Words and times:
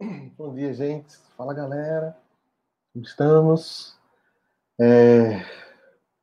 Bom 0.38 0.54
dia, 0.54 0.72
gente. 0.72 1.14
Fala, 1.36 1.52
galera. 1.52 2.16
Como 2.92 3.04
estamos? 3.04 3.98
É... 4.80 5.44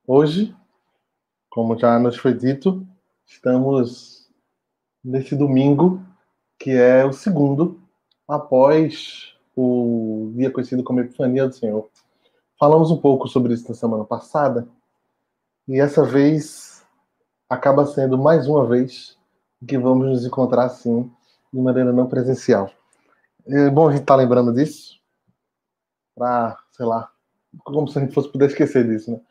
Hoje, 0.08 0.56
como 1.50 1.78
já 1.78 2.00
nos 2.00 2.18
foi 2.18 2.34
dito, 2.34 2.86
estamos 3.28 4.28
nesse 5.04 5.36
domingo, 5.36 6.02
que 6.58 6.72
é 6.72 7.06
o 7.06 7.14
segundo 7.14 7.80
após 8.28 9.36
o 9.56 10.32
dia 10.36 10.50
conhecido 10.50 10.84
como 10.84 11.02
Epifania 11.02 11.48
do 11.48 11.54
Senhor. 11.54 11.88
Falamos 12.60 12.90
um 12.90 12.98
pouco 12.98 13.28
sobre 13.28 13.54
isso 13.54 13.70
na 13.70 13.76
semana 13.76 14.06
passada, 14.06 14.68
e 15.68 15.80
essa 15.80 16.04
vez 16.04 16.84
acaba 17.48 17.86
sendo 17.86 18.18
mais 18.18 18.48
uma 18.48 18.66
vez 18.66 19.16
que 19.68 19.78
vamos 19.78 20.08
nos 20.08 20.26
encontrar 20.26 20.66
assim, 20.66 21.12
de 21.54 21.60
maneira 21.60 21.94
não 21.94 22.08
presencial. 22.08 22.72
É 23.50 23.70
bom 23.70 23.88
a 23.88 23.92
gente 23.92 24.02
estar 24.02 24.16
tá 24.16 24.18
lembrando 24.18 24.54
disso, 24.54 25.00
para, 26.14 26.58
sei 26.72 26.86
lá, 26.86 27.10
como 27.64 27.88
se 27.88 27.98
a 27.98 28.02
gente 28.02 28.14
fosse 28.14 28.30
poder 28.30 28.48
esquecer 28.48 28.86
disso, 28.86 29.12
né? 29.12 29.22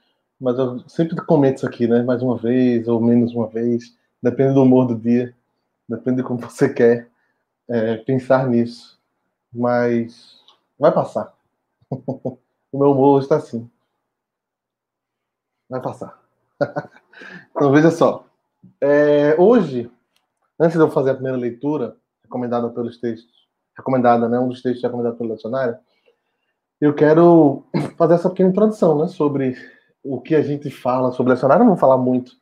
Mas 0.40 0.58
eu 0.58 0.80
sempre 0.88 1.16
comento 1.16 1.56
isso 1.56 1.66
aqui, 1.66 1.86
né? 1.86 2.02
Mais 2.02 2.22
uma 2.22 2.38
vez 2.38 2.88
ou 2.88 2.98
menos 2.98 3.34
uma 3.34 3.46
vez, 3.46 3.94
depende 4.22 4.54
do 4.54 4.62
humor 4.62 4.86
do 4.86 4.96
dia, 4.96 5.36
depende 5.86 6.18
de 6.18 6.22
como 6.22 6.40
você 6.40 6.72
quer 6.72 7.10
é, 7.68 7.96
pensar 7.98 8.46
nisso. 8.48 8.98
Mas 9.52 10.40
vai 10.78 10.92
passar. 10.92 11.34
o 11.90 12.38
meu 12.72 12.92
humor 12.92 13.20
está 13.20 13.36
assim. 13.36 13.70
Vai 15.68 15.82
passar. 15.82 16.18
então 17.50 17.70
veja 17.70 17.90
só. 17.90 18.26
É, 18.80 19.38
hoje, 19.38 19.90
antes 20.58 20.76
de 20.76 20.82
eu 20.82 20.90
fazer 20.90 21.10
a 21.10 21.14
primeira 21.14 21.36
leitura, 21.36 21.98
recomendada 22.22 22.70
pelos 22.70 22.98
textos 22.98 23.45
recomendada, 23.76 24.28
né, 24.28 24.38
um 24.38 24.48
dos 24.48 24.62
textos 24.62 24.82
recomendados 24.82 25.18
pelo 25.18 25.30
lecionário, 25.30 25.76
eu 26.80 26.94
quero 26.94 27.64
fazer 27.96 28.14
essa 28.14 28.30
pequena 28.30 28.50
introdução, 28.50 28.98
né, 28.98 29.08
sobre 29.08 29.56
o 30.02 30.20
que 30.20 30.34
a 30.34 30.42
gente 30.42 30.70
fala 30.70 31.12
sobre 31.12 31.32
lecionário. 31.32 31.64
Não 31.64 31.72
vou 31.72 31.80
falar 31.80 31.98
muito. 31.98 32.32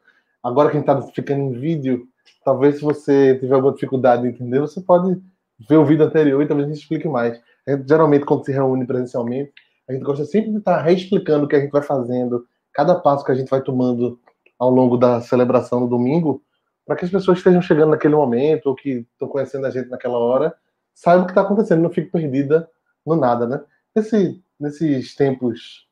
Agora 0.42 0.70
que 0.70 0.76
a 0.76 0.80
gente 0.80 0.90
está 0.90 1.02
ficando 1.12 1.40
em 1.40 1.52
vídeo, 1.52 2.06
talvez 2.44 2.76
se 2.76 2.82
você 2.82 3.38
tiver 3.38 3.54
alguma 3.54 3.72
dificuldade 3.72 4.22
de 4.22 4.28
entender, 4.28 4.60
você 4.60 4.80
pode 4.80 5.20
ver 5.68 5.76
o 5.76 5.84
vídeo 5.84 6.04
anterior 6.04 6.42
e 6.42 6.46
talvez 6.46 6.68
a 6.68 6.72
gente 6.72 6.82
explique 6.82 7.08
mais. 7.08 7.40
Gente, 7.66 7.88
geralmente, 7.88 8.26
quando 8.26 8.44
se 8.44 8.52
reúne 8.52 8.86
presencialmente, 8.86 9.52
a 9.88 9.92
gente 9.92 10.02
gosta 10.02 10.24
sempre 10.24 10.50
de 10.50 10.58
estar 10.58 10.82
reexplicando 10.82 11.44
o 11.44 11.48
que 11.48 11.56
a 11.56 11.60
gente 11.60 11.70
vai 11.70 11.82
fazendo, 11.82 12.46
cada 12.72 12.94
passo 12.94 13.24
que 13.24 13.32
a 13.32 13.34
gente 13.34 13.48
vai 13.48 13.62
tomando 13.62 14.18
ao 14.58 14.70
longo 14.70 14.96
da 14.96 15.20
celebração 15.20 15.80
no 15.80 15.88
domingo, 15.88 16.42
para 16.86 16.96
que 16.96 17.04
as 17.04 17.10
pessoas 17.10 17.38
estejam 17.38 17.62
chegando 17.62 17.90
naquele 17.90 18.14
momento 18.14 18.66
ou 18.66 18.74
que 18.74 19.06
estão 19.12 19.28
conhecendo 19.28 19.66
a 19.66 19.70
gente 19.70 19.88
naquela 19.88 20.18
hora 20.18 20.54
saiba 20.94 21.22
o 21.22 21.26
que 21.26 21.32
está 21.32 21.42
acontecendo, 21.42 21.82
não 21.82 21.90
fique 21.90 22.10
perdida 22.10 22.68
no 23.04 23.16
nada, 23.16 23.46
né? 23.46 23.60
Nesse, 23.94 24.42
nesses 24.58 25.14
tempos 25.14 25.86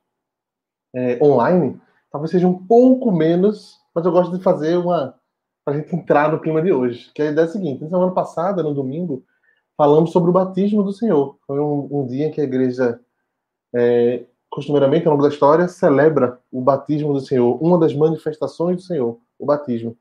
é, 0.95 1.19
online, 1.23 1.81
talvez 2.11 2.31
seja 2.31 2.47
um 2.47 2.67
pouco 2.67 3.11
menos, 3.11 3.79
mas 3.95 4.05
eu 4.05 4.13
gosto 4.13 4.37
de 4.37 4.43
fazer 4.43 4.77
uma. 4.77 5.15
para 5.65 5.75
a 5.75 5.77
gente 5.79 5.95
entrar 5.95 6.31
no 6.31 6.41
clima 6.41 6.63
de 6.63 6.73
hoje. 6.73 7.11
Que 7.15 7.23
a 7.23 7.31
ideia 7.31 7.47
é 7.47 7.49
a 7.49 7.53
seguinte: 7.53 7.83
na 7.83 7.89
semana 7.89 8.13
passada, 8.13 8.63
no 8.63 8.75
domingo, 8.75 9.25
falamos 9.77 10.13
sobre 10.13 10.31
o 10.31 10.33
batismo 10.33 10.83
do 10.83 10.93
Senhor. 10.93 11.39
Foi 11.47 11.59
um, 11.59 11.89
um 11.91 12.07
dia 12.07 12.31
que 12.31 12.41
a 12.41 12.45
igreja, 12.45 13.01
é, 13.75 14.25
costumeiramente, 14.51 15.07
ao 15.07 15.13
longo 15.13 15.23
da 15.23 15.33
história, 15.33 15.69
celebra 15.69 16.39
o 16.51 16.61
batismo 16.61 17.13
do 17.13 17.21
Senhor, 17.21 17.63
uma 17.63 17.79
das 17.79 17.95
manifestações 17.95 18.77
do 18.77 18.83
Senhor, 18.83 19.19
o 19.39 19.47
batismo. 19.47 19.97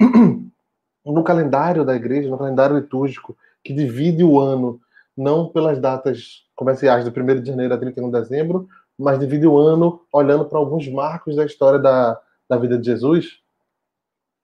No 1.02 1.24
calendário 1.24 1.82
da 1.82 1.96
igreja, 1.96 2.28
no 2.28 2.36
calendário 2.36 2.76
litúrgico, 2.76 3.34
que 3.64 3.72
divide 3.72 4.24
o 4.24 4.40
ano 4.40 4.80
não 5.16 5.48
pelas 5.48 5.78
datas 5.78 6.44
comerciais 6.56 7.04
do 7.04 7.10
1 7.10 7.42
de 7.42 7.48
janeiro 7.48 7.74
a 7.74 7.78
31 7.78 8.10
de 8.10 8.20
dezembro, 8.20 8.68
mas 8.98 9.18
divide 9.18 9.46
o 9.46 9.58
ano 9.58 10.00
olhando 10.12 10.44
para 10.44 10.58
alguns 10.58 10.88
marcos 10.88 11.36
da 11.36 11.44
história 11.44 11.78
da, 11.78 12.20
da 12.48 12.56
vida 12.56 12.78
de 12.78 12.86
Jesus. 12.86 13.40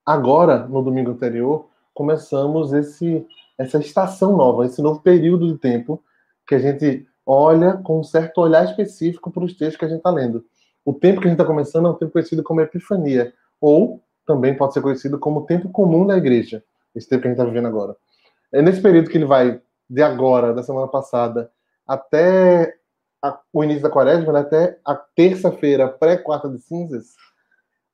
Agora, 0.05 0.59
no 0.67 0.81
domingo 0.81 1.11
anterior, 1.11 1.69
começamos 1.93 2.73
esse, 2.73 3.25
essa 3.57 3.77
estação 3.79 4.35
nova, 4.37 4.65
esse 4.65 4.81
novo 4.81 5.01
período 5.01 5.47
de 5.47 5.57
tempo 5.57 6.01
que 6.47 6.55
a 6.55 6.59
gente 6.59 7.07
olha 7.25 7.73
com 7.73 7.99
um 7.99 8.03
certo 8.03 8.39
olhar 8.39 8.63
específico 8.63 9.29
para 9.29 9.43
os 9.43 9.53
textos 9.53 9.77
que 9.77 9.85
a 9.85 9.89
gente 9.89 9.97
está 9.97 10.09
lendo. 10.09 10.45
O 10.85 10.93
tempo 10.93 11.19
que 11.19 11.27
a 11.27 11.29
gente 11.29 11.39
está 11.39 11.45
começando 11.45 11.87
é 11.87 11.89
um 11.91 11.95
tempo 11.95 12.13
conhecido 12.13 12.41
como 12.41 12.61
Epifania, 12.61 13.33
ou 13.59 14.01
também 14.25 14.55
pode 14.55 14.73
ser 14.73 14.81
conhecido 14.81 15.19
como 15.19 15.45
tempo 15.45 15.69
comum 15.69 16.05
da 16.05 16.17
igreja, 16.17 16.63
esse 16.95 17.09
tempo 17.09 17.23
que 17.23 17.27
a 17.27 17.31
gente 17.31 17.39
está 17.39 17.49
vivendo 17.49 17.67
agora. 17.67 17.95
É 18.53 18.61
nesse 18.61 18.81
período 18.81 19.09
que 19.09 19.17
ele 19.17 19.25
vai, 19.25 19.61
de 19.89 20.01
agora, 20.01 20.53
da 20.53 20.63
semana 20.63 20.87
passada, 20.87 21.51
até 21.85 22.75
a, 23.23 23.39
o 23.51 23.63
início 23.63 23.83
da 23.83 23.89
quaresma, 23.89 24.33
né, 24.33 24.39
até 24.39 24.79
a 24.85 24.95
terça-feira, 24.95 25.87
pré-quarta 25.87 26.49
de 26.49 26.59
cinzas, 26.59 27.13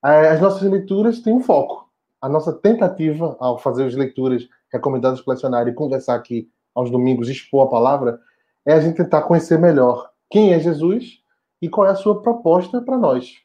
é, 0.03 0.29
as 0.29 0.41
nossas 0.41 0.61
leituras 0.69 1.21
têm 1.21 1.33
um 1.33 1.43
foco. 1.43 1.89
A 2.21 2.29
nossa 2.29 2.53
tentativa, 2.53 3.35
ao 3.39 3.57
fazer 3.57 3.85
as 3.85 3.95
leituras 3.95 4.47
recomendadas 4.71 5.21
pelo 5.21 5.35
lecionário 5.35 5.71
e 5.71 5.75
conversar 5.75 6.15
aqui 6.15 6.49
aos 6.73 6.89
domingos, 6.89 7.29
expor 7.29 7.67
a 7.67 7.69
palavra, 7.69 8.19
é 8.65 8.73
a 8.73 8.79
gente 8.79 8.97
tentar 8.97 9.23
conhecer 9.23 9.59
melhor 9.59 10.09
quem 10.29 10.53
é 10.53 10.59
Jesus 10.59 11.19
e 11.61 11.69
qual 11.69 11.87
é 11.87 11.91
a 11.91 11.95
sua 11.95 12.21
proposta 12.21 12.81
para 12.81 12.97
nós. 12.97 13.35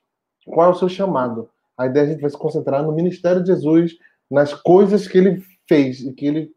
Qual 0.46 0.68
é 0.68 0.70
o 0.70 0.74
seu 0.74 0.88
chamado? 0.88 1.50
A 1.76 1.86
ideia 1.86 2.04
é 2.04 2.06
a 2.06 2.10
gente 2.10 2.20
vai 2.20 2.30
se 2.30 2.38
concentrar 2.38 2.82
no 2.82 2.92
ministério 2.92 3.42
de 3.42 3.48
Jesus, 3.48 3.96
nas 4.30 4.54
coisas 4.54 5.06
que 5.06 5.18
ele 5.18 5.42
fez 5.68 6.00
e 6.00 6.12
que 6.12 6.26
ele 6.26 6.52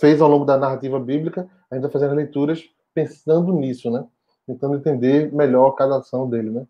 fez 0.00 0.20
ao 0.20 0.28
longo 0.28 0.44
da 0.44 0.56
narrativa 0.56 0.98
bíblica, 0.98 1.48
ainda 1.70 1.90
fazendo 1.90 2.14
leituras 2.14 2.64
pensando 2.94 3.52
nisso, 3.52 3.90
né? 3.90 4.04
Tentando 4.46 4.76
entender 4.76 5.32
melhor 5.32 5.72
cada 5.72 5.98
ação 5.98 6.28
dele, 6.28 6.50
né? 6.50 6.66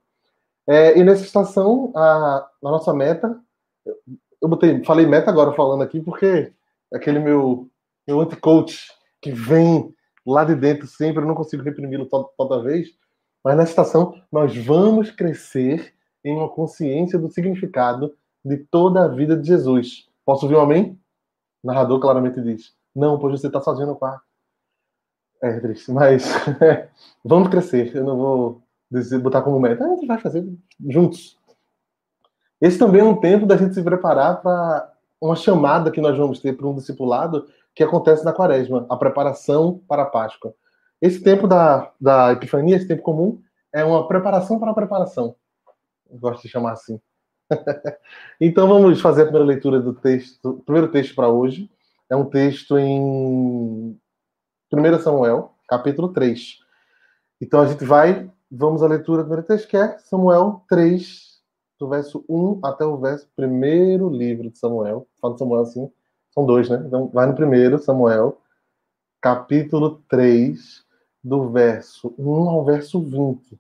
É, 0.67 0.99
e 0.99 1.03
nessa 1.03 1.25
estação, 1.25 1.93
a, 1.97 2.49
a 2.63 2.71
nossa 2.71 2.93
meta, 2.93 3.39
eu 4.41 4.49
botei, 4.49 4.85
falei 4.85 5.07
meta 5.07 5.31
agora 5.31 5.53
falando 5.53 5.83
aqui, 5.83 6.01
porque 6.01 6.53
aquele 6.93 7.19
meu, 7.19 7.69
meu 8.07 8.21
anti-coach 8.21 8.93
que 9.21 9.33
vem 9.33 9.95
lá 10.27 10.45
de 10.45 10.55
dentro 10.55 10.87
sempre, 10.87 11.23
eu 11.23 11.27
não 11.27 11.35
consigo 11.35 11.63
reprimi-lo 11.63 12.07
toda, 12.07 12.29
toda 12.37 12.63
vez, 12.63 12.89
mas 13.43 13.57
nessa 13.57 13.71
estação 13.71 14.15
nós 14.31 14.57
vamos 14.57 15.11
crescer 15.11 15.95
em 16.25 16.37
uma 16.37 16.49
consciência 16.49 17.19
do 17.19 17.31
significado 17.31 18.15
de 18.45 18.59
toda 18.59 19.05
a 19.05 19.09
vida 19.09 19.37
de 19.37 19.47
Jesus. 19.47 20.09
Posso 20.25 20.45
ouvir 20.45 20.57
um 20.57 20.61
amém? 20.61 20.99
O 21.63 21.67
narrador 21.67 21.99
claramente 22.01 22.41
diz. 22.41 22.80
Não, 22.95 23.19
pois 23.19 23.41
você 23.41 23.47
está 23.47 23.61
sozinho 23.61 23.89
no 23.89 23.97
quarto. 23.97 24.23
É 25.43 25.59
triste, 25.59 25.91
mas 25.91 26.25
vamos 27.25 27.49
crescer. 27.49 27.95
Eu 27.97 28.05
não 28.05 28.17
vou 28.17 28.63
botar 29.23 29.43
como 29.43 29.59
meta. 29.59 29.85
A 29.85 29.89
gente 29.89 30.07
vai 30.07 30.19
fazer 30.19 30.47
juntos. 30.89 31.39
Esse 32.61 32.79
também 32.79 33.01
é 33.01 33.05
um 33.05 33.19
tempo 33.19 33.47
da 33.47 33.57
gente 33.57 33.75
se 33.75 33.83
preparar 33.83 34.43
para 34.43 34.93
uma 35.21 35.35
chamada 35.35 35.91
que 35.91 36.01
nós 36.01 36.17
vamos 36.17 36.41
ter 36.41 36.53
para 36.55 36.67
um 36.67 36.75
discipulado 36.75 37.47
que 37.75 37.83
acontece 37.83 38.25
na 38.25 38.33
quaresma, 38.33 38.85
a 38.89 38.97
preparação 38.97 39.81
para 39.89 40.03
a 40.03 40.07
Páscoa. 40.07 40.55
Esse 41.01 41.23
tempo 41.23 41.47
da, 41.47 41.91
da 41.99 42.33
Epifania, 42.33 42.77
esse 42.77 42.87
tempo 42.87 43.03
comum, 43.03 43.41
é 43.73 43.83
uma 43.85 44.07
preparação 44.07 44.59
para 44.59 44.73
a 44.73 44.75
preparação. 44.75 45.35
Eu 46.11 46.19
gosto 46.19 46.43
de 46.43 46.49
chamar 46.49 46.73
assim. 46.73 47.01
então 48.41 48.69
vamos 48.69 49.01
fazer 49.01 49.23
a 49.23 49.25
primeira 49.25 49.47
leitura 49.47 49.81
do 49.81 49.95
texto, 49.95 50.63
primeiro 50.67 50.91
texto 50.91 51.15
para 51.15 51.29
hoje, 51.29 51.71
é 52.11 52.17
um 52.17 52.25
texto 52.25 52.77
em 52.77 53.97
1 54.73 54.99
Samuel, 55.01 55.55
capítulo 55.69 56.13
3. 56.13 56.59
Então 57.41 57.61
a 57.61 57.67
gente 57.67 57.85
vai, 57.85 58.29
vamos 58.51 58.83
à 58.83 58.89
leitura 58.89 59.23
do 59.23 59.27
primeiro 59.27 59.47
texto, 59.47 59.69
que 59.69 59.77
é 59.77 59.97
Samuel 59.99 60.65
3, 60.69 61.41
do 61.79 61.89
verso 61.89 62.25
1 62.29 62.61
até 62.65 62.85
o 62.85 62.99
verso 62.99 63.29
primeiro 63.37 64.11
livro 64.11 64.51
de 64.51 64.59
Samuel. 64.59 65.07
Fala 65.21 65.35
de 65.35 65.39
Samuel 65.39 65.63
assim, 65.63 65.91
são 66.35 66.45
dois, 66.45 66.69
né? 66.69 66.83
Então 66.85 67.09
vai 67.09 67.27
no 67.27 67.35
primeiro, 67.35 67.79
Samuel, 67.79 68.39
capítulo 69.21 70.03
3, 70.09 70.85
do 71.23 71.49
verso 71.51 72.15
1 72.19 72.49
ao 72.49 72.65
verso 72.65 73.01
20. 73.01 73.59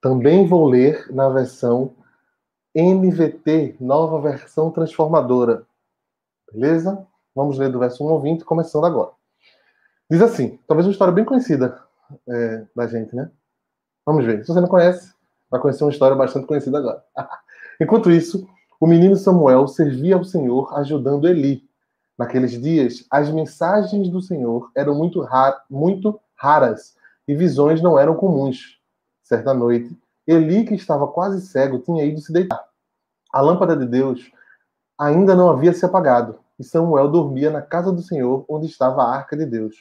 Também 0.00 0.46
vou 0.46 0.66
ler 0.66 1.12
na 1.12 1.28
versão 1.28 1.94
NVT, 2.74 3.76
nova 3.78 4.20
versão 4.20 4.70
transformadora. 4.70 5.66
Beleza? 6.50 7.06
Vamos 7.34 7.58
ler 7.58 7.70
do 7.70 7.78
verso 7.78 8.04
1 8.04 8.10
ao 8.10 8.20
20, 8.20 8.44
começando 8.44 8.84
agora. 8.84 9.10
Diz 10.10 10.20
assim, 10.20 10.58
talvez 10.66 10.86
uma 10.86 10.92
história 10.92 11.12
bem 11.12 11.24
conhecida 11.24 11.80
é, 12.28 12.66
da 12.76 12.86
gente, 12.86 13.16
né? 13.16 13.30
Vamos 14.04 14.24
ver. 14.24 14.42
Se 14.42 14.52
você 14.52 14.60
não 14.60 14.68
conhece, 14.68 15.14
vai 15.50 15.60
conhecer 15.60 15.84
uma 15.84 15.90
história 15.90 16.14
bastante 16.14 16.46
conhecida 16.46 16.78
agora. 16.78 17.02
Enquanto 17.80 18.10
isso, 18.10 18.46
o 18.78 18.86
menino 18.86 19.16
Samuel 19.16 19.66
servia 19.66 20.16
ao 20.16 20.24
Senhor 20.24 20.76
ajudando 20.78 21.26
Eli. 21.26 21.62
Naqueles 22.18 22.50
dias, 22.60 23.06
as 23.10 23.30
mensagens 23.30 24.10
do 24.10 24.20
Senhor 24.20 24.70
eram 24.76 24.94
muito, 24.94 25.22
rar 25.22 25.64
muito 25.70 26.20
raras 26.34 26.94
e 27.26 27.34
visões 27.34 27.80
não 27.80 27.98
eram 27.98 28.14
comuns. 28.14 28.78
Certa 29.22 29.54
noite, 29.54 29.96
Eli, 30.26 30.64
que 30.64 30.74
estava 30.74 31.08
quase 31.08 31.40
cego, 31.46 31.78
tinha 31.78 32.04
ido 32.04 32.20
se 32.20 32.32
deitar. 32.32 32.62
A 33.32 33.40
lâmpada 33.40 33.74
de 33.74 33.86
Deus 33.86 34.30
ainda 34.98 35.34
não 35.34 35.48
havia 35.48 35.72
se 35.72 35.86
apagado 35.86 36.38
e 36.62 36.64
Samuel 36.64 37.08
dormia 37.08 37.50
na 37.50 37.60
casa 37.60 37.90
do 37.90 38.00
Senhor, 38.00 38.44
onde 38.48 38.66
estava 38.66 39.02
a 39.02 39.12
arca 39.12 39.36
de 39.36 39.44
Deus. 39.44 39.74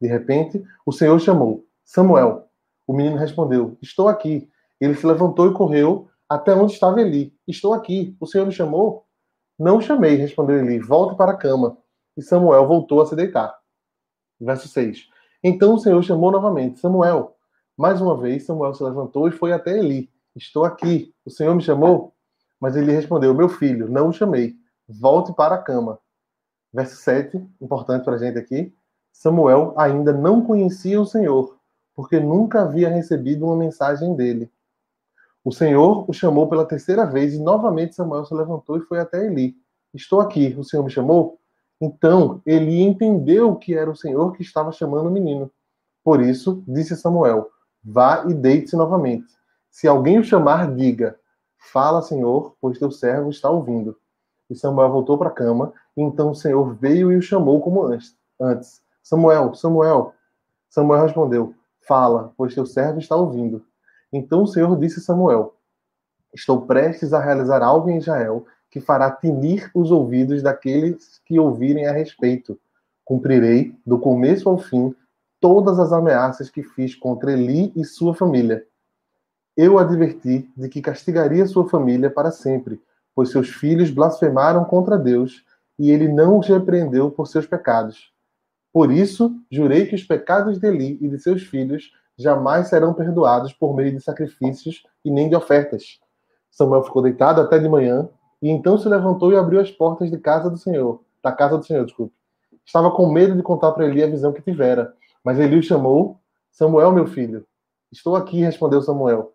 De 0.00 0.08
repente, 0.08 0.60
o 0.84 0.90
Senhor 0.90 1.16
chamou: 1.20 1.64
Samuel. 1.84 2.48
O 2.84 2.92
menino 2.92 3.16
respondeu: 3.16 3.78
Estou 3.80 4.08
aqui. 4.08 4.50
Ele 4.80 4.96
se 4.96 5.06
levantou 5.06 5.48
e 5.48 5.54
correu 5.54 6.08
até 6.28 6.52
onde 6.52 6.72
estava 6.72 7.00
Eli. 7.00 7.32
Estou 7.46 7.72
aqui. 7.72 8.16
O 8.18 8.26
Senhor 8.26 8.44
me 8.44 8.50
chamou? 8.50 9.06
Não 9.56 9.80
chamei, 9.80 10.16
respondeu 10.16 10.58
Eli. 10.58 10.80
Volte 10.80 11.16
para 11.16 11.30
a 11.30 11.36
cama. 11.36 11.78
E 12.16 12.22
Samuel 12.22 12.66
voltou 12.66 13.00
a 13.00 13.06
se 13.06 13.14
deitar. 13.14 13.56
Verso 14.40 14.66
6. 14.66 15.08
Então 15.44 15.74
o 15.74 15.78
Senhor 15.78 16.02
chamou 16.02 16.32
novamente: 16.32 16.80
Samuel. 16.80 17.36
Mais 17.78 18.00
uma 18.00 18.16
vez, 18.16 18.44
Samuel 18.44 18.74
se 18.74 18.82
levantou 18.82 19.28
e 19.28 19.30
foi 19.30 19.52
até 19.52 19.78
Eli. 19.78 20.10
Estou 20.34 20.64
aqui. 20.64 21.14
O 21.24 21.30
Senhor 21.30 21.54
me 21.54 21.62
chamou? 21.62 22.16
Mas 22.60 22.74
ele 22.74 22.90
respondeu: 22.90 23.32
Meu 23.32 23.48
filho, 23.48 23.88
não 23.88 24.08
o 24.08 24.12
chamei. 24.12 24.56
Volte 24.88 25.32
para 25.32 25.54
a 25.54 25.62
cama. 25.62 26.00
Verso 26.76 26.96
7, 26.96 27.42
importante 27.58 28.04
para 28.04 28.16
a 28.16 28.18
gente 28.18 28.36
aqui. 28.36 28.70
Samuel 29.10 29.72
ainda 29.78 30.12
não 30.12 30.42
conhecia 30.42 31.00
o 31.00 31.06
Senhor, 31.06 31.56
porque 31.94 32.20
nunca 32.20 32.64
havia 32.64 32.90
recebido 32.90 33.46
uma 33.46 33.56
mensagem 33.56 34.14
dele. 34.14 34.52
O 35.42 35.50
Senhor 35.50 36.04
o 36.06 36.12
chamou 36.12 36.50
pela 36.50 36.66
terceira 36.66 37.06
vez 37.06 37.32
e 37.32 37.38
novamente 37.38 37.94
Samuel 37.94 38.26
se 38.26 38.34
levantou 38.34 38.76
e 38.76 38.82
foi 38.82 38.98
até 38.98 39.24
Eli. 39.24 39.56
Estou 39.94 40.20
aqui, 40.20 40.54
o 40.58 40.62
Senhor 40.62 40.82
me 40.82 40.90
chamou? 40.90 41.40
Então 41.80 42.42
Eli 42.44 42.82
entendeu 42.82 43.56
que 43.56 43.74
era 43.74 43.90
o 43.90 43.96
Senhor 43.96 44.32
que 44.32 44.42
estava 44.42 44.70
chamando 44.70 45.06
o 45.06 45.10
menino. 45.10 45.50
Por 46.04 46.20
isso, 46.20 46.62
disse 46.68 46.94
Samuel: 46.94 47.48
Vá 47.82 48.26
e 48.28 48.34
deite-se 48.34 48.76
novamente. 48.76 49.32
Se 49.70 49.88
alguém 49.88 50.18
o 50.18 50.24
chamar, 50.24 50.74
diga: 50.74 51.18
Fala, 51.72 52.02
Senhor, 52.02 52.54
pois 52.60 52.78
teu 52.78 52.90
servo 52.90 53.30
está 53.30 53.48
ouvindo. 53.48 53.96
E 54.50 54.54
Samuel 54.54 54.92
voltou 54.92 55.16
para 55.16 55.28
a 55.28 55.32
cama, 55.32 55.72
então 55.96 56.30
o 56.30 56.34
Senhor 56.34 56.74
veio 56.74 57.10
e 57.10 57.16
o 57.16 57.22
chamou 57.22 57.60
como 57.60 57.84
antes. 58.40 58.82
Samuel, 59.02 59.54
Samuel. 59.54 60.12
Samuel 60.68 61.02
respondeu: 61.02 61.54
Fala, 61.86 62.32
pois 62.36 62.54
teu 62.54 62.66
servo 62.66 62.98
está 62.98 63.16
ouvindo. 63.16 63.64
Então 64.12 64.42
o 64.42 64.46
Senhor 64.46 64.78
disse 64.78 64.98
a 64.98 65.02
Samuel: 65.02 65.54
Estou 66.34 66.62
prestes 66.62 67.12
a 67.12 67.20
realizar 67.20 67.62
algo 67.62 67.88
em 67.88 67.98
Israel 67.98 68.44
que 68.70 68.80
fará 68.80 69.10
tinir 69.10 69.70
os 69.74 69.90
ouvidos 69.90 70.42
daqueles 70.42 71.20
que 71.24 71.38
ouvirem 71.38 71.86
a 71.86 71.92
respeito. 71.92 72.58
Cumprirei, 73.04 73.74
do 73.86 73.98
começo 73.98 74.48
ao 74.48 74.58
fim, 74.58 74.94
todas 75.40 75.78
as 75.78 75.92
ameaças 75.92 76.50
que 76.50 76.62
fiz 76.62 76.94
contra 76.94 77.32
Eli 77.32 77.72
e 77.74 77.84
sua 77.84 78.14
família. 78.14 78.66
Eu 79.56 79.78
adverti 79.78 80.50
de 80.56 80.68
que 80.68 80.82
castigaria 80.82 81.46
sua 81.46 81.68
família 81.68 82.10
para 82.10 82.30
sempre, 82.30 82.82
pois 83.14 83.30
seus 83.30 83.48
filhos 83.48 83.90
blasfemaram 83.90 84.64
contra 84.64 84.98
Deus 84.98 85.42
e 85.78 85.90
ele 85.90 86.08
não 86.08 86.38
os 86.38 86.46
repreendeu 86.46 87.10
por 87.10 87.26
seus 87.26 87.46
pecados. 87.46 88.12
Por 88.72 88.90
isso, 88.90 89.34
jurei 89.50 89.86
que 89.86 89.94
os 89.94 90.02
pecados 90.04 90.58
de 90.58 90.66
Eli 90.66 90.98
e 91.00 91.08
de 91.08 91.18
seus 91.18 91.42
filhos 91.42 91.92
jamais 92.18 92.68
serão 92.68 92.94
perdoados 92.94 93.52
por 93.52 93.74
meio 93.74 93.92
de 93.92 94.00
sacrifícios 94.00 94.82
e 95.04 95.10
nem 95.10 95.28
de 95.28 95.36
ofertas. 95.36 95.98
Samuel 96.50 96.84
ficou 96.84 97.02
deitado 97.02 97.40
até 97.40 97.58
de 97.58 97.68
manhã 97.68 98.08
e 98.40 98.48
então 98.48 98.78
se 98.78 98.88
levantou 98.88 99.32
e 99.32 99.36
abriu 99.36 99.60
as 99.60 99.70
portas 99.70 100.10
de 100.10 100.18
casa 100.18 100.50
do 100.50 100.56
Senhor, 100.56 101.02
da 101.22 101.32
casa 101.32 101.58
do 101.58 101.64
Senhor, 101.64 101.84
desculpe. 101.84 102.14
Estava 102.64 102.90
com 102.90 103.10
medo 103.10 103.36
de 103.36 103.42
contar 103.42 103.72
para 103.72 103.86
Eli 103.86 104.02
a 104.02 104.08
visão 104.08 104.32
que 104.32 104.42
tivera, 104.42 104.94
mas 105.22 105.38
Eli 105.38 105.58
o 105.58 105.62
chamou: 105.62 106.18
Samuel, 106.50 106.92
meu 106.92 107.06
filho. 107.06 107.46
Estou 107.92 108.16
aqui, 108.16 108.40
respondeu 108.40 108.82
Samuel. 108.82 109.32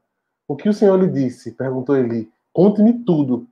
O 0.48 0.56
que 0.56 0.68
o 0.68 0.74
Senhor 0.74 0.98
lhe 1.00 1.08
disse? 1.08 1.52
perguntou 1.52 1.96
Eli. 1.96 2.30
Conte-me 2.52 3.06
tudo, 3.06 3.48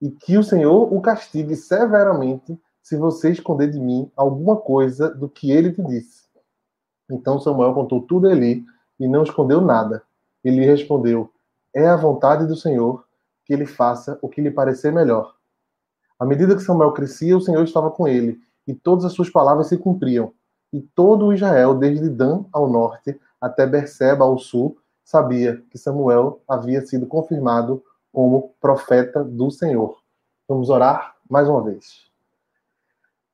e 0.00 0.10
que 0.10 0.38
o 0.38 0.42
Senhor 0.42 0.92
o 0.92 1.00
castigue 1.00 1.56
severamente 1.56 2.58
se 2.82 2.96
você 2.96 3.30
esconder 3.30 3.70
de 3.70 3.78
mim 3.78 4.10
alguma 4.16 4.56
coisa 4.56 5.10
do 5.10 5.28
que 5.28 5.50
ele 5.50 5.72
te 5.72 5.82
disse. 5.82 6.28
Então 7.10 7.40
Samuel 7.40 7.74
contou 7.74 8.02
tudo 8.02 8.28
a 8.28 8.32
Eli 8.32 8.64
e 8.98 9.08
não 9.08 9.22
escondeu 9.22 9.60
nada. 9.60 10.02
Ele 10.44 10.64
respondeu: 10.64 11.30
É 11.74 11.86
a 11.86 11.96
vontade 11.96 12.46
do 12.46 12.56
Senhor 12.56 13.04
que 13.44 13.52
ele 13.52 13.66
faça 13.66 14.18
o 14.22 14.28
que 14.28 14.40
lhe 14.40 14.50
parecer 14.50 14.92
melhor. 14.92 15.34
À 16.18 16.26
medida 16.26 16.54
que 16.54 16.62
Samuel 16.62 16.92
crescia, 16.92 17.36
o 17.36 17.40
Senhor 17.40 17.62
estava 17.62 17.90
com 17.90 18.06
ele, 18.06 18.40
e 18.66 18.74
todas 18.74 19.04
as 19.04 19.12
suas 19.12 19.30
palavras 19.30 19.68
se 19.68 19.78
cumpriam. 19.78 20.32
E 20.72 20.80
todo 20.80 21.26
o 21.26 21.32
Israel, 21.32 21.74
desde 21.74 22.10
Dan 22.10 22.44
ao 22.52 22.68
norte 22.68 23.18
até 23.40 23.66
Berseba 23.66 24.24
ao 24.24 24.36
sul, 24.36 24.76
sabia 25.04 25.62
que 25.70 25.78
Samuel 25.78 26.42
havia 26.46 26.84
sido 26.84 27.06
confirmado 27.06 27.82
como 28.12 28.54
profeta 28.60 29.22
do 29.22 29.50
Senhor. 29.50 30.02
Vamos 30.48 30.70
orar 30.70 31.16
mais 31.28 31.48
uma 31.48 31.62
vez. 31.62 32.08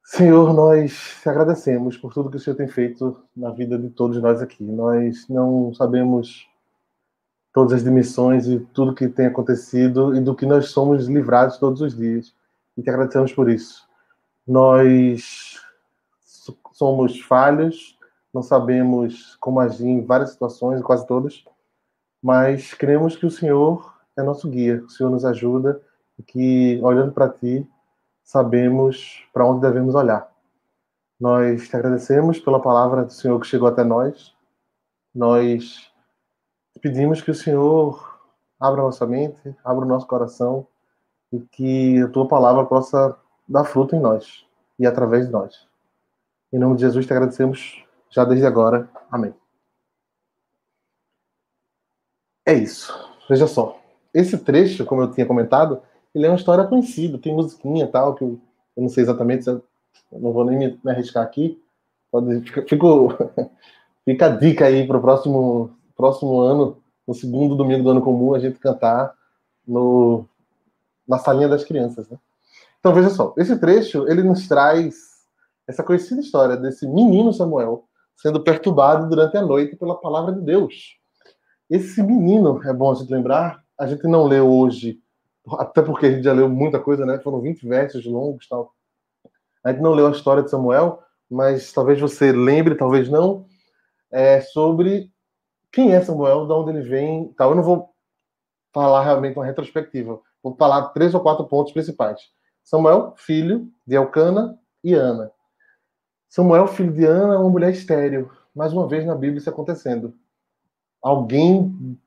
Senhor, 0.03 0.53
nós 0.53 1.19
te 1.23 1.29
agradecemos 1.29 1.97
por 1.97 2.13
tudo 2.13 2.31
que 2.31 2.37
o 2.37 2.41
Senhor 2.41 2.57
tem 2.57 2.69
feito 2.69 3.17
na 3.35 3.51
vida 3.51 3.79
de 3.79 3.89
todos 3.89 4.21
nós 4.21 4.43
aqui. 4.43 4.63
Nós 4.63 5.27
não 5.29 5.73
sabemos 5.73 6.47
todas 7.53 7.73
as 7.73 7.85
dimensões 7.85 8.47
e 8.47 8.59
tudo 8.59 8.95
que 8.95 9.09
tem 9.09 9.27
acontecido 9.27 10.15
e 10.15 10.21
do 10.21 10.35
que 10.35 10.45
nós 10.45 10.71
somos 10.71 11.07
livrados 11.07 11.57
todos 11.57 11.81
os 11.81 11.97
dias. 11.97 12.35
E 12.77 12.83
te 12.83 12.91
agradecemos 12.91 13.33
por 13.33 13.49
isso. 13.49 13.89
Nós 14.47 15.59
somos 16.75 17.21
falhos, 17.21 17.97
não 18.33 18.43
sabemos 18.43 19.37
como 19.37 19.61
agir 19.61 19.87
em 19.87 20.05
várias 20.05 20.33
situações, 20.33 20.83
quase 20.83 21.07
todas, 21.07 21.45
mas 22.21 22.75
cremos 22.75 23.17
que 23.17 23.25
o 23.25 23.31
Senhor 23.31 23.94
é 24.17 24.23
nosso 24.23 24.49
guia, 24.49 24.83
o 24.85 24.89
Senhor 24.89 25.11
nos 25.11 25.25
ajuda 25.25 25.81
e 26.19 26.23
que, 26.23 26.81
olhando 26.83 27.13
para 27.13 27.29
Ti, 27.29 27.69
sabemos 28.23 29.27
para 29.33 29.47
onde 29.47 29.61
devemos 29.61 29.95
olhar. 29.95 30.33
Nós 31.21 31.69
te 31.69 31.77
agradecemos 31.77 32.39
pela 32.39 32.61
palavra 32.61 33.05
do 33.05 33.13
Senhor 33.13 33.39
que 33.41 33.47
chegou 33.47 33.69
até 33.69 33.85
nós. 33.85 34.35
Nós 35.15 35.91
pedimos 36.81 37.21
que 37.21 37.31
o 37.31 37.35
Senhor 37.35 38.21
abra 38.59 38.83
nossa 38.83 39.07
mente, 39.07 39.55
abra 39.65 39.85
o 39.85 39.89
nosso 39.89 40.07
coração 40.07 40.67
e 41.33 41.41
que 41.41 42.01
a 42.03 42.09
tua 42.09 42.27
palavra 42.27 42.65
possa 42.65 43.17
dar 43.49 43.65
fruto 43.65 43.95
em 43.95 44.01
nós 44.01 44.47
e 44.79 44.87
através 44.87 45.27
de 45.27 45.33
nós. 45.33 45.69
Em 46.53 46.59
nome 46.59 46.77
de 46.77 46.83
Jesus 46.83 47.07
te 47.07 47.13
agradecemos 47.13 47.85
já 48.11 48.25
desde 48.25 48.47
agora. 48.47 48.89
Amém. 49.11 49.35
É 52.47 52.55
isso. 52.55 52.93
Veja 53.29 53.47
só. 53.47 53.84
Esse 54.15 54.39
trecho, 54.39 54.85
como 54.85 55.03
eu 55.03 55.11
tinha 55.11 55.27
comentado, 55.27 55.83
ele 56.15 56.27
é 56.27 56.29
uma 56.31 56.37
história 56.37 56.65
conhecida, 56.65 57.19
tem 57.19 57.35
musiquinha 57.35 57.85
e 57.85 57.89
tal, 57.89 58.15
que 58.15 58.23
eu, 58.23 58.41
não 58.77 58.89
sei 58.89 59.03
exatamente, 59.03 59.49
eu 59.49 59.63
não 60.13 60.33
vou 60.33 60.45
nem 60.45 60.57
me, 60.57 60.81
arriscar 60.87 61.25
aqui. 61.25 61.61
Pode, 62.11 62.41
fico, 62.69 63.09
fica 64.07 64.27
a 64.27 64.29
dica 64.29 64.67
aí 64.67 64.87
para 64.87 64.97
o 64.97 65.01
próximo, 65.01 65.77
próximo 65.97 66.39
ano, 66.39 66.79
no 67.07 67.13
segundo 67.13 67.57
domingo 67.57 67.83
do 67.83 67.91
ano 67.91 68.01
comum, 68.01 68.35
a 68.35 68.39
gente 68.39 68.59
cantar 68.61 69.13
no, 69.67 70.25
na 71.07 71.19
salinha 71.19 71.49
das 71.49 71.65
crianças. 71.65 72.09
Né? 72.09 72.17
Então 72.79 72.95
veja 72.95 73.11
só, 73.11 73.35
esse 73.37 73.59
trecho 73.59 74.09
ele 74.09 74.23
nos 74.23 74.47
traz 74.47 74.95
essa 75.67 75.83
conhecida 75.83 76.21
história 76.21 76.57
desse 76.57 76.87
menino 76.87 77.33
Samuel 77.33 77.85
sendo 78.17 78.41
perturbado 78.41 79.09
durante 79.09 79.37
a 79.37 79.43
noite 79.43 79.77
pela 79.77 79.99
palavra 79.99 80.33
de 80.33 80.41
Deus. 80.41 80.97
Esse 81.69 82.03
menino, 82.03 82.61
é 82.65 82.73
bom 82.73 82.93
a 82.93 82.95
gente 82.95 83.13
lembrar, 83.13 83.64
a 83.79 83.87
gente 83.87 84.07
não 84.07 84.27
leu 84.27 84.51
hoje 84.51 85.01
até 85.59 85.83
porque 85.83 86.07
a 86.07 86.11
gente 86.11 86.25
já 86.25 86.33
leu 86.33 86.49
muita 86.49 86.81
coisa, 86.81 87.05
né? 87.05 87.19
Foram 87.19 87.41
20 87.41 87.67
versos 87.67 88.07
longos 88.07 88.49
tal. 88.49 88.75
A 89.63 89.73
gente 89.73 89.83
não 89.83 89.93
leu 89.93 90.07
a 90.07 90.11
história 90.11 90.43
de 90.43 90.51
Samuel, 90.51 91.03
mas 91.31 91.73
talvez 91.73 92.01
você 92.01 92.33
lembre, 92.33 92.75
talvez 92.75 93.09
não, 93.09 93.47
é, 94.11 94.41
sobre 94.41 95.11
quem 95.71 95.93
é 95.93 96.01
Samuel, 96.01 96.47
de 96.47 96.53
onde 96.53 96.71
ele 96.71 96.89
vem 96.89 97.33
tal. 97.37 97.51
Eu 97.51 97.57
não 97.57 97.63
vou 97.63 97.95
falar 98.73 99.05
realmente 99.05 99.37
uma 99.37 99.45
retrospectiva, 99.45 100.21
vou 100.43 100.55
falar 100.57 100.89
três 100.89 101.15
ou 101.15 101.21
quatro 101.21 101.45
pontos 101.47 101.73
principais. 101.73 102.21
Samuel, 102.63 103.15
filho 103.17 103.69
de 103.87 103.95
Elcana 103.95 104.59
e 104.83 104.95
Ana. 104.95 105.31
Samuel, 106.29 106.67
filho 106.67 106.93
de 106.93 107.05
Ana, 107.05 107.35
é 107.35 107.39
uma 107.39 107.51
mulher 107.51 107.71
estéril. 107.71 108.31
Mais 108.55 108.73
uma 108.73 108.89
vez 108.89 109.05
na 109.05 109.15
Bíblia 109.15 109.39
isso 109.39 109.51
acontecendo. 109.51 110.15
Alguém 111.03 111.99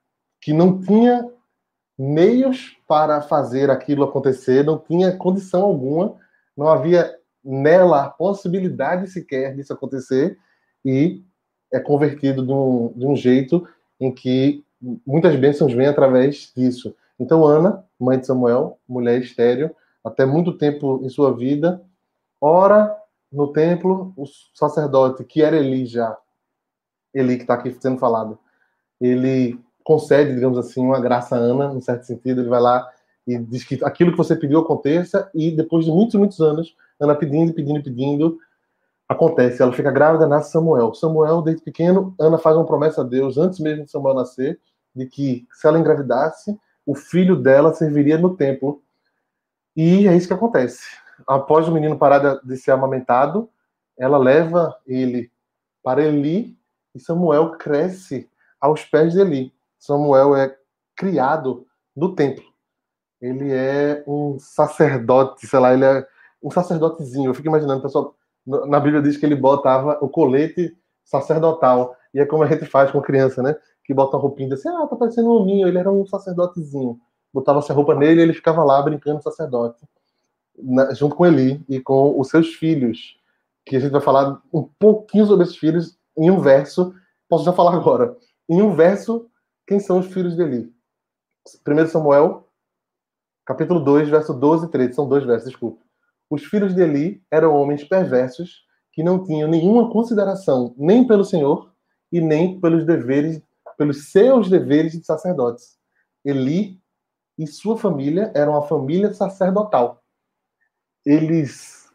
que 0.41 0.53
não 0.53 0.81
tinha 0.81 1.29
meios 1.97 2.77
para 2.87 3.21
fazer 3.21 3.71
aquilo 3.71 4.03
acontecer, 4.03 4.63
não 4.63 4.77
tinha 4.77 5.15
condição 5.15 5.63
alguma, 5.63 6.15
não 6.55 6.67
havia 6.67 7.17
nela 7.43 8.03
a 8.03 8.09
possibilidade 8.09 9.09
sequer 9.09 9.55
disso 9.55 9.73
acontecer, 9.73 10.37
e 10.85 11.23
é 11.71 11.79
convertido 11.79 12.45
de 12.45 12.51
um, 12.51 12.93
de 12.95 13.05
um 13.05 13.15
jeito 13.15 13.67
em 13.99 14.13
que 14.13 14.63
muitas 15.05 15.35
bênçãos 15.35 15.73
vêm 15.73 15.87
através 15.87 16.51
disso. 16.55 16.95
Então, 17.19 17.43
Ana, 17.43 17.83
mãe 17.99 18.19
de 18.19 18.27
Samuel, 18.27 18.77
mulher 18.87 19.19
estéreo, 19.21 19.75
até 20.03 20.25
muito 20.25 20.57
tempo 20.57 21.01
em 21.03 21.09
sua 21.09 21.35
vida, 21.35 21.81
ora 22.39 22.95
no 23.31 23.51
templo, 23.51 24.13
o 24.15 24.25
sacerdote, 24.53 25.23
que 25.23 25.41
era 25.41 25.57
Eli 25.57 25.85
já, 25.85 26.17
Eli 27.13 27.35
que 27.37 27.43
está 27.43 27.55
aqui 27.55 27.75
sendo 27.79 27.97
falado, 27.97 28.39
ele 29.01 29.59
concede, 29.87 30.35
digamos 30.35 30.57
assim, 30.57 30.81
uma 30.81 30.99
graça 30.99 31.37
a 31.37 31.39
Ana, 31.39 31.73
em 31.73 31.79
certo 31.79 32.03
sentido, 32.03 32.41
ele 32.41 32.49
vai 32.49 32.59
lá 32.59 32.91
e 33.25 33.37
diz 33.37 33.63
que 33.63 33.79
aquilo 33.85 34.11
que 34.11 34.17
você 34.17 34.35
pediu 34.35 34.59
aconteça, 34.59 35.31
e 35.33 35.49
depois 35.49 35.85
de 35.85 35.91
muitos, 35.91 36.15
muitos 36.15 36.41
anos, 36.41 36.75
Ana 36.99 37.15
pedindo, 37.15 37.53
pedindo, 37.53 37.81
pedindo, 37.81 38.37
acontece, 39.07 39.61
ela 39.61 39.71
fica 39.71 39.89
grávida, 39.89 40.27
nasce 40.27 40.51
Samuel. 40.51 40.93
Samuel, 40.93 41.41
desde 41.41 41.63
pequeno, 41.63 42.13
Ana 42.19 42.37
faz 42.37 42.57
uma 42.57 42.65
promessa 42.65 42.99
a 42.99 43.03
Deus, 43.05 43.37
antes 43.37 43.61
mesmo 43.61 43.85
de 43.85 43.91
Samuel 43.91 44.15
nascer, 44.15 44.59
de 44.93 45.05
que 45.05 45.47
se 45.53 45.65
ela 45.65 45.79
engravidasse, 45.79 46.59
o 46.85 46.93
filho 46.93 47.37
dela 47.37 47.73
serviria 47.73 48.17
no 48.17 48.35
templo. 48.35 48.81
E 49.73 50.05
é 50.05 50.17
isso 50.17 50.27
que 50.27 50.33
acontece. 50.33 50.83
Após 51.25 51.65
o 51.65 51.71
menino 51.71 51.97
parar 51.97 52.41
de 52.43 52.57
ser 52.57 52.71
amamentado, 52.71 53.49
ela 53.97 54.17
leva 54.17 54.75
ele 54.85 55.31
para 55.81 56.03
Eli 56.03 56.57
e 56.93 56.99
Samuel 56.99 57.51
cresce 57.51 58.29
aos 58.59 58.83
pés 58.83 59.13
de 59.13 59.21
Eli. 59.21 59.56
Samuel 59.79 60.35
é 60.35 60.55
criado 60.95 61.65
no 61.95 62.15
templo. 62.15 62.45
Ele 63.21 63.51
é 63.51 64.03
um 64.07 64.37
sacerdote, 64.39 65.47
sei 65.47 65.59
lá, 65.59 65.73
ele 65.73 65.85
é 65.85 66.05
um 66.41 66.51
sacerdotezinho. 66.51 67.29
Eu 67.29 67.33
fico 67.33 67.47
imaginando, 67.47 67.81
pessoal, 67.81 68.15
na 68.45 68.79
Bíblia 68.79 69.01
diz 69.01 69.17
que 69.17 69.25
ele 69.25 69.35
botava 69.35 69.97
o 70.01 70.07
colete 70.07 70.75
sacerdotal. 71.03 71.95
E 72.13 72.19
é 72.19 72.25
como 72.25 72.43
a 72.43 72.47
gente 72.47 72.65
faz 72.65 72.91
com 72.91 73.01
criança, 73.01 73.41
né? 73.41 73.55
Que 73.83 73.93
bota 73.93 74.15
uma 74.15 74.21
roupinha 74.21 74.53
assim, 74.53 74.69
ah, 74.69 74.87
tá 74.87 74.95
parecendo 74.95 75.29
um 75.29 75.41
hominho. 75.41 75.67
Ele 75.67 75.77
era 75.77 75.91
um 75.91 76.05
sacerdotezinho. 76.05 76.99
Botava 77.33 77.59
essa 77.59 77.73
roupa 77.73 77.95
nele 77.95 78.21
e 78.21 78.23
ele 78.23 78.33
ficava 78.33 78.63
lá 78.63 78.81
brincando 78.81 79.21
sacerdote. 79.21 79.83
Na, 80.57 80.93
junto 80.93 81.15
com 81.15 81.25
Eli 81.25 81.63
e 81.69 81.79
com 81.79 82.19
os 82.19 82.29
seus 82.29 82.53
filhos. 82.53 83.17
Que 83.65 83.75
a 83.75 83.79
gente 83.79 83.91
vai 83.91 84.01
falar 84.01 84.41
um 84.53 84.63
pouquinho 84.79 85.25
sobre 85.25 85.43
esses 85.43 85.57
filhos 85.57 85.97
em 86.17 86.31
um 86.31 86.39
verso. 86.39 86.93
Posso 87.27 87.43
já 87.43 87.53
falar 87.53 87.73
agora. 87.73 88.15
Em 88.49 88.61
um 88.61 88.73
verso, 88.73 89.29
quem 89.67 89.79
são 89.81 89.99
os 89.99 90.07
filhos 90.07 90.35
de 90.35 90.41
Eli? 90.41 90.73
1 91.67 91.87
Samuel, 91.87 92.49
capítulo 93.45 93.81
2, 93.81 94.07
verso 94.09 94.33
12 94.33 94.65
e 94.65 94.69
13. 94.69 94.93
São 94.93 95.09
dois 95.09 95.25
versos, 95.25 95.49
desculpa. 95.49 95.83
Os 96.29 96.45
filhos 96.45 96.73
de 96.73 96.81
Eli 96.81 97.21
eram 97.29 97.53
homens 97.53 97.83
perversos 97.83 98.65
que 98.93 99.03
não 99.03 99.23
tinham 99.23 99.49
nenhuma 99.49 99.91
consideração 99.91 100.73
nem 100.77 101.05
pelo 101.05 101.23
Senhor 101.23 101.71
e 102.11 102.21
nem 102.21 102.59
pelos 102.59 102.85
deveres, 102.85 103.41
pelos 103.77 104.09
seus 104.09 104.49
deveres 104.49 104.93
de 104.93 105.05
sacerdotes. 105.05 105.77
Eli 106.23 106.81
e 107.37 107.45
sua 107.45 107.77
família 107.77 108.31
eram 108.33 108.55
a 108.55 108.63
família 108.63 109.13
sacerdotal. 109.13 110.01
Eles 111.05 111.87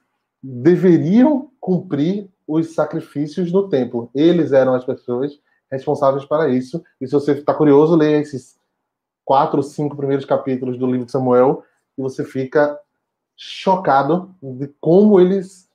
deveriam 0.42 1.50
cumprir 1.58 2.30
os 2.46 2.74
sacrifícios 2.74 3.50
do 3.50 3.68
templo. 3.68 4.10
Eles 4.14 4.52
eram 4.52 4.74
as 4.74 4.84
pessoas 4.84 5.40
responsáveis 5.72 6.24
para 6.24 6.48
isso. 6.48 6.84
E 7.00 7.06
se 7.06 7.12
você 7.12 7.32
está 7.32 7.54
curioso, 7.54 7.96
leia 7.96 8.18
esses 8.18 8.56
quatro 9.24 9.56
ou 9.56 9.62
cinco 9.62 9.96
primeiros 9.96 10.24
capítulos 10.24 10.78
do 10.78 10.86
livro 10.86 11.06
de 11.06 11.12
Samuel 11.12 11.64
e 11.96 12.02
você 12.02 12.24
fica 12.24 12.78
chocado 13.36 14.34
de 14.40 14.68
como 14.80 15.18
eles 15.18 15.70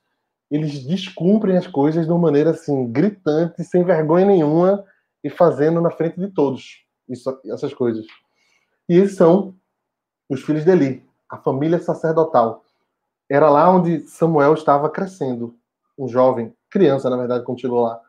eles 0.50 0.82
descumprem 0.82 1.58
as 1.58 1.66
coisas 1.66 2.06
de 2.06 2.10
uma 2.10 2.18
maneira 2.18 2.50
assim 2.50 2.90
gritante, 2.90 3.62
sem 3.64 3.84
vergonha 3.84 4.24
nenhuma 4.24 4.82
e 5.22 5.28
fazendo 5.28 5.78
na 5.78 5.90
frente 5.90 6.18
de 6.18 6.28
todos 6.28 6.86
isso, 7.06 7.38
essas 7.44 7.74
coisas. 7.74 8.06
E 8.88 8.96
eles 8.96 9.14
são 9.14 9.54
os 10.26 10.42
filhos 10.42 10.64
de 10.64 10.70
Eli, 10.70 11.06
a 11.28 11.36
família 11.36 11.78
sacerdotal. 11.78 12.64
Era 13.30 13.50
lá 13.50 13.70
onde 13.70 14.00
Samuel 14.08 14.54
estava 14.54 14.88
crescendo, 14.88 15.54
um 15.98 16.08
jovem, 16.08 16.54
criança 16.70 17.10
na 17.10 17.16
verdade, 17.18 17.44
quando 17.44 17.60
chegou 17.60 17.82
lá. 17.82 18.00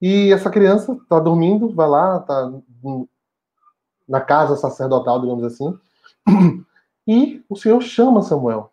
E 0.00 0.32
essa 0.32 0.50
criança 0.50 0.92
está 0.92 1.18
dormindo, 1.18 1.74
vai 1.74 1.88
lá, 1.88 2.18
está 2.18 2.52
na 4.08 4.20
casa 4.20 4.56
sacerdotal, 4.56 5.20
digamos 5.20 5.44
assim, 5.44 5.76
e 7.06 7.44
o 7.48 7.56
Senhor 7.56 7.80
chama 7.82 8.22
Samuel. 8.22 8.72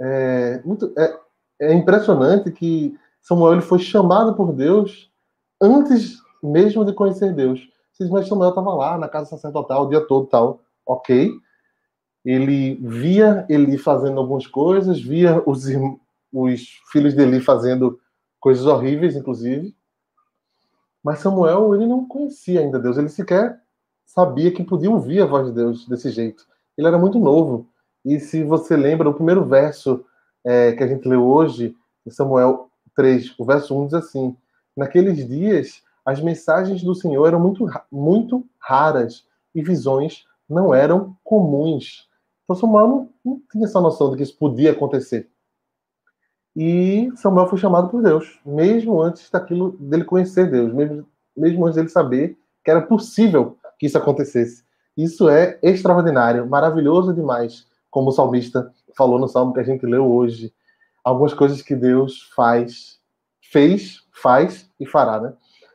É, 0.00 0.62
muito, 0.64 0.92
é, 0.96 1.18
é 1.60 1.74
impressionante 1.74 2.50
que 2.50 2.98
Samuel 3.20 3.54
ele 3.54 3.62
foi 3.62 3.78
chamado 3.78 4.34
por 4.34 4.52
Deus 4.52 5.10
antes 5.60 6.22
mesmo 6.42 6.84
de 6.84 6.92
conhecer 6.92 7.32
Deus. 7.32 7.68
Mas 8.10 8.26
Samuel 8.26 8.50
estava 8.50 8.74
lá 8.74 8.98
na 8.98 9.08
casa 9.08 9.30
sacerdotal 9.30 9.84
o 9.84 9.88
dia 9.88 10.00
todo, 10.00 10.26
tal, 10.26 10.60
ok. 10.84 11.30
Ele 12.24 12.74
via 12.74 13.46
ele 13.48 13.78
fazendo 13.78 14.18
algumas 14.18 14.46
coisas, 14.46 15.00
via 15.00 15.40
os, 15.46 15.66
os 16.32 16.80
filhos 16.90 17.14
dele 17.14 17.40
fazendo 17.40 18.00
coisas 18.40 18.66
horríveis, 18.66 19.14
inclusive. 19.14 19.74
Mas 21.02 21.18
Samuel 21.18 21.74
ele 21.74 21.86
não 21.86 22.06
conhecia 22.06 22.60
ainda 22.60 22.78
Deus. 22.78 22.96
Ele 22.96 23.08
sequer 23.08 23.60
sabia 24.04 24.52
que 24.52 24.62
podia 24.62 24.90
ouvir 24.90 25.22
a 25.22 25.26
voz 25.26 25.46
de 25.46 25.52
Deus 25.54 25.88
desse 25.88 26.10
jeito. 26.10 26.46
Ele 26.76 26.86
era 26.86 26.98
muito 26.98 27.18
novo. 27.18 27.66
E 28.04 28.20
se 28.20 28.44
você 28.44 28.76
lembra, 28.76 29.08
o 29.08 29.14
primeiro 29.14 29.44
verso 29.44 30.04
é, 30.44 30.72
que 30.72 30.82
a 30.82 30.86
gente 30.86 31.08
leu 31.08 31.24
hoje, 31.24 31.76
em 32.06 32.10
Samuel 32.10 32.68
3, 32.94 33.34
o 33.38 33.44
verso 33.44 33.78
1 33.78 33.86
diz 33.86 33.94
assim: 33.94 34.36
Naqueles 34.76 35.26
dias, 35.26 35.82
as 36.04 36.20
mensagens 36.20 36.82
do 36.82 36.94
Senhor 36.94 37.26
eram 37.26 37.40
muito, 37.40 37.66
muito 37.90 38.44
raras 38.58 39.24
e 39.54 39.62
visões 39.62 40.24
não 40.48 40.74
eram 40.74 41.16
comuns. 41.24 42.08
Então 42.44 42.56
Samuel 42.56 42.88
não, 42.88 43.08
não 43.24 43.42
tinha 43.50 43.64
essa 43.64 43.80
noção 43.80 44.10
de 44.10 44.16
que 44.16 44.22
isso 44.22 44.36
podia 44.36 44.72
acontecer. 44.72 45.28
E 46.54 47.10
Samuel 47.16 47.46
foi 47.46 47.58
chamado 47.58 47.88
por 47.88 48.02
Deus, 48.02 48.38
mesmo 48.44 49.00
antes 49.00 49.30
daquilo 49.30 49.72
dele 49.78 50.04
conhecer 50.04 50.50
Deus, 50.50 50.72
mesmo, 50.72 51.06
mesmo 51.36 51.64
antes 51.64 51.76
dele 51.76 51.88
saber 51.88 52.36
que 52.64 52.70
era 52.70 52.82
possível 52.82 53.56
que 53.78 53.86
isso 53.86 53.96
acontecesse. 53.96 54.64
Isso 54.96 55.28
é 55.28 55.58
extraordinário, 55.62 56.46
maravilhoso 56.46 57.14
demais 57.14 57.66
como 57.90 58.08
o 58.08 58.12
salmista 58.12 58.72
falou 58.96 59.18
no 59.18 59.28
salmo 59.28 59.52
que 59.52 59.60
a 59.60 59.64
gente 59.64 59.86
leu 59.86 60.10
hoje, 60.10 60.52
algumas 61.02 61.34
coisas 61.34 61.62
que 61.62 61.74
Deus 61.74 62.22
faz, 62.34 62.98
fez, 63.40 64.02
faz 64.12 64.70
e 64.78 64.86
fará, 64.86 65.20
né? 65.20 65.32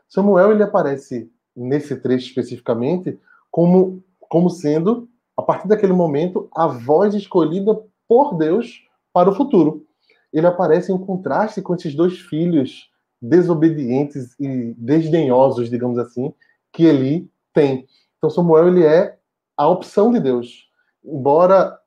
Samuel 0.07 0.51
ele 0.51 0.63
aparece 0.63 1.29
nesse 1.55 1.95
trecho 1.95 2.27
especificamente 2.27 3.19
como 3.51 4.03
como 4.29 4.49
sendo 4.49 5.07
a 5.35 5.41
partir 5.41 5.67
daquele 5.67 5.93
momento 5.93 6.49
a 6.53 6.67
voz 6.67 7.13
escolhida 7.13 7.79
por 8.07 8.37
Deus 8.37 8.83
para 9.13 9.29
o 9.29 9.35
futuro. 9.35 9.86
Ele 10.31 10.47
aparece 10.47 10.91
em 10.91 10.97
contraste 10.97 11.61
com 11.61 11.75
esses 11.75 11.95
dois 11.95 12.19
filhos 12.19 12.89
desobedientes 13.21 14.35
e 14.39 14.73
desdenhosos, 14.77 15.69
digamos 15.69 15.97
assim, 15.97 16.33
que 16.71 16.83
ele 16.83 17.29
tem. 17.53 17.87
Então 18.17 18.29
Samuel 18.29 18.67
ele 18.67 18.85
é 18.85 19.17
a 19.55 19.67
opção 19.67 20.11
de 20.11 20.19
Deus. 20.19 20.69
Embora 21.03 21.79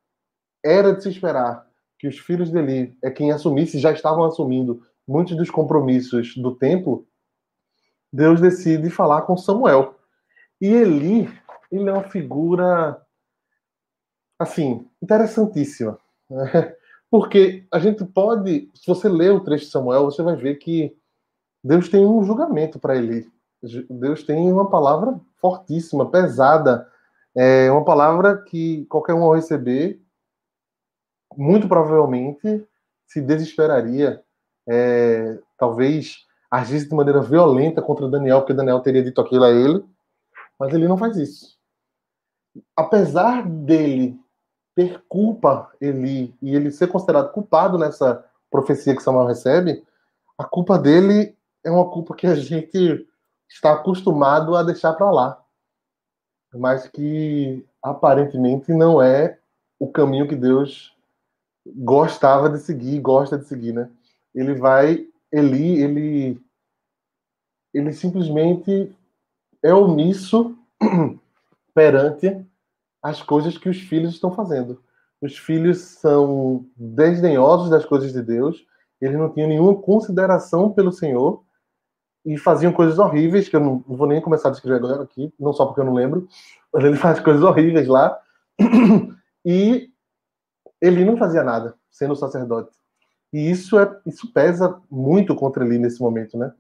era 0.64 0.94
de 0.94 1.02
se 1.02 1.09
esperar 1.09 1.66
que 1.99 2.09
os 2.09 2.18
filhos 2.18 2.50
de 2.50 2.59
Eli 2.59 2.97
é 3.02 3.11
quem 3.11 3.30
assumisse, 3.30 3.78
já 3.78 3.92
estavam 3.92 4.25
assumindo 4.25 4.82
muitos 5.06 5.37
dos 5.37 5.50
compromissos 5.50 6.35
do 6.37 6.54
templo, 6.56 7.06
Deus 8.12 8.40
decide 8.40 8.88
falar 8.90 9.23
com 9.23 9.37
Samuel. 9.37 9.99
E 10.61 10.66
Eli, 10.66 11.28
ele 11.70 11.88
é 11.88 11.92
uma 11.92 12.09
figura 12.09 13.00
assim, 14.38 14.88
interessantíssima. 15.02 15.99
Né? 16.28 16.75
Porque 17.11 17.67
a 17.73 17.79
gente 17.79 18.05
pode, 18.05 18.71
se 18.75 18.87
você 18.87 19.09
ler 19.09 19.33
o 19.33 19.40
trecho 19.40 19.64
de 19.64 19.71
Samuel, 19.71 20.05
você 20.05 20.23
vai 20.23 20.37
ver 20.37 20.57
que 20.57 20.97
Deus 21.62 21.88
tem 21.88 22.07
um 22.07 22.23
julgamento 22.23 22.79
para 22.79 22.97
Eli. 22.97 23.29
Deus 23.90 24.23
tem 24.23 24.50
uma 24.50 24.71
palavra 24.71 25.21
fortíssima, 25.40 26.09
pesada, 26.09 26.88
é 27.35 27.71
uma 27.71 27.85
palavra 27.85 28.38
que 28.43 28.87
qualquer 28.87 29.14
um 29.14 29.23
ao 29.25 29.35
receber 29.35 30.00
muito 31.37 31.69
provavelmente 31.69 32.67
se 33.07 33.21
desesperaria, 33.21 34.23
é, 34.69 35.38
talvez 35.59 36.26
agisse 36.50 36.88
de 36.88 36.95
maneira 36.95 37.21
violenta 37.21 37.83
contra 37.83 38.09
Daniel, 38.09 38.40
porque 38.40 38.55
Daniel 38.55 38.81
teria 38.81 39.02
dito 39.02 39.21
aquilo 39.21 39.45
a 39.45 39.50
ele, 39.50 39.85
mas 40.59 40.73
ele 40.75 40.88
não 40.88 40.99
faz 40.99 41.17
isso. 41.17 41.59
Apesar 42.76 43.49
dele 43.49 44.19
ter 44.81 45.03
culpa, 45.09 45.71
ele 45.81 46.35
e 46.41 46.55
ele 46.55 46.71
ser 46.71 46.87
considerado 46.87 47.33
culpado 47.33 47.77
nessa 47.77 48.25
profecia 48.51 48.97
que 48.97 49.03
Samuel 49.03 49.27
recebe, 49.27 49.85
a 50.39 50.45
culpa 50.45 50.79
dele 50.79 51.37
é 51.63 51.71
uma 51.71 51.91
culpa 51.91 52.15
que 52.15 52.27
a 52.27 52.35
gente 52.35 53.07
está 53.49 53.75
acostumado 53.75 54.57
a 54.57 54.63
deixar 54.63 54.95
para 54.95 55.11
lá, 55.11 55.45
mas 56.55 56.89
que 56.89 57.67
aparentemente 57.83 58.73
não 58.73 59.03
é 59.03 59.39
o 59.79 59.87
caminho 59.89 60.27
que 60.27 60.37
Deus 60.37 60.97
gostava 61.67 62.49
de 62.49 62.59
seguir, 62.59 63.01
gosta 63.01 63.39
de 63.39 63.47
seguir, 63.47 63.73
né? 63.73 63.91
Ele 64.35 64.55
vai, 64.55 65.07
ele, 65.31 65.83
ele, 65.83 66.43
ele 67.75 67.93
simplesmente 67.93 68.95
é 69.63 69.75
omisso 69.75 70.57
perante 71.75 72.47
as 73.02 73.23
coisas 73.23 73.57
que 73.57 73.69
os 73.69 73.78
filhos 73.78 74.14
estão 74.14 74.33
fazendo. 74.33 74.83
Os 75.21 75.37
filhos 75.37 75.78
são 75.78 76.66
desdenhosos 76.76 77.71
das 77.71 77.85
coisas 77.85 78.12
de 78.12 78.23
Deus, 78.23 78.64
eles 79.00 79.19
não 79.19 79.33
tinham 79.33 79.49
nenhuma 79.49 79.75
consideração 79.80 80.71
pelo 80.73 80.92
Senhor 80.92 81.42
e 82.25 82.37
faziam 82.37 82.73
coisas 82.73 82.99
horríveis, 82.99 83.49
que 83.49 83.57
eu 83.57 83.61
não, 83.61 83.83
vou 83.87 84.07
nem 84.07 84.21
começar 84.21 84.49
a 84.49 84.52
descrever 84.52 84.76
agora 84.76 85.02
aqui, 85.02 85.33
não 85.38 85.52
só 85.52 85.64
porque 85.64 85.80
eu 85.80 85.85
não 85.85 85.95
lembro, 85.95 86.28
mas 86.73 86.85
ele 86.85 86.97
faz 86.97 87.19
coisas 87.21 87.42
horríveis 87.42 87.88
lá. 87.88 88.19
E 89.42 89.88
ele 90.83 91.02
não 91.02 91.16
fazia 91.16 91.42
nada, 91.42 91.75
sendo 91.90 92.14
sacerdote. 92.14 92.76
E 93.33 93.50
isso 93.50 93.78
é 93.78 94.00
isso 94.04 94.30
pesa 94.35 94.78
muito 94.90 95.35
contra 95.35 95.64
ele 95.64 95.78
nesse 95.78 95.99
momento, 95.99 96.37
né? 96.37 96.52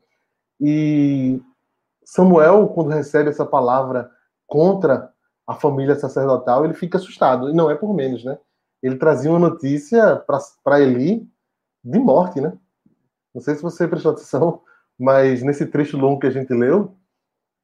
E 0.58 1.42
Samuel, 2.02 2.68
quando 2.68 2.88
recebe 2.88 3.28
essa 3.28 3.44
palavra 3.44 4.10
contra 4.46 5.09
a 5.50 5.54
família 5.54 5.96
sacerdotal, 5.96 6.64
ele 6.64 6.74
fica 6.74 6.96
assustado. 6.96 7.50
E 7.50 7.52
não 7.52 7.68
é 7.68 7.74
por 7.74 7.92
menos, 7.92 8.24
né? 8.24 8.38
Ele 8.80 8.94
trazia 8.94 9.28
uma 9.30 9.50
notícia 9.50 10.14
para 10.64 10.80
Eli 10.80 11.28
de 11.82 11.98
morte, 11.98 12.40
né? 12.40 12.56
Não 13.34 13.42
sei 13.42 13.56
se 13.56 13.62
você 13.62 13.88
prestou 13.88 14.12
atenção, 14.12 14.62
mas 14.96 15.42
nesse 15.42 15.66
trecho 15.66 15.96
longo 15.98 16.20
que 16.20 16.28
a 16.28 16.30
gente 16.30 16.54
leu, 16.54 16.94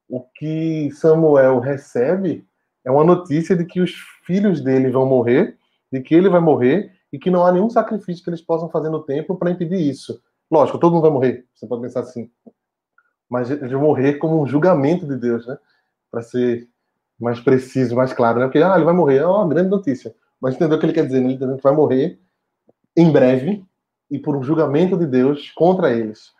o 0.08 0.20
que 0.20 0.90
Samuel 0.94 1.60
recebe 1.60 2.44
é 2.84 2.90
uma 2.90 3.04
notícia 3.04 3.54
de 3.54 3.64
que 3.64 3.80
os 3.80 3.92
filhos 4.24 4.60
dele 4.60 4.90
vão 4.90 5.06
morrer, 5.06 5.56
de 5.92 6.00
que 6.00 6.12
ele 6.12 6.28
vai 6.28 6.40
morrer 6.40 6.92
e 7.12 7.20
que 7.20 7.30
não 7.30 7.46
há 7.46 7.52
nenhum 7.52 7.70
sacrifício 7.70 8.24
que 8.24 8.30
eles 8.30 8.42
possam 8.42 8.68
fazer 8.68 8.90
no 8.90 9.04
templo 9.04 9.38
para 9.38 9.52
impedir 9.52 9.78
isso. 9.78 10.20
Lógico, 10.50 10.80
todo 10.80 10.92
mundo 10.92 11.02
vai 11.02 11.10
morrer, 11.12 11.46
você 11.54 11.68
pode 11.68 11.82
pensar 11.82 12.00
assim. 12.00 12.28
Mas 13.30 13.48
eles 13.48 13.70
vão 13.70 13.82
morrer 13.82 14.14
como 14.14 14.42
um 14.42 14.46
julgamento 14.46 15.06
de 15.06 15.14
Deus, 15.16 15.46
né? 15.46 15.56
Para 16.10 16.22
ser 16.22 16.68
mais 17.18 17.40
preciso, 17.40 17.96
mais 17.96 18.12
claro, 18.12 18.38
né? 18.38 18.46
Porque, 18.46 18.58
ah, 18.58 18.74
ele 18.76 18.84
vai 18.84 18.94
morrer, 18.94 19.18
é 19.18 19.26
uma 19.26 19.48
grande 19.48 19.70
notícia. 19.70 20.14
Mas 20.40 20.54
entendeu 20.54 20.76
o 20.76 20.80
que 20.80 20.86
ele 20.86 20.92
quer 20.92 21.06
dizer? 21.06 21.20
Né? 21.20 21.30
Ele 21.30 21.38
tá 21.38 21.56
que 21.56 21.62
vai 21.62 21.74
morrer 21.74 22.20
em 22.96 23.10
breve 23.10 23.64
e 24.10 24.18
por 24.18 24.36
um 24.36 24.42
julgamento 24.42 24.96
de 24.96 25.06
Deus 25.06 25.50
contra 25.52 25.92
eles. 25.92 26.32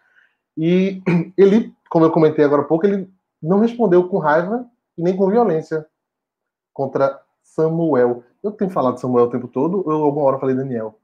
E 0.57 1.03
ele, 1.37 1.73
como 1.91 2.05
eu 2.05 2.11
comentei 2.11 2.45
agora 2.45 2.63
há 2.63 2.65
pouco, 2.65 2.87
ele 2.87 3.11
não 3.43 3.61
respondeu 3.61 4.09
com 4.09 4.19
raiva 4.19 4.67
e 4.97 5.03
nem 5.03 5.17
com 5.17 5.31
violência 5.31 5.87
contra 6.73 7.21
Samuel. 7.43 8.23
Eu 8.43 8.53
tenho 8.53 8.71
falado 8.71 8.99
Samuel 8.99 9.27
o 9.27 9.31
tempo 9.31 9.49
todo, 9.49 9.83
ou 9.87 10.05
alguma 10.05 10.27
hora 10.27 10.39
falei 10.39 10.55
Daniel. 10.55 10.99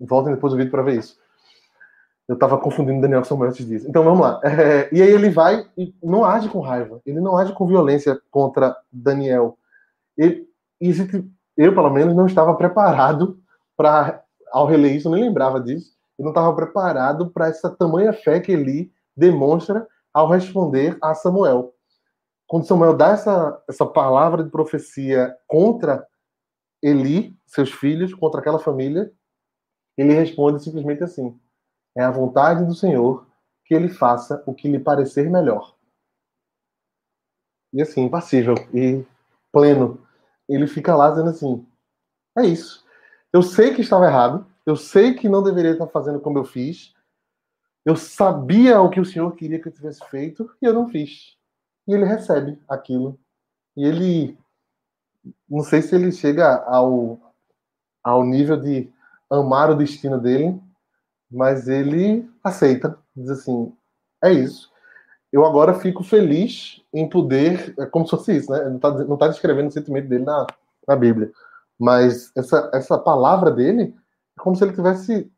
Voltem 0.00 0.34
depois 0.34 0.52
do 0.52 0.56
vídeo 0.56 0.70
para 0.70 0.82
ver 0.82 0.98
isso. 0.98 1.18
Eu 2.32 2.34
estava 2.34 2.56
confundindo 2.56 3.02
Daniel 3.02 3.24
Samuel 3.24 3.50
esses 3.50 3.66
dias. 3.66 3.84
Então 3.84 4.02
vamos 4.02 4.20
lá. 4.20 4.40
É, 4.42 4.88
e 4.90 5.02
aí 5.02 5.10
ele 5.10 5.28
vai 5.28 5.66
e 5.76 5.94
não 6.02 6.24
age 6.24 6.48
com 6.48 6.60
raiva. 6.60 6.98
Ele 7.04 7.20
não 7.20 7.36
age 7.36 7.52
com 7.52 7.66
violência 7.66 8.18
contra 8.30 8.74
Daniel. 8.90 9.58
Ele, 10.16 10.48
eu, 11.54 11.74
pelo 11.74 11.90
menos, 11.90 12.16
não 12.16 12.24
estava 12.24 12.54
preparado 12.54 13.38
para, 13.76 14.22
ao 14.50 14.66
reler 14.66 14.96
isso, 14.96 15.08
eu 15.08 15.12
nem 15.12 15.24
lembrava 15.24 15.60
disso. 15.60 15.94
Eu 16.18 16.22
não 16.22 16.30
estava 16.30 16.54
preparado 16.56 17.28
para 17.30 17.48
essa 17.48 17.68
tamanha 17.68 18.14
fé 18.14 18.40
que 18.40 18.52
ele 18.52 18.90
demonstra 19.14 19.86
ao 20.12 20.26
responder 20.26 20.96
a 21.02 21.14
Samuel. 21.14 21.74
Quando 22.46 22.66
Samuel 22.66 22.96
dá 22.96 23.10
essa, 23.10 23.62
essa 23.68 23.84
palavra 23.84 24.42
de 24.42 24.48
profecia 24.48 25.36
contra 25.46 26.06
Eli, 26.82 27.36
seus 27.46 27.70
filhos, 27.70 28.14
contra 28.14 28.40
aquela 28.40 28.58
família, 28.58 29.12
ele 29.98 30.14
responde 30.14 30.64
simplesmente 30.64 31.04
assim: 31.04 31.38
É 31.96 32.02
a 32.02 32.10
vontade 32.10 32.64
do 32.64 32.74
Senhor 32.74 33.26
que 33.64 33.74
ele 33.74 33.88
faça 33.88 34.42
o 34.46 34.54
que 34.54 34.68
lhe 34.68 34.78
parecer 34.78 35.30
melhor. 35.30 35.74
E 37.72 37.80
assim, 37.80 38.02
impassível 38.02 38.54
e 38.74 39.04
pleno. 39.50 40.00
Ele 40.48 40.66
fica 40.66 40.94
lá 40.94 41.10
dizendo 41.10 41.30
assim: 41.30 41.66
É 42.36 42.44
isso. 42.46 42.84
Eu 43.32 43.42
sei 43.42 43.74
que 43.74 43.80
estava 43.80 44.06
errado, 44.06 44.46
eu 44.66 44.76
sei 44.76 45.14
que 45.14 45.28
não 45.28 45.42
deveria 45.42 45.72
estar 45.72 45.86
fazendo 45.86 46.20
como 46.20 46.38
eu 46.38 46.44
fiz, 46.44 46.94
eu 47.84 47.96
sabia 47.96 48.80
o 48.80 48.90
que 48.90 49.00
o 49.00 49.04
Senhor 49.04 49.34
queria 49.34 49.60
que 49.60 49.68
eu 49.68 49.72
tivesse 49.72 50.04
feito 50.08 50.50
e 50.60 50.66
eu 50.66 50.72
não 50.72 50.88
fiz. 50.88 51.36
E 51.86 51.94
ele 51.94 52.04
recebe 52.04 52.58
aquilo. 52.68 53.18
E 53.76 53.84
ele. 53.84 54.38
Não 55.48 55.62
sei 55.62 55.82
se 55.82 55.94
ele 55.94 56.12
chega 56.12 56.62
ao, 56.64 57.20
ao 58.02 58.24
nível 58.24 58.56
de 58.56 58.92
amar 59.30 59.70
o 59.70 59.76
destino 59.76 60.20
dele, 60.20 60.60
mas 61.32 61.68
ele 61.68 62.28
aceita. 62.44 62.98
Diz 63.16 63.30
assim: 63.30 63.72
é 64.22 64.32
isso. 64.32 64.70
Eu 65.32 65.46
agora 65.46 65.74
fico 65.74 66.04
feliz 66.04 66.82
em 66.92 67.08
poder. 67.08 67.74
É 67.78 67.86
como 67.86 68.04
se 68.04 68.10
fosse 68.10 68.36
isso, 68.36 68.52
né? 68.52 68.64
Não 68.68 68.76
está 68.76 68.90
não 69.04 69.16
tá 69.16 69.28
descrevendo 69.28 69.68
o 69.68 69.72
sentimento 69.72 70.08
dele 70.08 70.24
na, 70.24 70.46
na 70.86 70.96
Bíblia. 70.96 71.32
Mas 71.78 72.30
essa, 72.36 72.70
essa 72.74 72.98
palavra 72.98 73.50
dele 73.50 73.94
é 74.38 74.42
como 74.42 74.54
se 74.54 74.62
ele 74.62 74.74
tivesse 74.74 75.30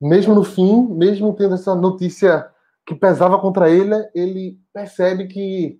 mesmo 0.00 0.34
no 0.34 0.44
fim, 0.44 0.86
mesmo 0.88 1.34
tendo 1.34 1.54
essa 1.54 1.74
notícia 1.74 2.50
que 2.86 2.94
pesava 2.94 3.38
contra 3.38 3.68
ele, 3.68 3.94
ele 4.14 4.58
percebe 4.72 5.28
que, 5.28 5.78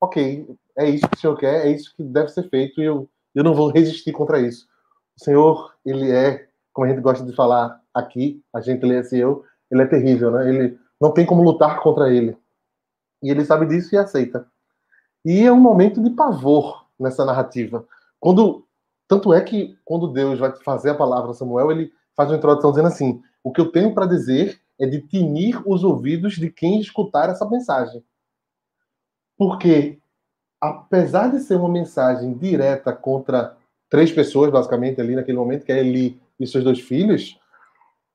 ok, 0.00 0.46
é 0.78 0.88
isso 0.88 1.08
que 1.08 1.16
o 1.16 1.20
Senhor 1.20 1.36
quer, 1.36 1.66
é 1.66 1.70
isso 1.72 1.92
que 1.96 2.02
deve 2.04 2.28
ser 2.28 2.48
feito 2.48 2.80
e 2.80 2.84
eu, 2.84 3.10
eu 3.34 3.42
não 3.42 3.54
vou 3.54 3.70
resistir 3.70 4.12
contra 4.12 4.40
isso. 4.40 4.68
O 5.20 5.24
Senhor, 5.24 5.74
ele 5.84 6.10
é, 6.10 6.47
como 6.78 6.86
a 6.86 6.90
gente 6.90 7.02
gosta 7.02 7.26
de 7.26 7.32
falar 7.32 7.82
aqui, 7.92 8.40
a 8.54 8.60
gente 8.60 8.86
lê 8.86 8.98
assim, 8.98 9.16
eu, 9.16 9.44
ele 9.68 9.82
é 9.82 9.86
terrível, 9.86 10.30
né? 10.30 10.48
Ele 10.48 10.78
não 11.00 11.10
tem 11.10 11.26
como 11.26 11.42
lutar 11.42 11.80
contra 11.80 12.08
ele. 12.08 12.38
E 13.20 13.28
ele 13.28 13.44
sabe 13.44 13.66
disso 13.66 13.96
e 13.96 13.98
aceita. 13.98 14.46
E 15.24 15.44
é 15.44 15.50
um 15.50 15.58
momento 15.58 16.00
de 16.00 16.10
pavor 16.10 16.86
nessa 16.96 17.24
narrativa. 17.24 17.84
Quando 18.20 18.64
tanto 19.08 19.34
é 19.34 19.40
que 19.40 19.76
quando 19.84 20.06
Deus 20.06 20.38
vai 20.38 20.54
fazer 20.58 20.90
a 20.90 20.94
palavra 20.94 21.32
a 21.32 21.34
Samuel, 21.34 21.72
ele 21.72 21.92
faz 22.16 22.30
uma 22.30 22.36
introdução 22.36 22.70
dizendo 22.70 22.86
assim: 22.86 23.20
o 23.42 23.50
que 23.50 23.60
eu 23.60 23.72
tenho 23.72 23.92
para 23.92 24.06
dizer 24.06 24.60
é 24.78 24.86
de 24.86 25.00
tinir 25.00 25.60
os 25.66 25.82
ouvidos 25.82 26.34
de 26.34 26.48
quem 26.48 26.80
escutar 26.80 27.28
essa 27.28 27.44
mensagem. 27.50 28.04
Porque, 29.36 29.98
apesar 30.60 31.32
de 31.32 31.40
ser 31.40 31.56
uma 31.56 31.68
mensagem 31.68 32.34
direta 32.34 32.92
contra 32.92 33.56
três 33.90 34.12
pessoas, 34.12 34.52
basicamente, 34.52 35.00
ali 35.00 35.16
naquele 35.16 35.38
momento, 35.38 35.64
que 35.64 35.72
é 35.72 35.80
Eli 35.80 36.20
e 36.38 36.46
seus 36.46 36.64
dois 36.64 36.80
filhos, 36.80 37.38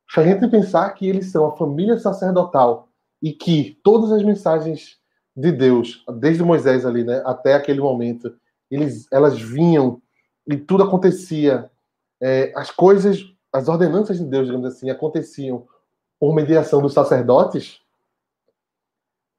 se 0.09 0.19
a 0.19 0.23
gente 0.23 0.47
pensar 0.47 0.89
que 0.91 1.07
eles 1.07 1.31
são 1.31 1.45
a 1.45 1.55
família 1.55 1.97
sacerdotal 1.97 2.87
e 3.21 3.31
que 3.31 3.79
todas 3.83 4.11
as 4.11 4.23
mensagens 4.23 4.97
de 5.35 5.51
Deus, 5.51 6.03
desde 6.19 6.43
Moisés 6.43 6.85
ali, 6.85 7.03
né, 7.03 7.21
até 7.25 7.55
aquele 7.55 7.81
momento, 7.81 8.35
eles, 8.69 9.07
elas 9.11 9.39
vinham 9.39 10.01
e 10.47 10.57
tudo 10.57 10.83
acontecia, 10.83 11.69
é, 12.21 12.51
as 12.55 12.69
coisas 12.69 13.33
as 13.53 13.67
ordenanças 13.67 14.17
de 14.17 14.25
Deus, 14.25 14.47
digamos 14.47 14.65
assim, 14.65 14.89
aconteciam 14.89 15.67
por 16.19 16.33
mediação 16.33 16.81
dos 16.81 16.93
sacerdotes, 16.93 17.79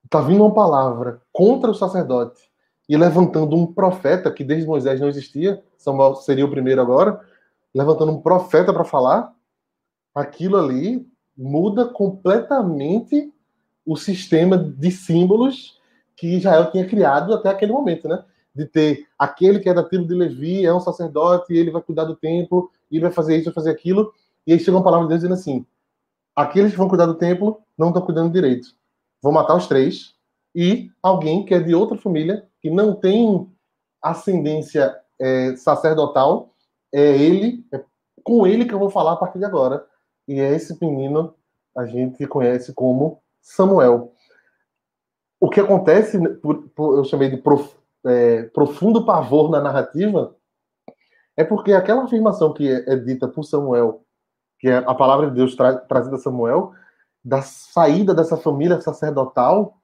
está 0.05 0.21
vindo 0.21 0.45
uma 0.45 0.55
palavra 0.55 1.21
contra 1.33 1.71
o 1.71 1.75
sacerdote 1.75 2.41
e 2.89 2.97
levantando 2.97 3.57
um 3.57 3.67
profeta 3.67 4.31
que 4.31 4.45
desde 4.45 4.69
Moisés 4.69 5.01
não 5.01 5.09
existia, 5.09 5.61
Samuel 5.77 6.15
seria 6.15 6.45
o 6.45 6.51
primeiro 6.51 6.81
agora, 6.81 7.21
levantando 7.75 8.13
um 8.13 8.21
profeta 8.21 8.73
para 8.73 8.85
falar, 8.85 9.35
aquilo 10.15 10.57
ali 10.57 11.07
muda 11.37 11.87
completamente 11.87 13.33
o 13.85 13.97
sistema 13.97 14.57
de 14.57 14.91
símbolos 14.91 15.79
que 16.17 16.37
Israel 16.37 16.71
tinha 16.71 16.87
criado 16.87 17.35
até 17.35 17.49
aquele 17.49 17.73
momento, 17.73 18.09
né? 18.09 18.25
De 18.55 18.65
ter 18.67 19.07
aquele 19.19 19.59
que 19.59 19.69
é 19.69 19.75
da 19.75 19.83
tribo 19.83 20.07
de 20.07 20.15
Levi, 20.15 20.65
é 20.65 20.73
um 20.73 20.81
sacerdote, 20.81 21.53
ele 21.53 21.73
vai 21.73 21.83
cuidar 21.83 22.05
do 22.05 22.15
templo, 22.15 22.71
ele 22.91 23.01
vai 23.01 23.11
fazer 23.11 23.37
isso, 23.37 23.47
vai 23.47 23.55
fazer 23.55 23.71
aquilo. 23.71 24.13
E 24.47 24.53
aí 24.53 24.61
chega 24.61 24.77
uma 24.77 24.85
palavra 24.85 25.07
de 25.07 25.09
Deus 25.11 25.21
dizendo 25.23 25.35
assim: 25.35 25.67
aqueles 26.37 26.71
que 26.71 26.79
vão 26.79 26.89
cuidar 26.89 27.07
do 27.07 27.15
templo 27.15 27.61
não 27.77 27.89
estão 27.89 28.03
cuidando 28.03 28.33
direito. 28.33 28.69
Vão 29.21 29.33
matar 29.33 29.57
os 29.57 29.67
três. 29.67 30.15
E 30.55 30.89
alguém 31.03 31.45
que 31.45 31.53
é 31.53 31.59
de 31.59 31.75
outra 31.75 31.99
família, 31.99 32.47
que 32.61 32.71
não 32.71 32.95
tem 32.95 33.51
ascendência 34.01 34.95
é, 35.19 35.57
sacerdotal, 35.57 36.54
é 36.95 37.17
ele, 37.17 37.67
é 37.73 37.85
com 38.23 38.47
ele 38.47 38.65
que 38.65 38.73
eu 38.73 38.79
vou 38.79 38.89
falar 38.89 39.15
a 39.15 39.17
partir 39.17 39.41
de 39.41 39.45
agora. 39.45 39.85
E 40.29 40.41
é 40.41 40.55
esse 40.55 40.79
menino 40.81 41.35
a 41.77 41.85
gente 41.85 42.25
conhece 42.29 42.73
como 42.73 43.21
Samuel. 43.43 44.13
O 45.41 45.51
que 45.51 45.59
acontece, 45.59 46.17
por, 46.39 46.69
por, 46.69 46.97
eu 46.99 47.05
chamei 47.05 47.29
de 47.29 47.37
prof, 47.37 47.75
é, 48.07 48.45
profundo 48.45 49.05
pavor 49.05 49.51
na 49.51 49.61
narrativa, 49.61 50.37
é 51.37 51.43
porque 51.43 51.73
aquela 51.73 52.05
afirmação 52.05 52.55
que 52.55 52.71
é, 52.71 52.93
é 52.93 52.97
dita 52.97 53.27
por 53.27 53.43
Samuel, 53.43 54.05
que 54.61 54.69
é 54.69 54.77
a 54.77 54.95
palavra 54.95 55.29
de 55.29 55.35
Deus 55.35 55.57
tra 55.57 55.77
trazida 55.77 56.15
a 56.15 56.21
Samuel, 56.21 56.73
da 57.25 57.43
saída 57.43 58.15
dessa 58.15 58.37
família 58.37 58.81
sacerdotal, 58.81 59.79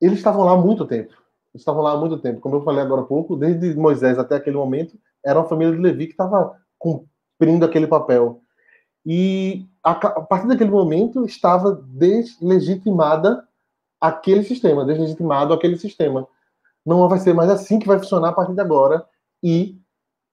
eles 0.00 0.18
estavam 0.18 0.44
lá 0.44 0.52
há 0.52 0.56
muito 0.56 0.86
tempo. 0.86 1.12
Estavam 1.52 1.82
lá 1.82 1.92
há 1.92 1.96
muito 1.96 2.18
tempo. 2.18 2.40
Como 2.40 2.56
eu 2.56 2.62
falei 2.62 2.82
agora 2.82 3.02
há 3.02 3.04
pouco, 3.04 3.36
desde 3.36 3.74
Moisés 3.74 4.16
até 4.16 4.36
aquele 4.36 4.56
momento, 4.56 4.96
era 5.24 5.38
uma 5.38 5.48
família 5.48 5.74
de 5.74 5.80
Levi 5.80 6.06
que 6.06 6.12
estava 6.12 6.56
cumprindo 6.78 7.64
aquele 7.64 7.86
papel. 7.86 8.40
E 9.06 9.66
a, 9.82 9.92
a 9.92 10.20
partir 10.20 10.48
daquele 10.48 10.70
momento 10.70 11.24
estava 11.24 11.72
deslegitimada 11.72 13.46
aquele 14.00 14.42
sistema, 14.42 14.84
deslegitimado 14.84 15.52
aquele 15.52 15.76
sistema. 15.76 16.26
Não 16.84 17.08
vai 17.08 17.18
ser 17.18 17.32
mais 17.32 17.48
assim 17.48 17.78
que 17.78 17.86
vai 17.86 17.98
funcionar 17.98 18.28
a 18.28 18.32
partir 18.32 18.54
de 18.54 18.60
agora. 18.60 19.04
E 19.42 19.78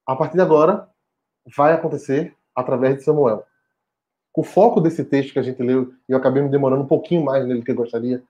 a 0.06 0.16
partir 0.16 0.36
de 0.36 0.42
agora, 0.42 0.90
vai 1.56 1.74
acontecer 1.74 2.36
através 2.56 2.98
de 2.98 3.04
Samuel. 3.04 3.46
O 4.34 4.44
foco 4.44 4.80
desse 4.80 5.04
texto 5.04 5.34
que 5.34 5.40
a 5.40 5.44
gente 5.44 5.62
leu, 5.62 5.94
eu 6.08 6.18
acabei 6.18 6.42
me 6.42 6.50
demorando 6.50 6.84
um 6.84 6.88
pouquinho 6.88 7.24
mais 7.24 7.46
nele 7.46 7.62
que 7.62 7.72
eu 7.72 7.76
gostaria, 7.76 8.24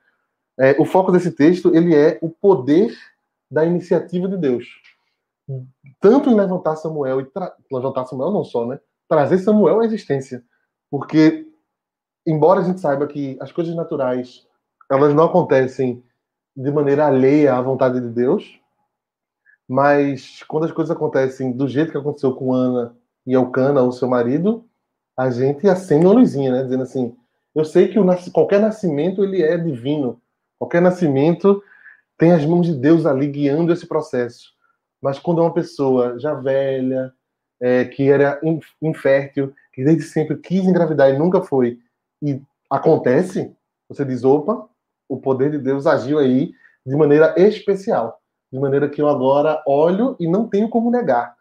é, 0.60 0.76
o 0.80 0.86
foco 0.86 1.12
desse 1.12 1.32
texto 1.32 1.74
ele 1.76 1.96
é 1.96 2.18
o 2.22 2.30
poder 2.30 2.96
da 3.50 3.66
iniciativa 3.66 4.28
de 4.28 4.38
Deus. 4.38 4.68
Tanto 6.00 6.30
em 6.30 6.36
levantar 6.36 6.76
Samuel 6.76 7.22
e 7.22 7.28
levantar 7.72 8.06
Samuel 8.06 8.32
não 8.32 8.44
só, 8.44 8.66
né? 8.66 8.80
Trazer 9.08 9.40
Samuel 9.40 9.82
à 9.82 9.86
existência. 9.86 10.44
Porque, 10.90 11.48
embora 12.26 12.60
a 12.60 12.64
gente 12.64 12.80
saiba 12.80 13.08
que 13.08 13.38
as 13.40 13.52
coisas 13.52 13.76
naturais 13.76 14.46
elas 14.92 15.14
não 15.14 15.24
acontecem 15.24 16.04
de 16.56 16.70
maneira 16.70 17.08
alheia 17.08 17.56
à 17.56 17.62
vontade 17.62 18.02
de 18.02 18.10
Deus, 18.10 18.60
mas 19.68 20.44
quando 20.44 20.66
as 20.66 20.72
coisas 20.72 20.94
acontecem 20.94 21.54
do 21.54 21.66
jeito 21.66 21.94
que 21.94 21.98
aconteceu 21.98 22.36
com 22.36 22.54
Ana 22.54 22.94
e 23.26 23.34
Elcana, 23.34 23.82
o 23.84 23.92
seu 23.94 24.08
marido, 24.08 24.66
a 25.18 25.30
gente 25.30 25.68
acende 25.70 26.06
uma 26.06 26.16
luzinha, 26.16 26.52
né? 26.52 26.64
Dizendo 26.64 26.84
assim, 26.84 27.16
eu 27.56 27.64
sei 27.64 27.88
que 27.88 27.98
o, 27.98 28.06
qualquer 28.34 28.60
nascimento 28.60 29.24
ele 29.24 29.42
é 29.42 29.58
divino, 29.58 30.22
qualquer 30.60 30.82
nascimento 30.82 31.64
tem 32.18 32.34
as 32.34 32.46
mãos 32.46 32.68
de 32.68 32.76
Deus 32.76 33.06
ali 33.06 33.28
guiando 33.28 33.72
esse 33.72 33.88
processo. 33.88 34.52
Mas 35.02 35.20
quando 35.20 35.42
é 35.42 35.44
uma 35.44 35.54
pessoa 35.54 36.20
já 36.20 36.34
velha, 36.34 37.14
é, 37.60 37.86
que 37.86 38.10
era 38.10 38.40
infértil, 38.82 39.54
que 39.74 39.84
desde 39.84 40.04
sempre 40.04 40.38
quis 40.38 40.64
engravidar 40.66 41.10
e 41.10 41.18
nunca 41.18 41.42
foi, 41.42 41.80
e 42.22 42.42
acontece, 42.70 43.56
você 43.90 44.06
diz, 44.06 44.24
opa, 44.24 44.68
o 45.10 45.20
poder 45.20 45.52
de 45.52 45.58
Deus 45.58 45.86
agiu 45.86 46.20
aí 46.20 46.54
de 46.86 46.96
maneira 46.96 47.34
especial, 47.38 48.20
de 48.52 48.60
maneira 48.60 48.90
que 48.90 49.02
eu 49.02 49.08
agora 49.08 49.62
olho 49.68 50.16
e 50.20 50.28
não 50.28 50.48
tenho 50.48 50.70
como 50.70 50.92
negar. 50.92 51.36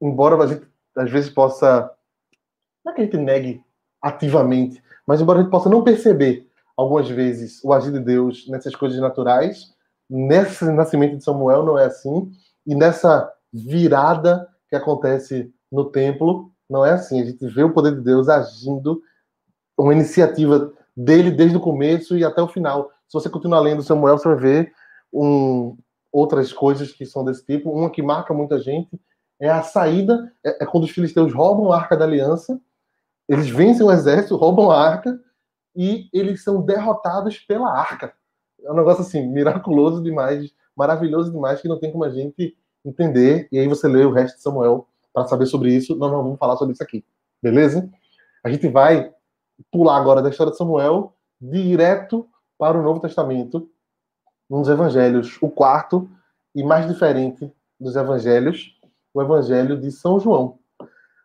Embora 0.00 0.36
a 0.42 0.46
gente 0.46 0.66
às 0.96 1.10
vezes 1.10 1.30
possa, 1.30 1.90
não 2.84 2.92
é 2.92 2.94
que 2.94 3.02
a 3.02 3.04
gente 3.04 3.16
negue 3.16 3.62
ativamente, 4.02 4.82
mas 5.06 5.20
embora 5.20 5.38
a 5.38 5.42
gente 5.42 5.50
possa 5.50 5.68
não 5.68 5.84
perceber 5.84 6.48
algumas 6.76 7.08
vezes 7.08 7.62
o 7.64 7.72
agir 7.72 7.92
de 7.92 8.00
Deus 8.00 8.46
nessas 8.48 8.74
coisas 8.74 8.98
naturais, 9.00 9.74
nesse 10.08 10.64
nascimento 10.64 11.16
de 11.16 11.24
Samuel 11.24 11.64
não 11.64 11.78
é 11.78 11.86
assim, 11.86 12.30
e 12.66 12.74
nessa 12.74 13.32
virada 13.52 14.48
que 14.68 14.76
acontece 14.76 15.52
no 15.70 15.84
templo, 15.86 16.50
não 16.68 16.84
é 16.84 16.92
assim. 16.92 17.20
A 17.20 17.24
gente 17.24 17.46
vê 17.48 17.62
o 17.62 17.72
poder 17.72 17.94
de 17.94 18.00
Deus 18.00 18.28
agindo, 18.28 19.00
uma 19.78 19.92
iniciativa 19.92 20.72
dele 20.96 21.30
desde 21.30 21.56
o 21.56 21.60
começo 21.60 22.16
e 22.16 22.24
até 22.24 22.42
o 22.42 22.48
final. 22.48 22.90
Se 23.06 23.12
você 23.12 23.28
continuar 23.28 23.60
lendo 23.60 23.82
Samuel, 23.82 24.18
você 24.18 24.28
vai 24.28 24.36
ver 24.36 24.72
um, 25.12 25.76
outras 26.10 26.52
coisas 26.52 26.92
que 26.92 27.06
são 27.06 27.24
desse 27.24 27.44
tipo. 27.44 27.70
Uma 27.70 27.90
que 27.90 28.02
marca 28.02 28.34
muita 28.34 28.58
gente 28.58 28.98
é 29.38 29.48
a 29.48 29.62
saída, 29.62 30.32
é, 30.44 30.64
é 30.64 30.66
quando 30.66 30.84
os 30.84 30.90
filisteus 30.90 31.32
roubam 31.32 31.70
a 31.70 31.76
arca 31.76 31.96
da 31.96 32.04
aliança, 32.04 32.58
eles 33.28 33.48
vencem 33.48 33.84
o 33.84 33.92
exército, 33.92 34.36
roubam 34.36 34.70
a 34.70 34.80
arca 34.80 35.20
e 35.74 36.08
eles 36.12 36.42
são 36.42 36.62
derrotados 36.62 37.38
pela 37.38 37.70
arca. 37.70 38.14
É 38.64 38.72
um 38.72 38.76
negócio 38.76 39.02
assim, 39.02 39.26
miraculoso 39.26 40.02
demais, 40.02 40.50
maravilhoso 40.76 41.32
demais, 41.32 41.60
que 41.60 41.68
não 41.68 41.78
tem 41.78 41.90
como 41.90 42.04
a 42.04 42.10
gente 42.10 42.56
entender. 42.84 43.48
E 43.50 43.58
aí 43.58 43.66
você 43.66 43.88
lê 43.88 44.04
o 44.04 44.12
resto 44.12 44.36
de 44.36 44.42
Samuel 44.42 44.86
para 45.12 45.26
saber 45.26 45.46
sobre 45.46 45.74
isso. 45.74 45.96
Nós 45.96 46.10
não 46.12 46.22
vamos 46.22 46.38
falar 46.38 46.56
sobre 46.56 46.74
isso 46.74 46.82
aqui, 46.82 47.04
beleza? 47.42 47.88
A 48.44 48.50
gente 48.50 48.68
vai 48.68 49.12
pular 49.72 49.96
agora 49.96 50.22
da 50.22 50.28
história 50.28 50.52
de 50.52 50.58
Samuel 50.58 51.14
direto 51.40 52.28
para 52.58 52.78
o 52.78 52.82
Novo 52.82 53.00
Testamento, 53.00 53.68
nos 54.48 54.68
evangelhos, 54.68 55.36
o 55.42 55.50
quarto 55.50 56.08
e 56.54 56.62
mais 56.62 56.86
diferente 56.86 57.52
dos 57.78 57.96
evangelhos, 57.96 58.78
o 59.12 59.20
evangelho 59.20 59.78
de 59.78 59.90
São 59.90 60.20
João. 60.20 60.58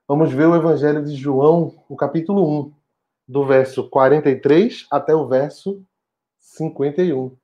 Vamos 0.08 0.34
ver 0.34 0.48
o 0.48 0.56
evangelho 0.56 1.04
de 1.04 1.16
João, 1.16 1.84
no 1.90 1.96
capítulo 1.96 2.66
1, 2.68 2.74
do 3.28 3.46
verso 3.46 3.90
43 3.90 4.88
até 4.92 5.16
o 5.16 5.28
verso 5.28 5.82
51. 6.40 7.38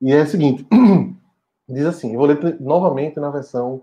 E 0.00 0.12
é 0.12 0.22
o 0.22 0.26
seguinte, 0.26 0.66
diz 1.68 1.84
assim, 1.84 2.12
eu 2.12 2.18
vou 2.18 2.26
ler 2.26 2.58
novamente 2.60 3.20
na 3.20 3.30
versão 3.30 3.82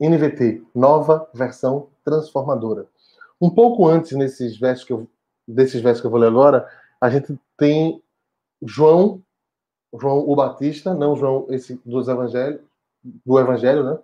NVT, 0.00 0.62
nova 0.74 1.28
versão 1.32 1.88
transformadora. 2.04 2.86
Um 3.40 3.48
pouco 3.50 3.86
antes 3.86 4.12
nesses 4.12 4.58
versos 4.58 4.84
que 4.84 4.92
eu, 4.92 5.08
desses 5.46 5.80
versos 5.80 6.00
que 6.00 6.06
eu 6.06 6.10
vou 6.10 6.18
ler 6.18 6.28
agora, 6.28 6.68
a 7.00 7.08
gente 7.08 7.38
tem 7.56 8.02
João, 8.62 9.22
João 9.98 10.28
o 10.28 10.34
Batista, 10.34 10.94
não 10.94 11.16
João 11.16 11.46
esse 11.50 11.80
dos 11.84 12.08
evangelhos, 12.08 12.60
do 13.24 13.38
evangelho, 13.38 13.84
né? 13.84 13.98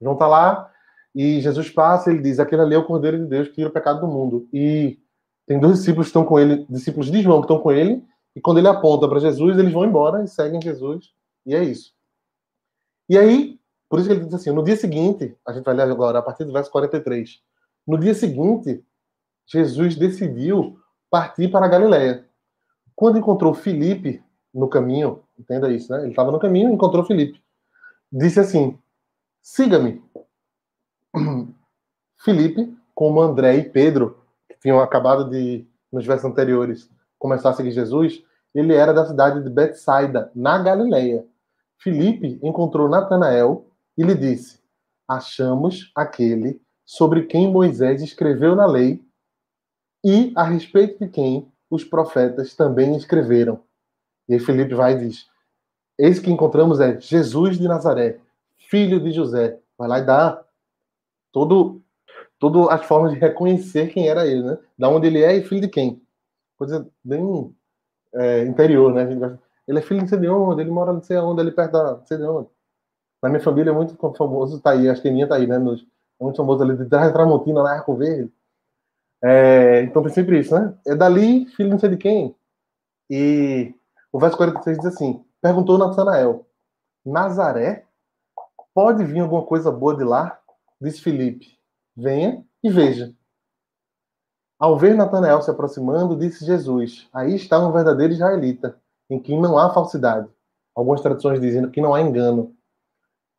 João 0.00 0.16
tá 0.16 0.26
lá 0.26 0.70
e 1.14 1.40
Jesus 1.40 1.70
passa, 1.70 2.10
ele 2.10 2.20
diz: 2.22 2.38
"Aquele 2.38 2.62
ali 2.62 2.74
é 2.74 2.78
o 2.78 2.84
Cordeiro 2.84 3.18
de 3.18 3.26
Deus 3.26 3.48
que 3.48 3.54
tira 3.54 3.68
o 3.68 3.72
pecado 3.72 4.00
do 4.00 4.08
mundo". 4.08 4.48
E 4.52 4.98
tem 5.46 5.58
dois 5.58 5.78
discípulos 5.78 6.06
que 6.06 6.10
estão 6.10 6.24
com 6.24 6.38
ele, 6.38 6.66
discípulos 6.68 7.10
de 7.10 7.22
João 7.22 7.40
que 7.40 7.46
estão 7.46 7.60
com 7.60 7.72
ele, 7.72 8.04
e 8.34 8.40
quando 8.40 8.58
ele 8.58 8.68
aponta 8.68 9.08
para 9.08 9.20
Jesus, 9.20 9.58
eles 9.58 9.72
vão 9.72 9.84
embora 9.84 10.24
e 10.24 10.28
seguem 10.28 10.60
Jesus, 10.60 11.12
e 11.44 11.54
é 11.54 11.62
isso. 11.62 11.92
E 13.08 13.18
aí, 13.18 13.60
por 13.88 13.98
isso 13.98 14.08
que 14.08 14.14
ele 14.14 14.24
diz 14.24 14.34
assim: 14.34 14.50
no 14.52 14.62
dia 14.62 14.76
seguinte, 14.76 15.36
a 15.46 15.52
gente 15.52 15.64
vai 15.64 15.74
ler 15.74 15.82
agora 15.82 16.18
a 16.18 16.22
partir 16.22 16.44
do 16.44 16.52
verso 16.52 16.70
43. 16.70 17.40
No 17.86 17.98
dia 17.98 18.14
seguinte, 18.14 18.82
Jesus 19.46 19.96
decidiu 19.96 20.78
partir 21.10 21.48
para 21.48 21.66
a 21.66 21.68
Galiléia. 21.68 22.26
Quando 22.94 23.18
encontrou 23.18 23.52
Filipe 23.52 24.22
no 24.54 24.68
caminho, 24.68 25.22
entenda 25.38 25.70
isso, 25.70 25.92
né? 25.92 26.00
Ele 26.00 26.10
estava 26.10 26.30
no 26.30 26.38
caminho 26.38 26.70
e 26.70 26.72
encontrou 26.72 27.04
Filipe. 27.04 27.42
Disse 28.10 28.40
assim: 28.40 28.78
siga-me. 29.42 30.02
Filipe, 32.16 32.74
como 32.94 33.20
André 33.20 33.56
e 33.56 33.68
Pedro, 33.68 34.24
que 34.48 34.56
tinham 34.60 34.80
acabado 34.80 35.28
de, 35.28 35.66
nos 35.92 36.06
versos 36.06 36.24
anteriores, 36.24 36.88
começar 37.22 37.50
a 37.50 37.52
seguir 37.52 37.70
Jesus, 37.70 38.20
ele 38.52 38.74
era 38.74 38.92
da 38.92 39.06
cidade 39.06 39.44
de 39.44 39.48
Betsaida, 39.48 40.32
na 40.34 40.58
Galileia. 40.58 41.24
Filipe 41.78 42.40
encontrou 42.42 42.88
Natanael 42.88 43.64
e 43.96 44.02
lhe 44.02 44.14
disse: 44.14 44.58
Achamos 45.08 45.92
aquele 45.94 46.60
sobre 46.84 47.22
quem 47.26 47.50
Moisés 47.50 48.02
escreveu 48.02 48.56
na 48.56 48.66
lei 48.66 49.00
e 50.04 50.32
a 50.34 50.42
respeito 50.42 50.98
de 50.98 51.08
quem 51.08 51.48
os 51.70 51.84
profetas 51.84 52.56
também 52.56 52.96
escreveram. 52.96 53.60
E 54.28 54.34
aí 54.34 54.40
Felipe 54.40 54.74
vai 54.74 54.94
e 54.94 55.06
diz: 55.06 55.26
Esse 55.96 56.20
que 56.20 56.30
encontramos 56.30 56.80
é 56.80 57.00
Jesus 57.00 57.56
de 57.56 57.68
Nazaré, 57.68 58.18
filho 58.68 58.98
de 58.98 59.12
José. 59.12 59.60
Vai 59.78 59.88
lá 59.88 59.98
e 60.00 60.04
dá 60.04 60.44
todo, 61.30 61.80
todo 62.40 62.68
as 62.68 62.84
formas 62.84 63.12
de 63.12 63.18
reconhecer 63.20 63.92
quem 63.92 64.08
era 64.08 64.26
ele, 64.26 64.42
né? 64.42 64.58
Da 64.76 64.88
onde 64.88 65.06
ele 65.06 65.22
é 65.22 65.36
e 65.36 65.44
filho 65.44 65.60
de 65.60 65.68
quem. 65.68 66.01
Coisa 66.62 66.88
bem 67.02 67.52
é, 68.14 68.44
interior, 68.44 68.94
né? 68.94 69.02
Ele 69.66 69.80
é 69.80 69.82
filho 69.82 70.00
não 70.00 70.06
sei 70.06 70.16
de 70.16 70.28
onde, 70.28 70.60
ele 70.60 70.70
mora 70.70 70.92
não 70.92 71.02
sei 71.02 71.16
onde, 71.16 71.40
ele 71.40 71.50
perto 71.50 71.72
da 71.72 71.96
não 71.96 72.06
sei 72.06 72.18
de 72.18 72.22
onde. 72.22 72.48
Na 73.20 73.28
minha 73.28 73.42
família 73.42 73.72
é 73.72 73.74
muito 73.74 73.96
famoso, 74.16 74.60
tá 74.60 74.70
aí, 74.70 74.88
acho 74.88 75.02
que 75.02 75.08
a 75.08 75.12
minha 75.12 75.26
tá 75.26 75.34
aí, 75.34 75.44
né? 75.44 75.58
Nos, 75.58 75.84
é 76.20 76.22
muito 76.22 76.36
famoso 76.36 76.62
ali 76.62 76.76
de 76.76 76.84
Tramontina, 76.86 77.64
na 77.64 77.72
Arco 77.72 77.96
Verde. 77.96 78.32
É, 79.24 79.82
então 79.82 80.04
tem 80.04 80.12
sempre 80.12 80.38
isso, 80.38 80.54
né? 80.54 80.72
É 80.86 80.94
dali, 80.94 81.46
filho 81.46 81.70
não 81.70 81.80
sei 81.80 81.90
de 81.90 81.96
quem. 81.96 82.32
E 83.10 83.74
o 84.12 84.20
verso 84.20 84.36
46 84.36 84.78
diz 84.78 84.86
assim: 84.86 85.24
Perguntou 85.40 85.78
Natanael, 85.78 86.46
Nazaré? 87.04 87.86
Pode 88.72 89.02
vir 89.02 89.18
alguma 89.18 89.44
coisa 89.44 89.72
boa 89.72 89.96
de 89.96 90.04
lá? 90.04 90.40
Disse 90.80 91.00
Felipe: 91.00 91.58
Venha 91.96 92.44
e 92.62 92.70
veja. 92.70 93.12
Ao 94.62 94.78
ver 94.78 94.94
Natanael 94.94 95.42
se 95.42 95.50
aproximando, 95.50 96.16
disse 96.16 96.46
Jesus: 96.46 97.08
Aí 97.12 97.34
está 97.34 97.58
um 97.58 97.72
verdadeiro 97.72 98.12
israelita, 98.12 98.76
em 99.10 99.18
quem 99.18 99.40
não 99.40 99.58
há 99.58 99.74
falsidade. 99.74 100.28
Algumas 100.72 101.00
traduções 101.00 101.40
dizem 101.40 101.68
que 101.68 101.80
não 101.80 101.92
há 101.92 102.00
engano. 102.00 102.54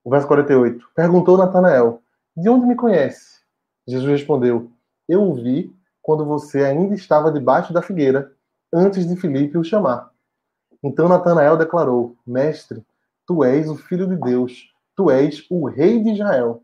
O 0.04 0.10
verso 0.10 0.28
48. 0.28 0.86
Perguntou 0.94 1.38
Natanael: 1.38 2.02
De 2.36 2.50
onde 2.50 2.66
me 2.66 2.76
conhece? 2.76 3.40
Jesus 3.88 4.12
respondeu: 4.12 4.70
Eu 5.08 5.24
o 5.24 5.34
vi 5.34 5.74
quando 6.02 6.26
você 6.26 6.66
ainda 6.66 6.94
estava 6.94 7.32
debaixo 7.32 7.72
da 7.72 7.82
figueira, 7.82 8.34
antes 8.74 9.08
de 9.08 9.16
Filipe 9.16 9.58
o 9.58 9.64
chamar. 9.64 10.12
Então 10.84 11.08
Natanael 11.08 11.56
declarou: 11.56 12.18
Mestre, 12.28 12.86
tu 13.26 13.46
és 13.46 13.70
o 13.70 13.78
filho 13.78 14.08
de 14.08 14.18
Deus, 14.18 14.74
tu 14.94 15.10
és 15.10 15.46
o 15.50 15.68
rei 15.70 16.04
de 16.04 16.12
Israel. 16.12 16.62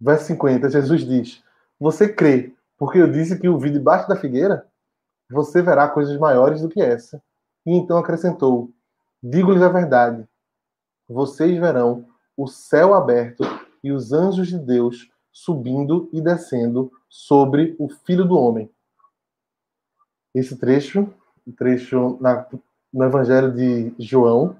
Verso 0.00 0.24
50, 0.24 0.68
Jesus 0.68 1.06
diz: 1.06 1.44
Você 1.78 2.12
crê, 2.12 2.52
porque 2.78 2.98
eu 2.98 3.10
disse 3.10 3.38
que 3.38 3.48
o 3.48 3.58
vi 3.58 3.70
debaixo 3.70 4.08
da 4.08 4.16
figueira? 4.16 4.66
Você 5.30 5.62
verá 5.62 5.88
coisas 5.88 6.18
maiores 6.18 6.60
do 6.60 6.68
que 6.68 6.80
essa. 6.80 7.22
E 7.66 7.74
então 7.74 7.96
acrescentou: 7.96 8.70
Digo-lhes 9.22 9.62
a 9.62 9.68
verdade. 9.68 10.28
Vocês 11.08 11.58
verão 11.58 12.06
o 12.36 12.46
céu 12.46 12.94
aberto 12.94 13.44
e 13.82 13.92
os 13.92 14.12
anjos 14.12 14.48
de 14.48 14.58
Deus 14.58 15.10
subindo 15.32 16.08
e 16.12 16.20
descendo 16.20 16.90
sobre 17.08 17.74
o 17.78 17.88
Filho 17.88 18.24
do 18.24 18.38
Homem. 18.38 18.70
Esse 20.34 20.56
trecho, 20.56 21.12
o 21.46 21.52
trecho 21.52 22.18
na, 22.20 22.46
no 22.92 23.04
Evangelho 23.04 23.52
de 23.52 23.94
João, 23.98 24.56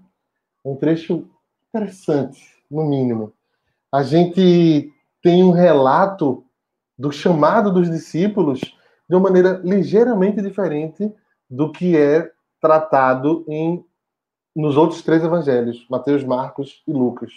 é 0.64 0.68
um 0.68 0.76
trecho 0.76 1.28
interessante, 1.68 2.62
no 2.70 2.84
mínimo. 2.84 3.32
A 3.90 4.02
gente 4.02 4.92
tem 5.22 5.42
um 5.42 5.50
relato 5.50 6.44
do 6.98 7.10
chamado 7.12 7.72
dos 7.72 7.90
discípulos 7.90 8.60
de 9.08 9.14
uma 9.14 9.20
maneira 9.20 9.60
ligeiramente 9.64 10.40
diferente 10.40 11.12
do 11.48 11.70
que 11.70 11.96
é 11.96 12.30
tratado 12.60 13.44
em 13.48 13.84
nos 14.54 14.76
outros 14.76 15.02
três 15.02 15.22
evangelhos, 15.24 15.84
Mateus, 15.90 16.22
Marcos 16.22 16.82
e 16.86 16.92
Lucas. 16.92 17.32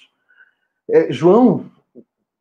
É, 0.90 1.12
João 1.12 1.66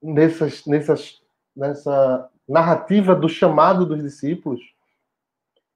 nessas, 0.03 0.65
nessas, 0.67 1.21
nessa 1.57 2.29
narrativa 2.49 3.15
do 3.15 3.29
chamado 3.29 3.85
dos 3.87 4.03
discípulos, 4.03 4.61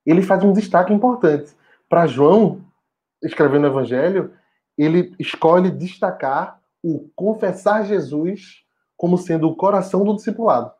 ele 0.05 0.23
faz 0.23 0.45
um 0.45 0.53
destaque 0.53 0.93
importante. 0.93 1.53
Para 1.89 2.07
João, 2.07 2.61
escrevendo 3.23 3.65
o 3.65 3.69
Evangelho, 3.69 4.33
ele 4.79 5.15
escolhe 5.19 5.71
destacar 5.71 6.61
o 6.83 7.11
confessar 7.15 7.85
Jesus 7.85 8.65
como 8.97 9.19
sendo 9.19 9.49
o 9.49 9.57
coração 9.57 10.05
do 10.05 10.15
discipulado. 10.15 10.73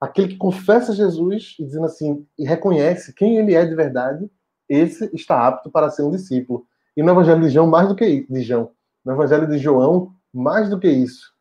Aquele 0.00 0.28
que 0.28 0.36
confessa 0.36 0.94
Jesus 0.94 1.56
e 1.58 1.64
dizendo 1.64 1.86
assim, 1.86 2.26
e 2.38 2.44
reconhece 2.44 3.14
quem 3.14 3.38
ele 3.38 3.54
é 3.54 3.64
de 3.64 3.74
verdade, 3.74 4.30
esse 4.68 5.10
está 5.14 5.46
apto 5.46 5.70
para 5.70 5.90
ser 5.90 6.02
um 6.02 6.10
discípulo. 6.10 6.66
E 6.96 7.02
no 7.02 7.10
Evangelho 7.10 7.42
de 7.42 7.50
João, 7.50 7.66
mais 7.66 7.88
do 7.88 7.96
que 7.96 8.06
isso, 8.06 8.32
de 8.32 8.42
João, 8.42 8.70
no 9.04 9.12
Evangelho 9.12 9.46
de 9.46 9.58
João, 9.58 10.12
mais 10.32 10.68
do 10.68 10.78
que 10.78 10.88
isso. 10.88 11.32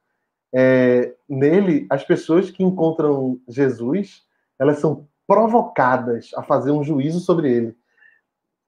É, 0.53 1.13
nele, 1.27 1.85
as 1.89 2.03
pessoas 2.03 2.49
que 2.49 2.63
encontram 2.63 3.39
Jesus, 3.47 4.23
elas 4.57 4.79
são 4.79 5.07
provocadas 5.27 6.31
a 6.35 6.43
fazer 6.43 6.71
um 6.71 6.83
juízo 6.83 7.19
sobre 7.19 7.51
ele. 7.51 7.75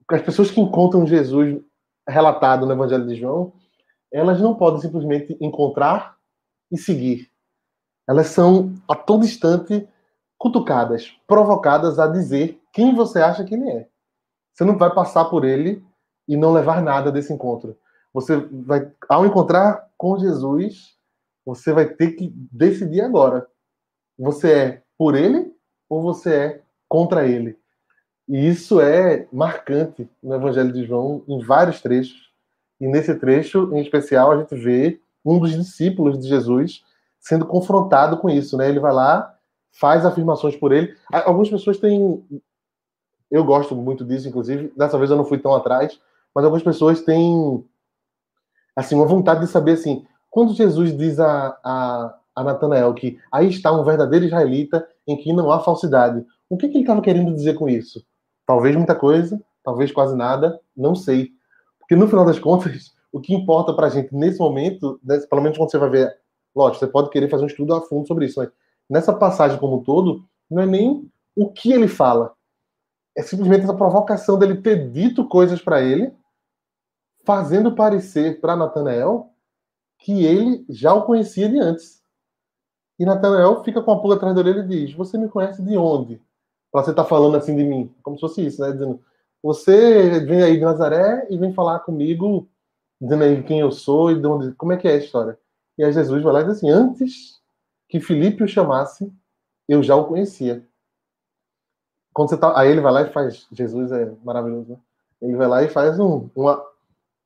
As 0.10 0.22
pessoas 0.22 0.50
que 0.50 0.60
encontram 0.60 1.06
Jesus 1.06 1.62
relatado 2.08 2.66
no 2.66 2.74
Evangelho 2.74 3.08
de 3.08 3.16
João, 3.16 3.54
elas 4.12 4.40
não 4.40 4.56
podem 4.56 4.82
simplesmente 4.82 5.38
encontrar 5.40 6.18
e 6.72 6.78
seguir. 6.78 7.30
Elas 8.08 8.28
são 8.28 8.74
a 8.88 8.96
todo 8.96 9.26
instante 9.26 9.88
cutucadas, 10.38 11.12
provocadas 11.28 12.00
a 12.00 12.08
dizer 12.08 12.62
quem 12.72 12.96
você 12.96 13.20
acha 13.20 13.44
que 13.44 13.56
ele 13.56 13.70
é. 13.70 13.88
Você 14.54 14.64
não 14.64 14.78
vai 14.78 14.94
passar 14.94 15.26
por 15.26 15.44
ele 15.44 15.84
e 16.28 16.38
não 16.38 16.54
levar 16.54 16.82
nada 16.82 17.12
desse 17.12 17.34
encontro. 17.34 17.78
Você 18.14 18.38
vai, 18.38 18.92
ao 19.10 19.26
encontrar 19.26 19.88
com 19.98 20.18
Jesus, 20.18 20.96
você 21.46 21.72
vai 21.72 21.86
ter 21.86 22.14
que 22.14 22.34
decidir 22.52 23.02
agora. 23.02 23.48
Você 24.18 24.52
é 24.52 24.84
por 24.98 25.16
ele 25.16 25.54
ou 25.90 26.02
você 26.02 26.34
é 26.34 26.62
contra 26.90 27.28
ele? 27.28 27.58
E 28.28 28.48
isso 28.48 28.82
é 28.82 29.28
marcante 29.32 30.10
no 30.22 30.36
Evangelho 30.36 30.74
de 30.74 30.86
João 30.86 31.24
em 31.28 31.40
vários 31.40 31.82
trechos. 31.82 32.32
E 32.80 32.88
nesse 32.88 33.16
trecho, 33.16 33.74
em 33.74 33.80
especial, 33.80 34.32
a 34.32 34.38
gente 34.38 34.56
vê 34.56 35.00
um 35.24 35.40
dos 35.40 35.52
discípulos 35.52 36.20
de 36.20 36.28
Jesus 36.28 36.84
sendo 37.20 37.46
confrontado 37.46 38.18
com 38.18 38.30
isso, 38.30 38.58
né? 38.58 38.70
Ele 38.70 38.80
vai 38.80 38.94
lá, 38.94 39.34
faz 39.72 40.06
afirmações 40.06 40.56
por 40.56 40.72
ele. 40.72 40.96
Algumas 41.12 41.50
pessoas 41.50 41.78
têm. 41.78 42.24
Eu 43.30 43.44
gosto 43.44 43.76
muito 43.76 44.06
disso, 44.06 44.28
inclusive. 44.28 44.72
Dessa 44.76 44.98
vez 44.98 45.12
eu 45.12 45.18
não 45.18 45.26
fui 45.26 45.38
tão 45.38 45.54
atrás, 45.54 46.00
mas 46.34 46.46
algumas 46.46 46.64
pessoas 46.64 47.02
têm 47.02 47.64
assim 48.76 48.96
uma 48.96 49.06
vontade 49.06 49.42
de 49.42 49.48
saber 49.48 49.74
assim. 49.74 50.06
Quando 50.30 50.54
Jesus 50.54 50.96
diz 50.96 51.20
a, 51.20 51.58
a, 51.64 52.16
a 52.36 52.44
Natanael 52.44 52.94
que 52.94 53.20
aí 53.32 53.50
está 53.50 53.72
um 53.72 53.84
verdadeiro 53.84 54.26
israelita 54.26 54.88
em 55.08 55.18
que 55.18 55.34
não 55.34 55.52
há 55.52 55.60
falsidade, 55.60 56.24
o 56.50 56.58
que, 56.58 56.68
que 56.68 56.76
ele 56.76 56.84
estava 56.84 57.02
querendo 57.02 57.34
dizer 57.34 57.56
com 57.56 57.68
isso? 57.68 58.06
Talvez 58.46 58.76
muita 58.76 58.96
coisa, 58.96 59.42
talvez 59.64 59.92
quase 59.92 60.16
nada, 60.16 60.60
não 60.76 60.96
sei. 60.96 61.32
Porque 61.80 61.96
no 61.96 62.08
final 62.08 62.26
das 62.26 62.40
contas, 62.40 62.94
o 63.12 63.20
que 63.20 63.34
importa 63.34 63.74
para 63.74 63.88
a 63.88 63.90
gente 63.90 64.14
nesse 64.14 64.40
momento, 64.40 65.00
pelo 65.30 65.42
menos 65.42 65.58
quando 65.58 65.72
você 65.72 65.78
vai 65.78 65.90
ver 65.90 66.16
Lógico, 66.58 66.80
você 66.80 66.92
pode 66.92 67.12
querer 67.12 67.30
fazer 67.30 67.44
um 67.44 67.48
estudo 67.48 67.76
a 67.76 67.82
fundo 67.82 68.08
sobre 68.08 68.26
isso, 68.26 68.40
mas 68.40 68.50
nessa 68.90 69.14
passagem 69.14 69.60
como 69.60 69.78
um 69.78 69.84
todo, 69.84 70.26
não 70.50 70.64
é 70.64 70.66
nem 70.66 71.08
o 71.36 71.52
que 71.52 71.72
ele 71.72 71.88
fala. 71.88 72.34
É 73.16 73.22
simplesmente 73.22 73.66
essa 73.66 73.76
provocação 73.76 74.40
dele 74.40 74.60
ter 74.60 74.90
dito 74.90 75.28
coisas 75.28 75.62
para 75.62 75.84
ele, 75.84 76.12
fazendo 77.24 77.76
parecer 77.76 78.42
para 78.42 78.56
Natanael 78.56 79.30
que 80.00 80.26
ele 80.26 80.66
já 80.68 80.96
o 80.96 81.06
conhecia 81.06 81.48
de 81.48 81.60
antes. 81.60 82.02
E 82.98 83.06
Natanael 83.06 83.64
fica 83.64 83.80
com 83.84 83.92
a 83.92 84.00
pulga 84.00 84.16
atrás 84.16 84.34
da 84.34 84.42
orelha 84.42 84.62
e 84.62 84.68
diz: 84.68 84.94
Você 84.94 85.16
me 85.16 85.30
conhece 85.30 85.62
de 85.62 85.78
onde? 85.78 86.20
Para 86.72 86.84
você 86.84 86.90
estar 86.90 87.04
tá 87.04 87.10
falando 87.10 87.38
assim 87.38 87.56
de 87.56 87.64
mim. 87.64 87.94
Como 88.02 88.18
se 88.18 88.22
fosse 88.22 88.44
isso, 88.44 88.64
né? 88.64 88.72
Dizendo: 88.72 89.00
Você 89.44 90.22
vem 90.22 90.42
aí 90.42 90.56
de 90.58 90.64
Nazaré 90.64 91.28
e 91.30 91.38
vem 91.38 91.54
falar 91.54 91.82
comigo, 91.82 92.50
dizendo 93.00 93.24
aí 93.24 93.44
quem 93.44 93.60
eu 93.60 93.72
sou 93.72 94.10
e 94.10 94.20
de 94.20 94.26
onde. 94.26 94.54
Como 94.54 94.74
é 94.74 94.78
que 94.78 94.88
é 94.88 94.94
a 94.94 94.98
história? 94.98 95.38
E 95.78 95.84
aí 95.84 95.92
Jesus 95.94 96.24
vai 96.24 96.34
lá 96.34 96.42
e 96.42 96.46
diz 96.46 96.58
assim: 96.58 96.70
Antes 96.70 97.42
que 97.88 98.00
Filipe 98.00 98.44
o 98.44 98.48
chamasse, 98.48 99.12
eu 99.68 99.84
já 99.84 99.96
o 99.96 100.06
conhecia. 100.06 100.66
Quando 102.14 102.30
você 102.30 102.38
tá, 102.38 102.60
aí 102.60 102.70
ele 102.70 102.82
vai 102.82 102.92
lá 102.92 103.02
e 103.04 103.12
faz. 103.12 103.48
Jesus 103.52 103.92
é 103.92 104.12
maravilhoso, 104.24 104.72
né? 104.72 104.78
Ele 105.22 105.36
vai 105.36 105.48
lá 105.48 105.64
e 105.64 105.70
faz 105.70 106.00
um, 106.00 106.30
uma 106.36 106.64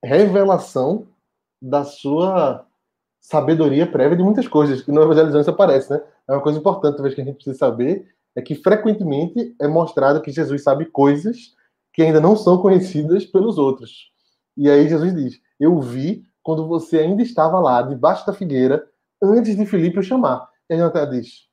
revelação 0.04 1.08
da 1.62 1.84
sua 1.84 2.66
sabedoria 3.20 3.90
prévia 3.90 4.18
de 4.18 4.24
muitas 4.24 4.48
coisas, 4.48 4.82
que 4.82 4.92
no 4.92 5.02
Evangelho 5.02 5.40
isso 5.40 5.50
aparece, 5.50 5.92
né? 5.92 6.02
É 6.28 6.34
uma 6.34 6.42
coisa 6.42 6.58
importante, 6.58 6.96
talvez, 6.96 7.14
que 7.14 7.22
a 7.22 7.24
gente 7.24 7.36
precisa 7.36 7.58
saber, 7.58 8.12
é 8.36 8.42
que 8.42 8.56
frequentemente 8.56 9.56
é 9.60 9.68
mostrado 9.68 10.22
que 10.22 10.32
Jesus 10.32 10.64
sabe 10.64 10.86
coisas 10.86 11.56
que 11.94 12.02
ainda 12.02 12.20
não 12.20 12.36
são 12.36 12.58
conhecidas 12.58 13.26
pelos 13.26 13.58
outros. 13.58 14.12
E 14.58 14.70
aí 14.70 14.88
Jesus 14.88 15.14
diz: 15.14 15.42
Eu 15.60 15.80
vi 15.80 16.26
quando 16.44 16.68
você 16.68 17.00
ainda 17.00 17.22
estava 17.22 17.60
lá, 17.60 17.82
debaixo 17.82 18.26
da 18.26 18.34
figueira, 18.34 18.88
antes 19.22 19.56
de 19.56 19.66
Filipe 19.66 20.00
o 20.00 20.04
chamar. 20.04 20.50
E 20.70 20.74
a 20.74 20.78
Jonathan 20.78 21.10
diz: 21.10 21.48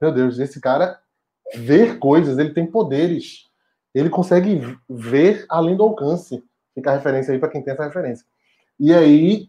Meu 0.00 0.12
Deus, 0.12 0.38
esse 0.38 0.60
cara 0.60 0.98
ver 1.56 1.98
coisas, 1.98 2.38
ele 2.38 2.52
tem 2.52 2.66
poderes. 2.66 3.44
Ele 3.94 4.10
consegue 4.10 4.76
ver 4.88 5.46
além 5.48 5.76
do 5.76 5.84
alcance. 5.84 6.42
Fica 6.74 6.90
a 6.90 6.94
referência 6.94 7.32
aí 7.32 7.38
para 7.38 7.48
quem 7.48 7.62
tem 7.62 7.72
essa 7.72 7.84
referência. 7.84 8.26
E 8.78 8.92
aí 8.92 9.48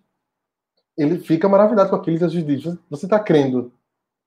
ele 0.97 1.17
fica 1.19 1.49
maravilhado 1.49 1.89
com 1.89 1.95
aquilo 1.95 2.17
e 2.17 2.19
Jesus 2.19 2.45
diz: 2.45 2.77
Você 2.89 3.05
está 3.05 3.19
crendo 3.19 3.73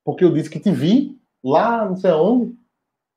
porque 0.03 0.23
eu 0.23 0.33
disse 0.33 0.49
que 0.49 0.59
te 0.59 0.71
vi 0.71 1.19
lá, 1.43 1.85
não 1.85 1.95
sei 1.95 2.11
aonde? 2.11 2.57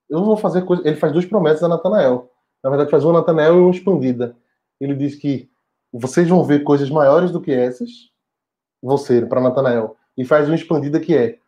Eu 0.09 0.25
vou 0.25 0.37
fazer 0.37 0.63
coisa. 0.63 0.87
Ele 0.87 0.97
faz 0.97 1.13
duas 1.13 1.25
promessas 1.25 1.63
a 1.63 1.69
Natanael. 1.69 2.31
Na 2.63 2.71
verdade, 2.71 2.91
faz 2.91 3.05
uma 3.05 3.15
Natanael 3.15 3.57
e 3.57 3.61
uma 3.61 3.71
expandida. 3.71 4.37
Ele 4.81 4.95
diz 4.95 5.15
que 5.17 5.51
vocês 5.93 6.29
vão 6.29 6.43
ver 6.43 6.65
coisas 6.65 6.89
maiores 6.89 7.31
do 7.31 7.41
que 7.41 7.53
essas, 7.53 8.11
você, 8.81 9.25
para 9.25 9.41
Natanael, 9.41 9.97
e 10.17 10.25
faz 10.25 10.49
uma 10.49 10.55
expandida 10.55 10.99
que 10.99 11.15
é: 11.15 11.39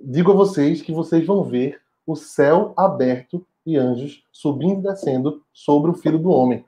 digo 0.00 0.32
a 0.32 0.34
vocês 0.34 0.80
que 0.82 0.92
vocês 0.92 1.26
vão 1.26 1.44
ver 1.44 1.80
o 2.06 2.16
céu 2.16 2.72
aberto 2.76 3.46
e 3.64 3.76
anjos 3.76 4.24
subindo 4.32 4.80
e 4.80 4.82
descendo 4.82 5.42
sobre 5.52 5.90
o 5.90 5.94
filho 5.94 6.18
do 6.18 6.30
homem. 6.30 6.64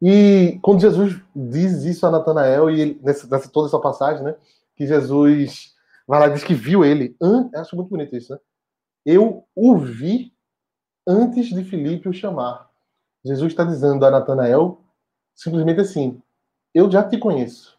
E 0.00 0.58
quando 0.62 0.80
Jesus 0.80 1.20
diz 1.34 1.82
isso 1.82 2.06
a 2.06 2.10
Natanael, 2.10 2.70
e 2.70 2.80
ele, 2.80 3.00
nessa, 3.02 3.26
nessa, 3.26 3.48
toda 3.48 3.66
essa 3.66 3.80
passagem, 3.80 4.22
né, 4.22 4.36
que 4.76 4.86
Jesus 4.86 5.74
vai 6.06 6.20
lá 6.20 6.28
e 6.28 6.34
diz 6.34 6.44
que 6.44 6.54
viu 6.54 6.84
ele, 6.84 7.16
an, 7.20 7.50
acho 7.54 7.74
muito 7.74 7.88
bonito 7.88 8.14
isso, 8.14 8.32
né? 8.32 8.38
Eu 9.04 9.44
o 9.56 9.76
vi 9.76 10.32
antes 11.06 11.48
de 11.48 11.64
Filipe 11.64 12.08
o 12.08 12.12
chamar. 12.12 12.68
Jesus 13.24 13.52
está 13.52 13.64
dizendo 13.64 14.04
a 14.04 14.10
Natanael 14.10 14.80
simplesmente 15.38 15.80
assim: 15.80 16.20
eu 16.74 16.90
já 16.90 17.02
te 17.02 17.16
conheço, 17.16 17.78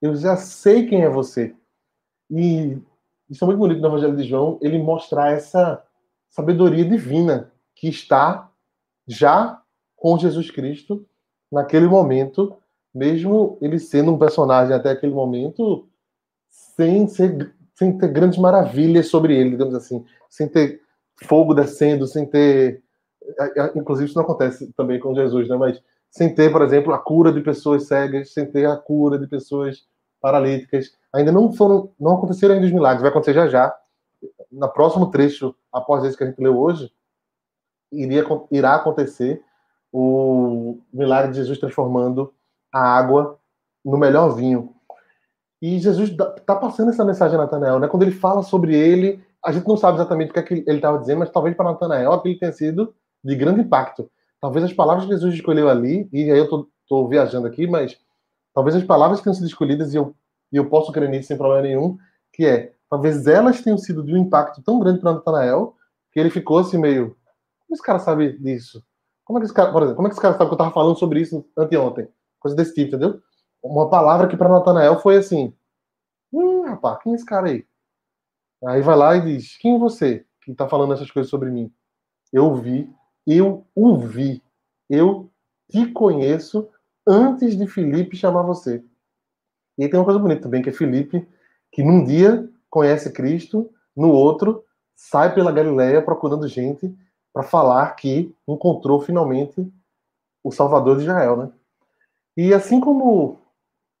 eu 0.00 0.14
já 0.14 0.36
sei 0.36 0.86
quem 0.86 1.02
é 1.02 1.08
você. 1.08 1.54
E 2.30 2.78
isso 3.28 3.42
é 3.42 3.46
muito 3.46 3.58
bonito 3.58 3.80
no 3.80 3.88
Evangelho 3.88 4.16
de 4.16 4.24
João, 4.24 4.58
ele 4.60 4.78
mostrar 4.78 5.32
essa 5.32 5.82
sabedoria 6.28 6.84
divina 6.84 7.50
que 7.74 7.88
está 7.88 8.50
já 9.08 9.60
com 9.96 10.18
Jesus 10.18 10.50
Cristo 10.50 11.04
naquele 11.50 11.86
momento, 11.86 12.56
mesmo 12.94 13.58
ele 13.60 13.78
sendo 13.78 14.12
um 14.12 14.18
personagem 14.18 14.74
até 14.74 14.90
aquele 14.90 15.12
momento, 15.12 15.88
sem, 16.48 17.08
ser, 17.08 17.52
sem 17.74 17.96
ter 17.96 18.08
grandes 18.08 18.38
maravilhas 18.38 19.08
sobre 19.08 19.36
ele, 19.36 19.50
digamos 19.50 19.74
assim, 19.74 20.04
sem 20.28 20.48
ter 20.48 20.80
fogo 21.24 21.54
descendo, 21.54 22.06
sem 22.06 22.26
ter. 22.26 22.82
Inclusive, 23.74 24.08
isso 24.08 24.16
não 24.16 24.24
acontece 24.24 24.72
também 24.72 24.98
com 24.98 25.14
Jesus, 25.14 25.48
né? 25.48 25.56
Mas 25.56 25.82
sem 26.10 26.34
ter, 26.34 26.50
por 26.50 26.62
exemplo, 26.62 26.92
a 26.92 26.98
cura 26.98 27.32
de 27.32 27.40
pessoas 27.40 27.86
cegas, 27.86 28.32
sem 28.32 28.44
ter 28.44 28.66
a 28.66 28.76
cura 28.76 29.18
de 29.18 29.26
pessoas 29.26 29.86
paralíticas. 30.20 30.92
Ainda 31.12 31.30
não 31.30 31.52
foram, 31.52 31.92
não 31.98 32.16
aconteceram 32.16 32.54
ainda 32.54 32.66
os 32.66 32.72
milagres, 32.72 33.02
vai 33.02 33.10
acontecer 33.10 33.34
já 33.34 33.46
já. 33.46 33.74
No 34.50 34.68
próximo 34.68 35.10
trecho, 35.10 35.54
após 35.72 36.04
esse 36.04 36.16
que 36.16 36.24
a 36.24 36.26
gente 36.26 36.42
leu 36.42 36.58
hoje, 36.58 36.92
iria, 37.92 38.24
irá 38.50 38.74
acontecer 38.74 39.42
o 39.92 40.78
milagre 40.92 41.30
de 41.30 41.38
Jesus 41.38 41.58
transformando 41.58 42.32
a 42.72 42.80
água 42.80 43.38
no 43.84 43.96
melhor 43.96 44.34
vinho. 44.34 44.74
E 45.62 45.78
Jesus 45.78 46.10
está 46.10 46.56
passando 46.56 46.90
essa 46.90 47.04
mensagem 47.04 47.36
a 47.36 47.42
Natanael, 47.42 47.78
né? 47.78 47.88
Quando 47.88 48.02
ele 48.02 48.12
fala 48.12 48.42
sobre 48.42 48.74
ele, 48.74 49.22
a 49.44 49.52
gente 49.52 49.66
não 49.66 49.76
sabe 49.76 49.98
exatamente 49.98 50.30
o 50.30 50.32
que, 50.32 50.38
é 50.38 50.42
que 50.42 50.54
ele 50.54 50.76
estava 50.76 50.98
dizendo, 50.98 51.20
mas 51.20 51.30
talvez 51.30 51.56
para 51.56 51.70
Natanael 51.70 52.12
aquilo 52.12 52.38
tenha 52.38 52.52
sido 52.52 52.94
de 53.22 53.34
grande 53.36 53.60
impacto 53.60 54.10
talvez 54.40 54.64
as 54.64 54.72
palavras 54.72 55.04
que 55.04 55.12
Jesus 55.12 55.34
escolheu 55.34 55.68
ali, 55.68 56.08
e 56.12 56.30
aí 56.30 56.38
eu 56.38 56.48
tô, 56.48 56.68
tô 56.88 57.08
viajando 57.08 57.46
aqui, 57.46 57.66
mas 57.66 57.98
talvez 58.54 58.76
as 58.76 58.84
palavras 58.84 59.18
que 59.18 59.24
tenham 59.24 59.34
sido 59.34 59.46
escolhidas, 59.46 59.92
e 59.94 59.96
eu, 59.96 60.14
e 60.52 60.56
eu 60.56 60.68
posso 60.68 60.92
crer 60.92 61.08
nisso 61.08 61.28
sem 61.28 61.36
problema 61.36 61.62
nenhum, 61.62 61.98
que 62.32 62.46
é, 62.46 62.74
talvez 62.88 63.26
elas 63.26 63.60
tenham 63.60 63.78
sido 63.78 64.02
de 64.02 64.14
um 64.14 64.18
impacto 64.18 64.62
tão 64.62 64.78
grande 64.78 65.00
para 65.00 65.12
Natanael, 65.12 65.76
que 66.12 66.18
ele 66.18 66.30
ficou 66.30 66.58
assim 66.58 66.78
meio, 66.78 67.16
como 67.66 67.74
esse 67.74 67.82
cara 67.82 67.98
sabe 67.98 68.36
disso? 68.38 68.84
Como 69.24 69.38
é 69.38 69.40
que 69.40 69.46
esse 69.46 69.54
cara, 69.54 69.70
por 69.70 69.82
exemplo, 69.82 69.96
como 69.96 70.08
é 70.08 70.10
que 70.10 70.14
esse 70.14 70.22
cara 70.22 70.34
sabe 70.34 70.46
que 70.46 70.54
eu 70.54 70.56
estava 70.56 70.72
falando 70.72 70.98
sobre 70.98 71.20
isso 71.20 71.46
anteontem? 71.56 72.08
Coisa 72.40 72.56
desse 72.56 72.74
tipo, 72.74 72.88
entendeu? 72.88 73.20
Uma 73.62 73.88
palavra 73.88 74.26
que 74.26 74.36
para 74.36 74.48
Natanael 74.48 74.98
foi 74.98 75.16
assim, 75.18 75.54
hum, 76.32 76.62
rapaz, 76.62 76.98
quem 77.02 77.12
é 77.12 77.14
esse 77.14 77.24
cara 77.24 77.46
aí? 77.46 77.64
Aí 78.64 78.82
vai 78.82 78.96
lá 78.96 79.16
e 79.16 79.20
diz, 79.20 79.56
quem 79.58 79.76
é 79.76 79.78
você? 79.78 80.26
que 80.50 80.52
está 80.52 80.68
falando 80.68 80.92
essas 80.92 81.10
coisas 81.10 81.30
sobre 81.30 81.50
mim. 81.50 81.72
Eu 82.32 82.54
vi, 82.54 82.92
eu 83.30 83.66
o 83.74 83.96
vi, 83.98 84.42
eu 84.88 85.30
te 85.70 85.86
conheço 85.86 86.68
antes 87.06 87.56
de 87.56 87.66
Felipe 87.66 88.16
chamar 88.16 88.42
você. 88.42 88.84
E 89.78 89.88
tem 89.88 89.98
uma 89.98 90.04
coisa 90.04 90.18
bonita 90.18 90.42
também, 90.42 90.62
que 90.62 90.68
é 90.68 90.72
Felipe, 90.72 91.26
que 91.72 91.82
num 91.82 92.04
dia 92.04 92.48
conhece 92.68 93.12
Cristo, 93.12 93.70
no 93.96 94.10
outro 94.10 94.64
sai 94.96 95.34
pela 95.34 95.52
Galiléia 95.52 96.02
procurando 96.02 96.46
gente 96.46 96.94
para 97.32 97.42
falar 97.42 97.94
que 97.94 98.34
encontrou 98.46 99.00
finalmente 99.00 99.66
o 100.42 100.50
Salvador 100.50 100.96
de 100.96 101.04
Israel, 101.04 101.36
né? 101.36 101.50
E 102.36 102.52
assim 102.52 102.80
como 102.80 103.38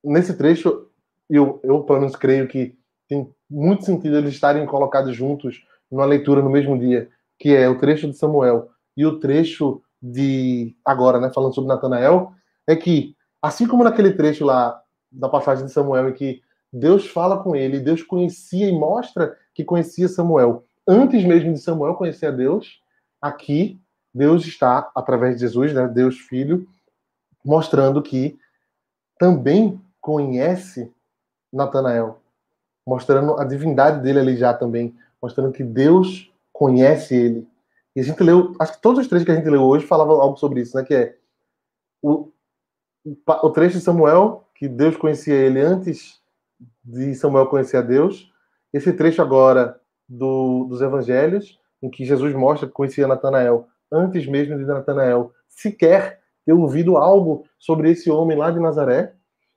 nesse 0.02 0.36
trecho, 0.36 0.88
eu, 1.28 1.60
eu 1.62 1.82
pelo 1.84 2.00
menos 2.00 2.16
creio 2.16 2.48
que 2.48 2.76
tem 3.08 3.32
muito 3.48 3.84
sentido 3.84 4.16
eles 4.16 4.34
estarem 4.34 4.66
colocados 4.66 5.14
juntos 5.14 5.64
numa 5.90 6.04
leitura 6.04 6.42
no 6.42 6.50
mesmo 6.50 6.78
dia, 6.78 7.08
que 7.38 7.54
é 7.54 7.68
o 7.68 7.78
trecho 7.78 8.08
de 8.08 8.16
Samuel 8.16 8.70
e 9.00 9.06
o 9.06 9.18
trecho 9.18 9.80
de 10.02 10.76
agora, 10.84 11.18
né, 11.18 11.30
falando 11.34 11.54
sobre 11.54 11.68
Natanael, 11.68 12.32
é 12.66 12.76
que 12.76 13.16
assim 13.40 13.66
como 13.66 13.82
naquele 13.82 14.12
trecho 14.12 14.44
lá 14.44 14.78
da 15.10 15.26
passagem 15.26 15.64
de 15.64 15.72
Samuel 15.72 16.10
em 16.10 16.12
que 16.12 16.42
Deus 16.70 17.06
fala 17.06 17.42
com 17.42 17.56
ele, 17.56 17.80
Deus 17.80 18.02
conhecia 18.02 18.68
e 18.68 18.78
mostra 18.78 19.36
que 19.54 19.64
conhecia 19.64 20.06
Samuel 20.06 20.64
antes 20.86 21.24
mesmo 21.24 21.54
de 21.54 21.60
Samuel 21.60 21.94
conhecer 21.94 22.26
a 22.26 22.30
Deus, 22.30 22.82
aqui 23.22 23.80
Deus 24.12 24.44
está 24.44 24.90
através 24.94 25.36
de 25.36 25.40
Jesus, 25.40 25.72
né, 25.72 25.88
Deus 25.88 26.18
Filho, 26.18 26.68
mostrando 27.42 28.02
que 28.02 28.38
também 29.18 29.80
conhece 29.98 30.92
Natanael, 31.50 32.20
mostrando 32.86 33.40
a 33.40 33.44
divindade 33.44 34.02
dele 34.02 34.18
ali 34.18 34.36
já 34.36 34.52
também, 34.52 34.94
mostrando 35.22 35.52
que 35.52 35.64
Deus 35.64 36.30
conhece 36.52 37.14
ele. 37.14 37.49
E 37.94 38.00
a 38.00 38.04
gente 38.04 38.22
leu, 38.22 38.54
acho 38.60 38.74
que 38.74 38.82
todos 38.82 39.00
os 39.00 39.08
trechos 39.08 39.24
que 39.24 39.32
a 39.32 39.34
gente 39.34 39.48
leu 39.48 39.62
hoje 39.62 39.86
falavam 39.86 40.20
algo 40.20 40.36
sobre 40.36 40.60
isso, 40.60 40.76
né? 40.76 40.84
Que 40.84 40.94
é 40.94 41.16
o, 42.02 42.30
o 43.26 43.50
trecho 43.50 43.78
de 43.78 43.84
Samuel, 43.84 44.48
que 44.54 44.68
Deus 44.68 44.96
conhecia 44.96 45.34
ele 45.34 45.60
antes 45.60 46.20
de 46.84 47.14
Samuel 47.14 47.46
conhecer 47.46 47.78
a 47.78 47.82
Deus. 47.82 48.30
Esse 48.72 48.92
trecho 48.92 49.20
agora 49.20 49.80
do, 50.08 50.64
dos 50.64 50.80
evangelhos, 50.80 51.58
em 51.82 51.90
que 51.90 52.04
Jesus 52.04 52.34
mostra 52.34 52.68
que 52.68 52.74
conhecia 52.74 53.08
Natanael 53.08 53.66
antes 53.90 54.26
mesmo 54.26 54.56
de 54.56 54.64
Natanael 54.64 55.32
sequer 55.48 56.20
ter 56.44 56.52
ouvido 56.52 56.96
algo 56.96 57.44
sobre 57.58 57.90
esse 57.90 58.10
homem 58.10 58.36
lá 58.36 58.50
de 58.50 58.60
Nazaré. 58.60 59.14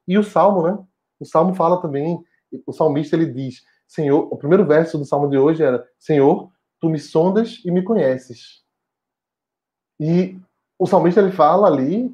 E 0.07 0.17
o 0.17 0.23
Salmo, 0.23 0.63
né? 0.63 0.77
O 1.19 1.25
Salmo 1.25 1.53
fala 1.53 1.81
também, 1.81 2.23
o 2.65 2.73
salmista 2.73 3.15
ele 3.15 3.27
diz: 3.27 3.63
Senhor, 3.87 4.27
o 4.31 4.37
primeiro 4.37 4.65
verso 4.65 4.97
do 4.97 5.05
Salmo 5.05 5.29
de 5.29 5.37
hoje 5.37 5.63
era: 5.63 5.87
Senhor, 5.97 6.51
tu 6.83 6.89
me 6.89 6.99
sondas 6.99 7.61
e 7.63 7.71
me 7.71 7.81
conheces. 7.81 8.61
E 9.97 10.37
o 10.77 10.85
salmista 10.85 11.21
ele 11.21 11.31
fala 11.31 11.65
ali, 11.65 12.13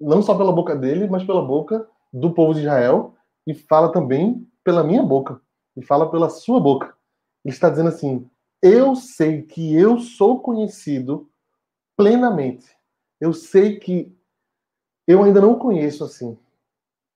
não 0.00 0.22
só 0.22 0.38
pela 0.38 0.52
boca 0.52 0.76
dele, 0.76 1.08
mas 1.08 1.24
pela 1.24 1.44
boca 1.44 1.88
do 2.12 2.32
povo 2.32 2.54
de 2.54 2.60
Israel, 2.60 3.16
e 3.44 3.52
fala 3.52 3.90
também 3.90 4.48
pela 4.62 4.84
minha 4.84 5.02
boca, 5.02 5.40
e 5.76 5.82
fala 5.82 6.08
pela 6.08 6.30
sua 6.30 6.60
boca. 6.60 6.96
Ele 7.44 7.52
está 7.52 7.68
dizendo 7.68 7.88
assim: 7.88 8.30
Eu 8.62 8.94
sei 8.94 9.42
que 9.42 9.74
eu 9.74 9.98
sou 9.98 10.38
conhecido 10.38 11.28
plenamente. 11.96 12.68
Eu 13.20 13.32
sei 13.32 13.80
que 13.80 14.16
eu 15.04 15.24
ainda 15.24 15.40
não 15.40 15.58
conheço 15.58 16.04
assim, 16.04 16.38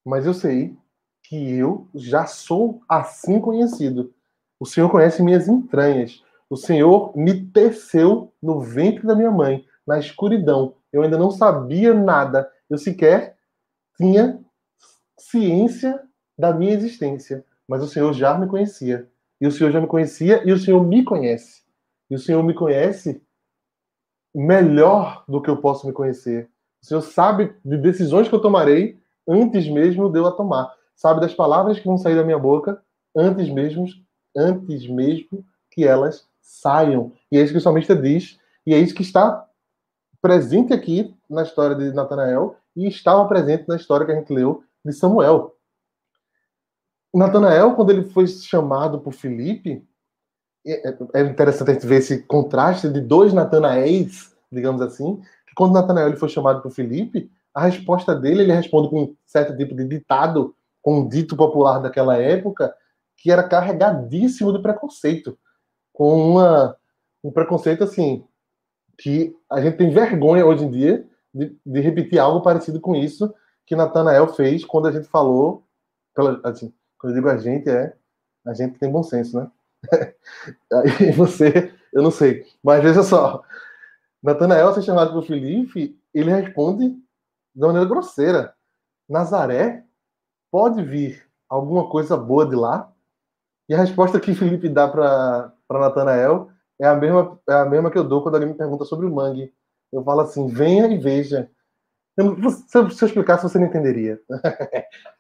mas 0.05 0.27
eu 0.27 0.35
sei 0.35 0.77
que 1.23 1.53
eu 1.53 1.87
já 1.95 2.27
sou 2.27 2.83
assim 2.89 3.41
conhecido. 3.41 4.13
O 4.59 4.67
Senhor 4.67 4.91
conhece 4.91 5.23
minhas 5.23 5.47
entranhas. 5.47 6.25
O 6.51 6.57
Senhor 6.57 7.17
me 7.17 7.47
teceu 7.47 8.35
no 8.43 8.61
ventre 8.61 9.07
da 9.07 9.15
minha 9.15 9.31
mãe, 9.31 9.65
na 9.87 10.01
escuridão. 10.01 10.75
Eu 10.93 11.03
ainda 11.03 11.17
não 11.17 11.31
sabia 11.31 11.95
nada. 11.95 12.51
Eu 12.69 12.77
sequer 12.77 13.37
tinha 13.97 14.41
ciência 15.17 16.03
da 16.37 16.53
minha 16.53 16.75
existência. 16.75 17.45
Mas 17.69 17.85
o 17.85 17.87
Senhor 17.87 18.13
já 18.13 18.37
me 18.37 18.49
conhecia. 18.49 19.09
E 19.41 19.47
o 19.47 19.53
Senhor 19.53 19.71
já 19.71 19.81
me 19.81 19.87
conhecia 19.87 20.43
e 20.45 20.53
o 20.53 20.59
Senhor 20.59 20.85
me 20.85 21.05
conhece. 21.05 21.63
E 22.11 22.17
o 22.17 22.19
Senhor 22.19 22.43
me 22.43 22.53
conhece 22.53 23.23
melhor 24.35 25.25
do 25.29 25.41
que 25.41 25.49
eu 25.49 25.59
posso 25.59 25.87
me 25.87 25.93
conhecer. 25.93 26.51
O 26.83 26.87
Senhor 26.87 27.03
sabe 27.03 27.55
de 27.65 27.77
decisões 27.77 28.29
que 28.29 28.35
eu 28.35 28.41
tomarei 28.41 28.99
antes 29.29 29.69
mesmo 29.69 30.11
de 30.11 30.19
eu 30.19 30.27
a 30.27 30.33
tomar. 30.33 30.75
Sabe 30.97 31.21
das 31.21 31.33
palavras 31.33 31.79
que 31.79 31.87
vão 31.87 31.97
sair 31.97 32.17
da 32.17 32.25
minha 32.25 32.39
boca 32.39 32.83
antes 33.17 33.49
mesmo, 33.49 33.87
antes 34.37 34.89
mesmo 34.89 35.45
que 35.71 35.87
elas 35.87 36.29
saiam. 36.41 37.13
E 37.31 37.39
é 37.39 37.43
isso 37.43 37.53
que 37.53 37.59
o 37.59 37.63
salmista 37.63 37.95
diz, 37.95 38.39
e 38.67 38.75
é 38.75 38.79
isso 38.79 38.95
que 38.95 39.03
está 39.03 39.47
presente 40.21 40.73
aqui 40.73 41.15
na 41.29 41.43
história 41.43 41.75
de 41.75 41.93
Natanael 41.93 42.57
e 42.77 42.87
estava 42.87 43.27
presente 43.27 43.67
na 43.69 43.77
história 43.77 44.05
que 44.05 44.13
a 44.13 44.15
gente 44.15 44.33
leu 44.33 44.63
de 44.85 44.93
Samuel. 44.93 45.57
Natanael, 47.13 47.75
quando 47.75 47.91
ele 47.91 48.05
foi 48.05 48.27
chamado 48.27 49.01
por 49.01 49.13
Filipe, 49.13 49.85
é, 50.65 50.89
é, 50.89 50.99
é 51.15 51.21
interessante 51.23 51.71
a 51.71 51.73
gente 51.75 51.87
ver 51.87 51.97
esse 51.97 52.23
contraste 52.23 52.89
de 52.89 53.01
dois 53.01 53.33
Natanaéis, 53.33 54.35
digamos 54.53 54.81
assim, 54.83 55.21
que 55.47 55.55
quando 55.55 55.73
Natanael 55.73 56.17
foi 56.17 56.29
chamado 56.29 56.63
por 56.63 56.71
Filipe, 56.71 57.31
a 57.53 57.63
resposta 57.63 58.15
dele, 58.15 58.43
ele 58.43 58.53
responde 58.53 58.89
com 58.89 59.03
um 59.03 59.17
certo 59.27 59.57
tipo 59.57 59.75
de 59.75 59.85
ditado, 59.85 60.55
com 60.81 61.01
um 61.01 61.09
dito 61.09 61.37
popular 61.37 61.81
daquela 61.81 62.17
época, 62.17 62.73
que 63.17 63.31
era 63.31 63.43
carregadíssimo 63.43 64.53
de 64.53 64.63
preconceito 64.63 65.37
com 66.01 66.31
uma, 66.31 66.75
um 67.23 67.31
preconceito 67.31 67.85
assim 67.85 68.25
que 68.97 69.37
a 69.51 69.61
gente 69.61 69.77
tem 69.77 69.91
vergonha 69.91 70.47
hoje 70.47 70.65
em 70.65 70.71
dia 70.71 71.07
de, 71.35 71.55
de 71.65 71.81
repetir 71.81 72.19
algo 72.19 72.41
parecido 72.41 72.81
com 72.81 72.97
isso 72.97 73.31
que 73.67 73.77
Natanael 73.77 74.27
fez 74.29 74.65
quando 74.65 74.89
a 74.89 74.93
gente 74.93 75.07
falou, 75.09 75.63
pela, 76.15 76.41
assim, 76.43 76.73
quando 76.99 77.13
eu 77.13 77.17
digo 77.17 77.29
a 77.29 77.37
gente 77.37 77.69
é 77.69 77.95
a 78.47 78.55
gente 78.55 78.79
tem 78.79 78.91
bom 78.91 79.03
senso, 79.03 79.39
né? 79.39 79.51
Aí 80.73 81.13
você, 81.13 81.71
eu 81.93 82.03
não 82.03 82.11
sei, 82.11 82.47
mas 82.65 82.83
veja 82.83 83.03
só, 83.03 83.43
Natanael 84.23 84.73
ser 84.73 84.81
chamado 84.81 85.13
por 85.13 85.27
Filipe, 85.27 86.01
ele 86.15 86.31
responde 86.31 86.89
de 87.55 87.61
maneira 87.61 87.87
grosseira. 87.87 88.55
Nazaré 89.07 89.85
pode 90.51 90.83
vir 90.83 91.23
alguma 91.47 91.91
coisa 91.91 92.17
boa 92.17 92.47
de 92.47 92.57
lá? 92.57 92.91
E 93.69 93.75
a 93.75 93.79
resposta 93.79 94.19
que 94.19 94.35
Felipe 94.35 94.67
dá 94.67 94.89
para 94.89 95.53
Natanael 95.79 96.51
é 96.81 96.87
a, 96.87 96.97
mesma, 96.97 97.39
é 97.49 97.53
a 97.55 97.65
mesma 97.65 97.91
que 97.91 97.99
eu 97.99 98.05
dou 98.05 98.23
quando 98.23 98.35
alguém 98.35 98.49
me 98.49 98.57
pergunta 98.57 98.85
sobre 98.85 99.07
o 99.07 99.15
mangue. 99.15 99.53
Eu 99.93 100.03
falo 100.03 100.23
assim: 100.23 100.49
venha 100.49 100.87
e 100.89 100.99
veja. 100.99 101.51
Eu, 102.17 102.37
se 102.51 102.77
eu 102.77 102.89
explicasse, 102.89 103.43
você 103.43 103.59
não 103.59 103.67
entenderia. 103.67 104.21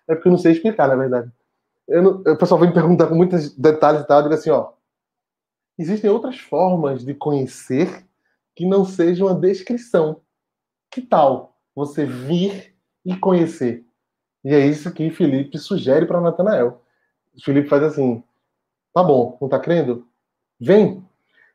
é 0.09 0.15
porque 0.15 0.29
eu 0.29 0.33
não 0.33 0.39
sei 0.39 0.53
explicar, 0.53 0.89
na 0.89 0.97
verdade. 0.97 1.31
Não, 1.89 2.21
o 2.21 2.37
pessoal 2.37 2.59
vem 2.61 2.69
me 2.69 2.75
perguntar 2.75 3.07
com 3.07 3.15
muitos 3.15 3.55
detalhes 3.57 4.03
e 4.03 4.07
tal. 4.07 4.19
Eu 4.19 4.23
digo 4.25 4.35
assim: 4.35 4.51
ó, 4.51 4.73
existem 5.79 6.11
outras 6.11 6.39
formas 6.39 7.05
de 7.05 7.15
conhecer 7.15 8.07
que 8.57 8.67
não 8.67 8.85
sejam 8.85 9.29
a 9.29 9.35
descrição. 9.35 10.21
Que 10.91 11.01
tal 11.01 11.57
você 11.75 12.05
vir 12.05 12.75
e 13.05 13.17
conhecer? 13.17 13.85
E 14.45 14.55
é 14.55 14.67
isso 14.67 14.93
que 14.93 15.11
Felipe 15.11 15.59
sugere 15.59 16.07
para 16.07 16.21
Natanael. 16.21 16.83
Felipe 17.45 17.69
faz 17.69 17.83
assim: 17.83 18.23
Tá 18.93 19.03
bom, 19.03 19.39
não 19.41 19.49
tá 19.49 19.59
crendo? 19.59 20.07
Vem. 20.61 21.05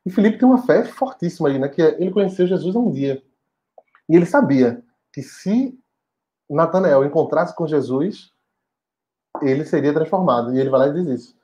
E 0.04 0.10
Felipe 0.10 0.38
tem 0.38 0.48
uma 0.48 0.64
fé 0.64 0.84
fortíssima 0.84 1.48
aí, 1.48 1.58
né? 1.58 1.68
Que 1.68 1.82
é, 1.82 2.00
ele 2.00 2.10
conheceu 2.10 2.46
Jesus 2.46 2.74
um 2.74 2.90
dia. 2.90 3.22
E 4.08 4.16
ele 4.16 4.26
sabia 4.26 4.82
que 5.12 5.22
se 5.22 5.78
Natanael 6.48 7.04
encontrasse 7.04 7.54
com 7.54 7.66
Jesus, 7.66 8.32
ele 9.42 9.64
seria 9.64 9.92
transformado. 9.92 10.54
E 10.54 10.60
ele 10.60 10.70
vai 10.70 10.80
lá 10.80 10.88
e 10.88 10.94
diz 10.94 11.06
isso. 11.20 11.36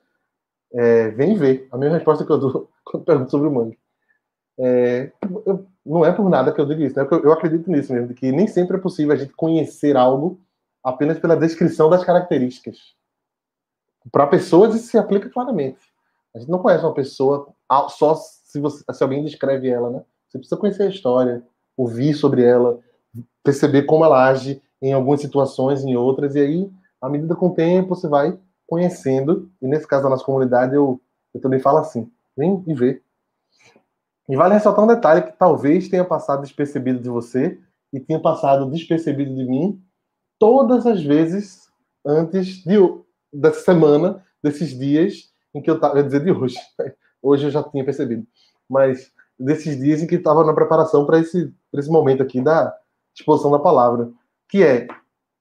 É, 0.73 1.09
vem 1.09 1.35
ver. 1.35 1.67
A 1.71 1.77
mesma 1.77 1.97
resposta 1.97 2.25
que 2.25 2.31
eu 2.31 2.37
dou 2.37 2.69
quando 2.83 3.05
pergunto 3.05 3.31
sobre 3.31 3.47
o 3.47 3.51
mangue. 3.51 3.79
É, 4.59 5.11
eu, 5.45 5.65
não 5.85 6.05
é 6.05 6.11
por 6.11 6.29
nada 6.29 6.51
que 6.53 6.61
eu 6.61 6.65
digo 6.65 6.81
isso, 6.81 6.95
né? 6.97 7.07
Eu, 7.09 7.23
eu 7.23 7.31
acredito 7.33 7.69
nisso 7.71 7.91
mesmo, 7.91 8.13
que 8.13 8.31
nem 8.31 8.47
sempre 8.47 8.77
é 8.77 8.79
possível 8.79 9.13
a 9.13 9.15
gente 9.17 9.33
conhecer 9.33 9.97
algo 9.97 10.39
apenas 10.83 11.17
pela 11.17 11.35
descrição 11.35 11.89
das 11.89 12.03
características 12.03 12.93
para 14.11 14.27
pessoas 14.27 14.75
isso 14.75 14.87
se 14.87 14.97
aplica 14.97 15.29
claramente. 15.29 15.92
A 16.35 16.39
gente 16.39 16.49
não 16.49 16.59
conhece 16.59 16.83
uma 16.83 16.93
pessoa 16.93 17.53
só 17.89 18.15
se, 18.15 18.59
você, 18.59 18.83
se 18.91 19.03
alguém 19.03 19.23
descreve 19.23 19.69
ela, 19.69 19.89
né? 19.89 20.03
Você 20.27 20.37
precisa 20.39 20.57
conhecer 20.59 20.83
a 20.83 20.89
história, 20.89 21.43
ouvir 21.77 22.13
sobre 22.13 22.43
ela, 22.43 22.79
perceber 23.43 23.83
como 23.83 24.03
ela 24.03 24.27
age 24.27 24.61
em 24.81 24.93
algumas 24.93 25.21
situações, 25.21 25.83
em 25.83 25.95
outras, 25.95 26.35
e 26.35 26.39
aí, 26.39 26.71
à 26.99 27.07
medida 27.07 27.35
com 27.35 27.47
o 27.47 27.53
tempo, 27.53 27.95
você 27.95 28.07
vai 28.07 28.37
conhecendo. 28.67 29.51
E 29.61 29.67
nesse 29.67 29.87
caso 29.87 30.03
da 30.03 30.09
nossa 30.09 30.25
comunidade, 30.25 30.75
eu, 30.75 30.99
eu 31.33 31.39
também 31.39 31.59
falo 31.59 31.77
assim: 31.77 32.11
vem 32.35 32.63
e 32.67 32.73
vê. 32.73 33.01
E 34.27 34.35
vale 34.35 34.53
ressaltar 34.53 34.83
um 34.83 34.87
detalhe 34.87 35.21
que 35.21 35.37
talvez 35.37 35.89
tenha 35.89 36.05
passado 36.05 36.41
despercebido 36.41 36.99
de 36.99 37.09
você 37.09 37.59
e 37.91 37.99
tenha 37.99 38.19
passado 38.19 38.69
despercebido 38.69 39.35
de 39.35 39.45
mim 39.45 39.81
todas 40.39 40.85
as 40.87 41.03
vezes 41.03 41.67
antes 42.05 42.63
de 42.63 42.77
dessa 43.31 43.61
semana, 43.61 44.23
desses 44.41 44.77
dias 44.77 45.32
em 45.53 45.61
que 45.61 45.69
eu 45.69 45.75
estava, 45.75 46.01
dizer 46.03 46.23
de 46.23 46.31
hoje, 46.31 46.57
hoje 47.21 47.45
eu 47.45 47.51
já 47.51 47.63
tinha 47.63 47.83
percebido, 47.85 48.25
mas 48.69 49.11
desses 49.37 49.77
dias 49.79 50.01
em 50.01 50.07
que 50.07 50.15
estava 50.15 50.43
na 50.43 50.53
preparação 50.53 51.05
para 51.05 51.19
esse, 51.19 51.53
esse 51.73 51.89
momento 51.89 52.23
aqui 52.23 52.41
da 52.41 52.75
exposição 53.15 53.51
da 53.51 53.59
palavra, 53.59 54.11
que 54.49 54.63
é 54.63 54.87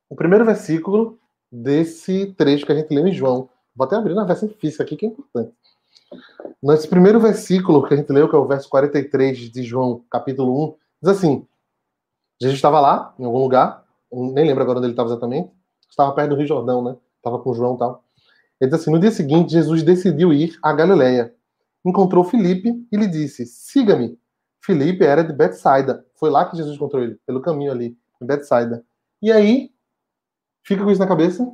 o 0.08 0.16
primeiro 0.16 0.44
versículo 0.44 1.18
desse 1.50 2.34
trecho 2.34 2.66
que 2.66 2.72
a 2.72 2.74
gente 2.74 2.94
leu 2.94 3.06
em 3.06 3.12
João. 3.12 3.48
Vou 3.74 3.86
até 3.86 3.96
abrir 3.96 4.14
na 4.14 4.24
versão 4.24 4.48
física 4.48 4.82
aqui, 4.82 4.96
que 4.96 5.06
é 5.06 5.08
importante. 5.08 5.54
Nesse 6.62 6.86
primeiro 6.86 7.18
versículo 7.18 7.86
que 7.86 7.94
a 7.94 7.96
gente 7.96 8.12
leu, 8.12 8.28
que 8.28 8.34
é 8.34 8.38
o 8.38 8.46
verso 8.46 8.68
43 8.68 9.50
de 9.50 9.62
João, 9.62 10.04
capítulo 10.10 10.64
1, 10.64 10.74
diz 11.02 11.16
assim: 11.16 11.46
Jesus 12.40 12.58
estava 12.58 12.80
lá, 12.80 13.14
em 13.18 13.24
algum 13.24 13.38
lugar, 13.38 13.84
nem 14.10 14.46
lembro 14.46 14.62
agora 14.62 14.78
onde 14.78 14.86
ele 14.86 14.92
estava 14.92 15.08
exatamente, 15.08 15.50
estava 15.88 16.12
perto 16.12 16.30
do 16.30 16.36
Rio 16.36 16.46
Jordão, 16.46 16.82
né? 16.82 16.96
Estava 17.16 17.38
com 17.38 17.54
João 17.54 17.76
e 17.76 17.78
tal. 17.78 18.01
Ele 18.62 18.70
diz 18.70 18.80
assim: 18.80 18.92
no 18.92 19.00
dia 19.00 19.10
seguinte, 19.10 19.50
Jesus 19.50 19.82
decidiu 19.82 20.32
ir 20.32 20.56
a 20.62 20.72
Galileia. 20.72 21.34
Encontrou 21.84 22.22
Felipe 22.22 22.86
e 22.92 22.96
lhe 22.96 23.08
disse: 23.08 23.44
siga-me. 23.44 24.16
Felipe 24.64 25.04
era 25.04 25.24
de 25.24 25.32
Betsaida. 25.32 26.06
Foi 26.14 26.30
lá 26.30 26.48
que 26.48 26.56
Jesus 26.56 26.76
encontrou 26.76 27.02
ele, 27.02 27.18
pelo 27.26 27.42
caminho 27.42 27.72
ali, 27.72 27.98
em 28.20 28.24
Betsaida. 28.26 28.86
E 29.20 29.32
aí, 29.32 29.74
fica 30.64 30.84
com 30.84 30.92
isso 30.92 31.00
na 31.00 31.08
cabeça? 31.08 31.44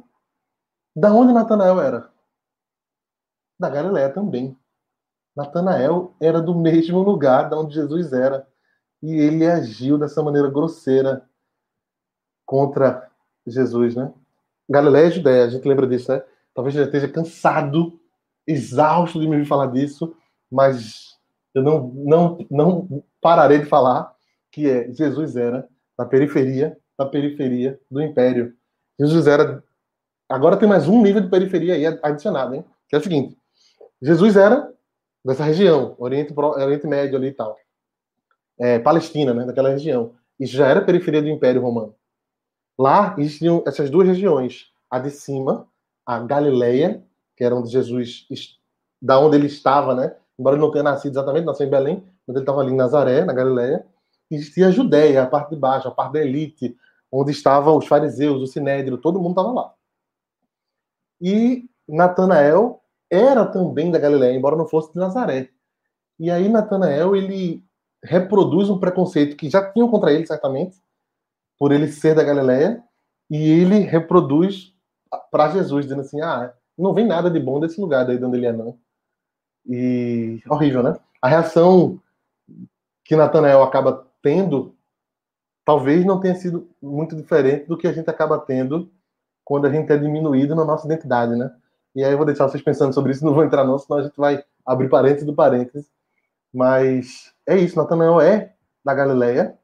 Da 0.94 1.10
onde 1.10 1.32
Natanael 1.32 1.80
era? 1.80 2.12
Da 3.58 3.70
Galileia 3.70 4.12
também. 4.12 4.54
Natanael 5.34 6.14
era 6.20 6.42
do 6.42 6.54
mesmo 6.54 7.00
lugar 7.00 7.48
da 7.48 7.58
onde 7.58 7.74
Jesus 7.74 8.12
era. 8.12 8.46
E 9.02 9.14
ele 9.14 9.46
agiu 9.46 9.96
dessa 9.96 10.22
maneira 10.22 10.50
grosseira 10.50 11.26
contra 12.44 13.10
Jesus, 13.46 13.94
né? 13.94 14.12
Galileia 14.68 15.06
e 15.06 15.12
Judéia, 15.12 15.44
a 15.46 15.48
gente 15.48 15.66
lembra 15.66 15.86
disso, 15.86 16.12
né? 16.12 16.22
Talvez 16.58 16.74
já 16.74 16.82
esteja 16.82 17.06
cansado, 17.06 18.00
exausto 18.44 19.20
de 19.20 19.28
me 19.28 19.36
ouvir 19.36 19.46
falar 19.46 19.66
disso, 19.68 20.16
mas 20.50 21.16
eu 21.54 21.62
não, 21.62 21.92
não, 21.94 22.46
não 22.50 23.04
pararei 23.20 23.60
de 23.60 23.66
falar 23.66 24.12
que 24.50 24.68
é 24.68 24.92
Jesus 24.92 25.36
era 25.36 25.68
da 25.96 26.04
periferia, 26.04 26.76
da 26.98 27.06
periferia 27.06 27.78
do 27.88 28.02
império. 28.02 28.56
Jesus 28.98 29.28
era. 29.28 29.62
Agora 30.28 30.56
tem 30.56 30.68
mais 30.68 30.88
um 30.88 31.00
nível 31.00 31.20
de 31.20 31.28
periferia 31.28 31.74
aí 31.74 31.86
adicionado, 32.02 32.56
hein? 32.56 32.64
Que 32.88 32.96
é 32.96 32.98
o 32.98 33.02
seguinte: 33.04 33.38
Jesus 34.02 34.36
era 34.36 34.68
dessa 35.24 35.44
região, 35.44 35.94
Oriente, 35.96 36.34
Oriente 36.36 36.88
Médio 36.88 37.16
ali 37.16 37.28
e 37.28 37.34
tal. 37.34 37.56
É, 38.58 38.80
Palestina, 38.80 39.32
né? 39.32 39.46
Daquela 39.46 39.70
região. 39.70 40.16
Isso 40.40 40.56
já 40.56 40.66
era 40.66 40.84
periferia 40.84 41.22
do 41.22 41.28
Império 41.28 41.62
Romano. 41.62 41.94
Lá 42.76 43.14
existiam 43.16 43.62
essas 43.64 43.88
duas 43.88 44.08
regiões. 44.08 44.72
A 44.90 44.98
de 44.98 45.12
cima, 45.12 45.68
a 46.08 46.18
Galileia, 46.20 47.04
que 47.36 47.44
era 47.44 47.54
onde 47.54 47.68
Jesus, 47.68 48.26
da 49.00 49.20
onde 49.20 49.36
ele 49.36 49.46
estava, 49.46 49.94
né? 49.94 50.16
Embora 50.38 50.56
ele 50.56 50.64
não 50.64 50.70
tenha 50.70 50.82
nascido 50.82 51.12
exatamente, 51.12 51.44
nasceu 51.44 51.66
em 51.66 51.70
Belém, 51.70 52.02
mas 52.26 52.34
ele 52.34 52.44
estava 52.44 52.62
ali 52.62 52.72
em 52.72 52.76
Nazaré, 52.76 53.26
na 53.26 53.34
Galileia. 53.34 53.84
Existia 54.30 54.68
a 54.68 54.70
Judéia, 54.70 55.22
a 55.22 55.26
parte 55.26 55.50
de 55.50 55.56
baixo, 55.56 55.86
a 55.86 55.90
parte 55.90 56.14
da 56.14 56.20
elite, 56.22 56.74
onde 57.12 57.30
estavam 57.30 57.76
os 57.76 57.86
fariseus, 57.86 58.40
o 58.40 58.46
sinédrio, 58.46 58.96
todo 58.96 59.20
mundo 59.20 59.32
estava 59.32 59.52
lá. 59.52 59.74
E 61.20 61.68
Natanael 61.86 62.80
era 63.10 63.44
também 63.44 63.90
da 63.90 63.98
Galileia, 63.98 64.34
embora 64.34 64.56
não 64.56 64.66
fosse 64.66 64.90
de 64.90 64.98
Nazaré. 64.98 65.50
E 66.18 66.30
aí 66.30 66.48
Natanael, 66.48 67.14
ele 67.14 67.62
reproduz 68.02 68.70
um 68.70 68.80
preconceito 68.80 69.36
que 69.36 69.50
já 69.50 69.70
tinham 69.72 69.90
contra 69.90 70.10
ele, 70.10 70.26
certamente, 70.26 70.78
por 71.58 71.70
ele 71.70 71.92
ser 71.92 72.14
da 72.14 72.24
Galileia, 72.24 72.82
e 73.28 73.50
ele 73.50 73.80
reproduz 73.80 74.72
para 75.30 75.50
Jesus, 75.50 75.84
dizendo 75.84 76.02
assim: 76.02 76.20
ah, 76.20 76.52
não 76.76 76.94
vem 76.94 77.06
nada 77.06 77.30
de 77.30 77.40
bom 77.40 77.60
desse 77.60 77.80
lugar 77.80 78.06
daí 78.06 78.18
de 78.18 78.24
onde 78.24 78.36
ele 78.36 78.46
é, 78.46 78.52
não. 78.52 78.78
E 79.66 80.40
horrível, 80.48 80.82
né? 80.82 80.96
A 81.20 81.28
reação 81.28 82.00
que 83.04 83.16
Natanael 83.16 83.62
acaba 83.62 84.06
tendo 84.22 84.74
talvez 85.64 86.04
não 86.04 86.18
tenha 86.18 86.34
sido 86.34 86.66
muito 86.80 87.14
diferente 87.14 87.66
do 87.66 87.76
que 87.76 87.86
a 87.86 87.92
gente 87.92 88.08
acaba 88.08 88.38
tendo 88.38 88.90
quando 89.44 89.66
a 89.66 89.70
gente 89.70 89.92
é 89.92 89.98
diminuído 89.98 90.54
na 90.54 90.64
nossa 90.64 90.86
identidade, 90.86 91.36
né? 91.36 91.54
E 91.94 92.02
aí 92.02 92.12
eu 92.12 92.16
vou 92.16 92.24
deixar 92.24 92.48
vocês 92.48 92.62
pensando 92.62 92.94
sobre 92.94 93.12
isso, 93.12 93.24
não 93.24 93.34
vou 93.34 93.44
entrar 93.44 93.64
não, 93.64 93.78
senão 93.78 93.98
a 93.98 94.02
gente 94.02 94.16
vai 94.16 94.42
abrir 94.64 94.88
parênteses 94.88 95.26
do 95.26 95.34
parênteses. 95.34 95.90
Mas 96.52 97.34
é 97.46 97.56
isso, 97.56 97.76
Natanael 97.76 98.20
é 98.20 98.54
da 98.84 98.94
Galileia, 98.94 99.58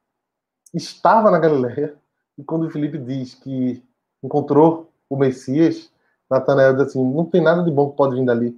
estava 0.75 1.31
na 1.31 1.39
Galileia, 1.39 1.97
e 2.37 2.45
quando 2.45 2.71
Felipe 2.71 2.99
diz 2.99 3.35
que 3.35 3.83
encontrou 4.23 4.91
o 5.15 5.19
Messias, 5.19 5.91
Natanael 6.31 6.75
diz 6.75 6.89
assim: 6.89 7.05
não 7.05 7.25
tem 7.25 7.41
nada 7.41 7.63
de 7.63 7.71
bom 7.71 7.91
que 7.91 7.97
pode 7.97 8.17
vir 8.17 8.25
dali. 8.25 8.57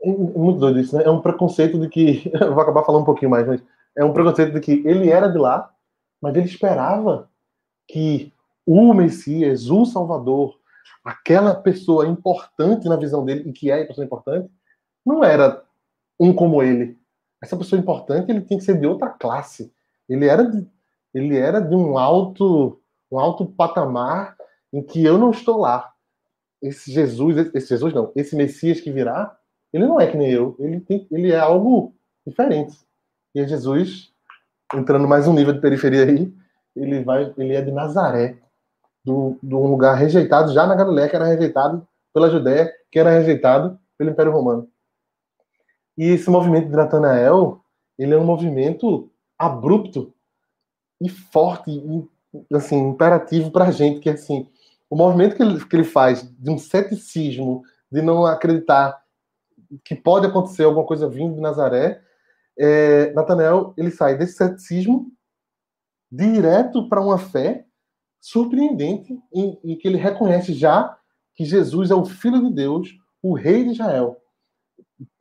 É 0.00 0.06
muito 0.08 0.60
doido 0.60 0.78
isso, 0.78 0.96
né? 0.96 1.04
É 1.04 1.10
um 1.10 1.20
preconceito 1.20 1.78
de 1.78 1.88
que. 1.88 2.30
Vou 2.38 2.60
acabar 2.60 2.84
falando 2.84 3.02
um 3.02 3.06
pouquinho 3.06 3.30
mais, 3.30 3.46
mas 3.46 3.62
é 3.96 4.04
um 4.04 4.12
preconceito 4.12 4.52
de 4.52 4.60
que 4.60 4.86
ele 4.86 5.10
era 5.10 5.28
de 5.28 5.38
lá, 5.38 5.72
mas 6.22 6.34
ele 6.34 6.46
esperava 6.46 7.28
que 7.86 8.32
o 8.64 8.94
Messias, 8.94 9.70
o 9.70 9.84
Salvador, 9.84 10.56
aquela 11.04 11.54
pessoa 11.54 12.06
importante 12.06 12.88
na 12.88 12.96
visão 12.96 13.24
dele, 13.24 13.48
e 13.48 13.52
que 13.52 13.70
é 13.70 13.82
a 13.82 13.86
pessoa 13.86 14.04
importante, 14.04 14.48
não 15.04 15.24
era 15.24 15.64
um 16.20 16.32
como 16.32 16.62
ele. 16.62 16.96
Essa 17.42 17.56
pessoa 17.56 17.80
importante 17.80 18.30
ele 18.30 18.42
tinha 18.42 18.58
que 18.58 18.64
ser 18.64 18.78
de 18.78 18.86
outra 18.86 19.08
classe. 19.08 19.72
Ele 20.08 20.26
era 20.26 20.44
de, 20.44 20.66
ele 21.14 21.36
era 21.36 21.60
de 21.60 21.74
um 21.74 21.98
alto 21.98 22.80
um 23.10 23.18
alto 23.18 23.46
patamar 23.46 24.36
em 24.72 24.82
que 24.82 25.04
eu 25.04 25.18
não 25.18 25.30
estou 25.30 25.58
lá. 25.58 25.92
Esse 26.60 26.90
Jesus, 26.90 27.50
esse 27.54 27.68
Jesus 27.68 27.94
não, 27.94 28.12
esse 28.16 28.34
Messias 28.34 28.80
que 28.80 28.90
virá, 28.90 29.36
ele 29.72 29.86
não 29.86 30.00
é 30.00 30.06
que 30.06 30.16
nem 30.16 30.30
eu, 30.30 30.56
ele, 30.58 30.80
tem, 30.80 31.06
ele 31.10 31.30
é 31.30 31.38
algo 31.38 31.94
diferente. 32.26 32.76
E 33.34 33.40
é 33.40 33.46
Jesus, 33.46 34.12
entrando 34.74 35.06
mais 35.06 35.28
um 35.28 35.32
nível 35.32 35.52
de 35.52 35.60
periferia 35.60 36.04
aí, 36.04 36.32
ele 36.74 37.02
vai, 37.04 37.32
ele 37.36 37.54
é 37.54 37.62
de 37.62 37.70
Nazaré, 37.70 38.38
do, 39.04 39.38
do 39.42 39.58
lugar 39.62 39.94
rejeitado 39.94 40.52
já 40.52 40.66
na 40.66 40.74
Galiléia, 40.74 41.08
que 41.08 41.16
era 41.16 41.26
rejeitado 41.26 41.86
pela 42.12 42.30
Judéia, 42.30 42.72
que 42.90 42.98
era 42.98 43.10
rejeitado 43.10 43.78
pelo 43.96 44.10
Império 44.10 44.32
Romano. 44.32 44.68
E 45.96 46.04
esse 46.04 46.30
movimento 46.30 46.68
de 46.68 46.76
Natanael, 46.76 47.60
ele 47.98 48.14
é 48.14 48.18
um 48.18 48.24
movimento 48.24 49.10
abrupto 49.38 50.12
e 51.00 51.08
forte, 51.08 51.70
assim, 52.52 52.90
imperativo 52.90 53.50
para 53.50 53.66
a 53.66 53.70
gente, 53.70 54.00
que 54.00 54.10
assim, 54.10 54.48
o 54.90 54.96
movimento 54.96 55.36
que 55.36 55.42
ele, 55.42 55.64
que 55.64 55.76
ele 55.76 55.84
faz 55.84 56.22
de 56.22 56.50
um 56.50 56.58
ceticismo, 56.58 57.62
de 57.90 58.02
não 58.02 58.24
acreditar 58.24 59.02
que 59.84 59.94
pode 59.94 60.26
acontecer 60.26 60.64
alguma 60.64 60.86
coisa 60.86 61.08
vindo 61.08 61.34
de 61.34 61.40
Nazaré, 61.40 62.00
é, 62.58 63.12
Natanael 63.12 63.74
ele 63.76 63.90
sai 63.90 64.16
desse 64.16 64.34
ceticismo 64.34 65.12
direto 66.10 66.88
para 66.88 67.00
uma 67.00 67.18
fé 67.18 67.66
surpreendente 68.20 69.18
em, 69.32 69.58
em, 69.62 69.76
que 69.76 69.86
ele 69.86 69.96
reconhece 69.96 70.52
já 70.52 70.98
que 71.34 71.44
Jesus 71.44 71.90
é 71.90 71.94
o 71.94 72.04
Filho 72.04 72.42
de 72.48 72.52
Deus, 72.52 72.88
o 73.22 73.34
Rei 73.34 73.64
de 73.64 73.70
Israel. 73.70 74.16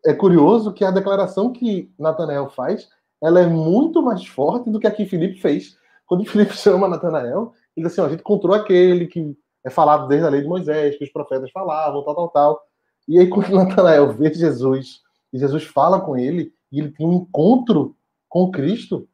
É 0.05 0.13
curioso 0.13 0.73
que 0.73 0.83
a 0.83 0.89
declaração 0.89 1.51
que 1.51 1.93
Natanael 1.99 2.49
faz, 2.49 2.89
ela 3.21 3.39
é 3.41 3.45
muito 3.45 4.01
mais 4.01 4.25
forte 4.25 4.69
do 4.69 4.79
que 4.79 4.87
a 4.87 4.91
que 4.91 5.05
Filipe 5.05 5.39
fez. 5.39 5.77
Quando 6.07 6.25
Filipe 6.25 6.53
chama 6.57 6.87
Natanael, 6.87 7.53
ele 7.75 7.85
diz 7.85 7.93
assim: 7.93 8.01
a 8.01 8.09
gente 8.09 8.21
encontrou 8.21 8.55
aquele 8.55 9.05
que 9.05 9.37
é 9.67 9.69
falado 9.69 10.07
desde 10.07 10.25
a 10.25 10.29
lei 10.29 10.41
de 10.41 10.47
Moisés, 10.47 10.97
que 10.97 11.03
os 11.03 11.11
profetas 11.11 11.51
falavam, 11.51 12.01
tal, 12.01 12.15
tal, 12.15 12.29
tal. 12.29 12.61
E 13.05 13.19
aí, 13.19 13.27
quando 13.29 13.49
Natanael 13.49 14.13
vê 14.13 14.33
Jesus, 14.33 15.01
e 15.33 15.37
Jesus 15.37 15.65
fala 15.65 15.99
com 15.99 16.15
ele, 16.15 16.53
e 16.71 16.79
ele 16.79 16.91
tem 16.91 17.05
um 17.05 17.13
encontro 17.13 17.93
com 18.29 18.49
Cristo, 18.49 19.09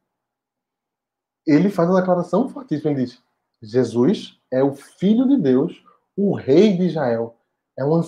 ele 1.46 1.72
faz 1.72 1.90
uma 1.90 2.00
declaração 2.00 2.48
fortíssima. 2.50 2.92
Ele 2.92 3.04
diz: 3.06 3.20
Jesus 3.64 4.40
é 4.52 4.64
o 4.64 4.74
Filho 4.74 5.28
de 5.28 5.38
Deus, 5.38 5.84
o 6.16 6.36
Rei 6.36 6.78
de 6.78 6.84
Israel. 6.84 7.36
É, 7.76 7.84
um, 7.84 8.00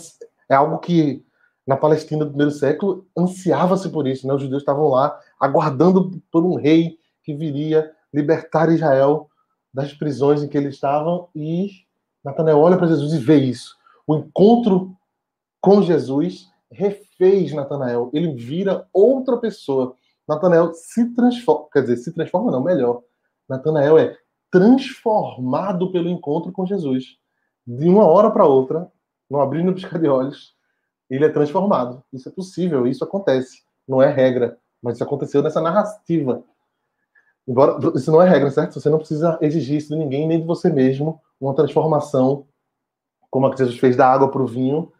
é 0.48 0.54
algo 0.54 0.78
que 0.78 1.26
na 1.66 1.76
Palestina 1.76 2.24
do 2.24 2.30
primeiro 2.30 2.52
século 2.52 3.08
ansiava-se 3.18 3.90
por 3.90 4.08
isso. 4.08 4.28
Né? 4.28 4.36
Os 4.36 4.42
judeus 4.44 4.62
estavam 4.62 4.88
lá 4.90 5.20
aguardando 5.40 6.22
por 6.32 6.46
um 6.46 6.56
rei 6.56 7.00
que 7.24 7.34
viria 7.34 7.92
libertar 8.14 8.72
Israel 8.72 9.28
das 9.74 9.92
prisões 9.94 10.44
em 10.44 10.48
que 10.48 10.56
eles 10.56 10.76
estavam. 10.76 11.28
E 11.36 11.85
Natanael 12.26 12.60
olha 12.60 12.76
para 12.76 12.88
Jesus 12.88 13.14
e 13.14 13.20
vê 13.20 13.38
isso. 13.38 13.78
O 14.08 14.16
encontro 14.16 14.98
com 15.62 15.84
Jesus 15.84 16.50
refez 16.72 17.54
Natanael. 17.54 18.10
Ele 18.12 18.34
vira 18.34 18.88
outra 18.92 19.38
pessoa. 19.38 19.96
Natanael 20.28 20.74
se 20.74 21.14
transforma, 21.14 21.68
quer 21.72 21.82
dizer, 21.82 21.98
se 21.98 22.12
transforma 22.12 22.52
não, 22.52 22.64
melhor. 22.64 23.04
Natanael 23.48 24.00
é 24.00 24.18
transformado 24.52 25.92
pelo 25.92 26.10
encontro 26.10 26.52
com 26.52 26.66
Jesus. 26.66 27.18
De 27.66 27.88
uma 27.88 28.06
hora 28.06 28.32
para 28.32 28.48
outra, 28.48 28.92
não 29.30 29.40
abrindo 29.40 29.74
piscar 29.74 30.00
de 30.00 30.08
olhos, 30.08 30.56
ele 31.08 31.26
é 31.26 31.30
transformado. 31.30 32.04
Isso 32.12 32.28
é 32.28 32.32
possível, 32.32 32.88
isso 32.88 33.04
acontece. 33.04 33.62
Não 33.88 34.02
é 34.02 34.12
regra, 34.12 34.58
mas 34.82 34.96
isso 34.96 35.04
aconteceu 35.04 35.44
nessa 35.44 35.62
narrativa. 35.62 36.44
Embora 37.48 37.78
isso 37.96 38.12
não 38.12 38.22
é 38.22 38.28
regra, 38.28 38.50
certo? 38.50 38.80
Você 38.80 38.90
não 38.90 38.98
precisa 38.98 39.38
exigir 39.42 39.78
isso 39.78 39.90
de 39.90 39.96
ninguém, 39.96 40.28
nem 40.28 40.40
de 40.40 40.48
você 40.48 40.72
mesmo, 40.72 41.22
uma 41.40 41.56
transformação 41.56 42.48
como 43.30 43.48
a 43.48 43.52
que 43.52 43.58
Jesus 43.58 43.78
fez 43.78 43.98
da 43.98 44.08
água 44.10 44.32
para 44.32 44.42
o 44.42 44.48
vinho, 44.48 44.94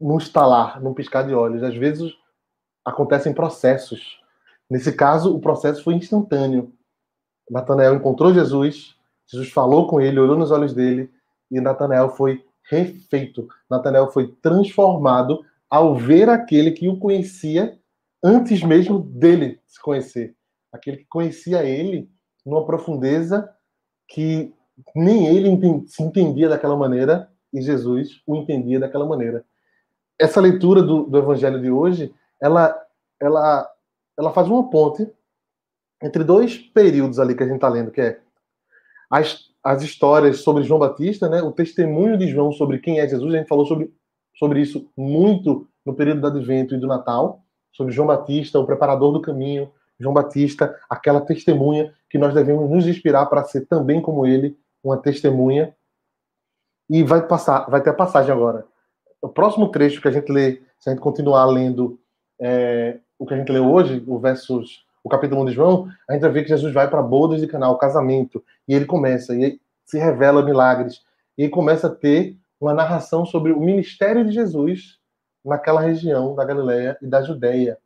num 0.00 0.16
estalar, 0.16 0.82
num 0.82 0.94
piscar 0.94 1.26
de 1.26 1.34
olhos. 1.34 1.62
Às 1.62 1.76
vezes 1.76 2.12
acontecem 2.84 3.34
processos. 3.34 4.18
Nesse 4.68 4.92
caso, 4.92 5.36
o 5.36 5.40
processo 5.40 5.84
foi 5.84 5.94
instantâneo. 5.94 6.72
Natanael 7.50 7.94
encontrou 7.94 8.32
Jesus, 8.32 8.96
Jesus 9.26 9.50
falou 9.52 9.88
com 9.88 10.00
ele, 10.00 10.18
olhou 10.18 10.38
nos 10.38 10.50
olhos 10.50 10.72
dele, 10.72 11.12
e 11.50 11.60
Natanael 11.60 12.10
foi 12.10 12.42
refeito. 12.70 13.46
Natanael 13.68 14.10
foi 14.10 14.28
transformado 14.40 15.44
ao 15.68 15.94
ver 15.94 16.28
aquele 16.28 16.70
que 16.70 16.88
o 16.88 16.98
conhecia 16.98 17.78
antes 18.24 18.62
mesmo 18.62 19.00
dele 19.00 19.60
se 19.66 19.80
conhecer. 19.82 20.34
Aquele 20.72 20.98
que 20.98 21.06
conhecia 21.06 21.64
ele 21.64 22.08
numa 22.46 22.64
profundeza 22.64 23.52
que 24.08 24.54
nem 24.94 25.26
ele 25.26 25.86
se 25.86 26.02
entendia 26.02 26.48
daquela 26.48 26.76
maneira 26.76 27.28
e 27.52 27.60
Jesus 27.60 28.22
o 28.26 28.36
entendia 28.36 28.78
daquela 28.78 29.06
maneira. 29.06 29.44
Essa 30.18 30.40
leitura 30.40 30.82
do, 30.82 31.04
do 31.04 31.18
evangelho 31.18 31.60
de 31.60 31.70
hoje, 31.70 32.14
ela, 32.40 32.76
ela, 33.18 33.70
ela 34.18 34.32
faz 34.32 34.48
uma 34.48 34.68
ponte 34.70 35.08
entre 36.02 36.24
dois 36.24 36.56
períodos 36.58 37.18
ali 37.18 37.34
que 37.34 37.42
a 37.42 37.46
gente 37.46 37.56
está 37.56 37.68
lendo, 37.68 37.90
que 37.90 38.00
é 38.00 38.20
as, 39.10 39.50
as 39.62 39.82
histórias 39.82 40.40
sobre 40.40 40.62
João 40.62 40.80
Batista, 40.80 41.28
né, 41.28 41.42
o 41.42 41.52
testemunho 41.52 42.16
de 42.16 42.28
João 42.28 42.52
sobre 42.52 42.78
quem 42.78 43.00
é 43.00 43.08
Jesus, 43.08 43.34
a 43.34 43.38
gente 43.38 43.48
falou 43.48 43.66
sobre, 43.66 43.92
sobre 44.38 44.60
isso 44.60 44.88
muito 44.96 45.66
no 45.84 45.94
período 45.94 46.20
do 46.20 46.26
Advento 46.26 46.74
e 46.74 46.78
do 46.78 46.86
Natal, 46.86 47.42
sobre 47.72 47.92
João 47.92 48.06
Batista, 48.06 48.58
o 48.58 48.66
preparador 48.66 49.12
do 49.12 49.20
caminho, 49.20 49.70
João 49.98 50.14
Batista, 50.14 50.74
aquela 50.88 51.20
testemunha 51.20 51.92
que 52.08 52.18
nós 52.18 52.32
devemos 52.32 52.70
nos 52.70 52.86
inspirar 52.86 53.26
para 53.26 53.44
ser 53.44 53.66
também 53.66 54.00
como 54.00 54.26
ele, 54.26 54.56
uma 54.82 54.96
testemunha. 54.96 55.74
E 56.88 57.02
vai 57.02 57.26
passar, 57.26 57.70
vai 57.70 57.80
ter 57.80 57.90
a 57.90 57.94
passagem 57.94 58.32
agora. 58.32 58.66
O 59.22 59.28
próximo 59.28 59.68
trecho 59.70 60.00
que 60.00 60.08
a 60.08 60.10
gente 60.10 60.30
lê, 60.30 60.62
se 60.78 60.88
a 60.88 60.90
gente 60.90 61.00
continuar 61.00 61.44
lendo 61.46 62.00
é, 62.40 62.98
o 63.18 63.26
que 63.26 63.34
a 63.34 63.36
gente 63.36 63.52
leu 63.52 63.70
hoje, 63.70 64.02
o 64.06 64.18
versos, 64.18 64.84
o 65.04 65.08
capítulo 65.08 65.42
1 65.42 65.44
de 65.46 65.52
João, 65.52 65.88
a 66.08 66.14
gente 66.14 66.22
vai 66.22 66.30
ver 66.30 66.42
que 66.42 66.48
Jesus 66.48 66.72
vai 66.72 66.88
para 66.88 67.02
bodas 67.02 67.40
de 67.40 67.46
canal, 67.46 67.78
casamento, 67.78 68.42
e 68.66 68.74
ele 68.74 68.86
começa, 68.86 69.34
e 69.34 69.60
se 69.84 69.98
revela 69.98 70.42
milagres, 70.42 71.02
e 71.36 71.42
ele 71.42 71.50
começa 71.50 71.86
a 71.86 71.94
ter 71.94 72.36
uma 72.60 72.74
narração 72.74 73.24
sobre 73.24 73.52
o 73.52 73.60
ministério 73.60 74.24
de 74.24 74.32
Jesus 74.32 74.98
naquela 75.44 75.80
região 75.80 76.34
da 76.34 76.44
Galileia 76.44 76.98
e 77.00 77.06
da 77.06 77.22
Judéia. 77.22 77.78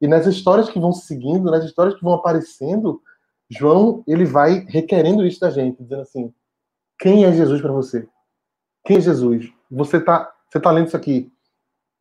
E 0.00 0.08
nas 0.08 0.26
histórias 0.26 0.68
que 0.68 0.80
vão 0.80 0.92
se 0.92 1.06
seguindo, 1.06 1.50
nas 1.50 1.64
histórias 1.64 1.94
que 1.94 2.02
vão 2.02 2.14
aparecendo, 2.14 3.02
João 3.50 4.04
ele 4.06 4.24
vai 4.24 4.64
requerendo 4.68 5.26
isso 5.26 5.40
da 5.40 5.50
gente, 5.50 5.82
dizendo 5.82 6.02
assim: 6.02 6.32
quem 6.98 7.24
é 7.24 7.32
Jesus 7.32 7.60
para 7.60 7.72
você? 7.72 8.08
Quem 8.84 8.98
é 8.98 9.00
Jesus? 9.00 9.52
Você 9.70 9.96
está 9.96 10.32
você 10.48 10.58
tá 10.58 10.70
lendo 10.70 10.88
isso 10.88 10.96
aqui. 10.96 11.32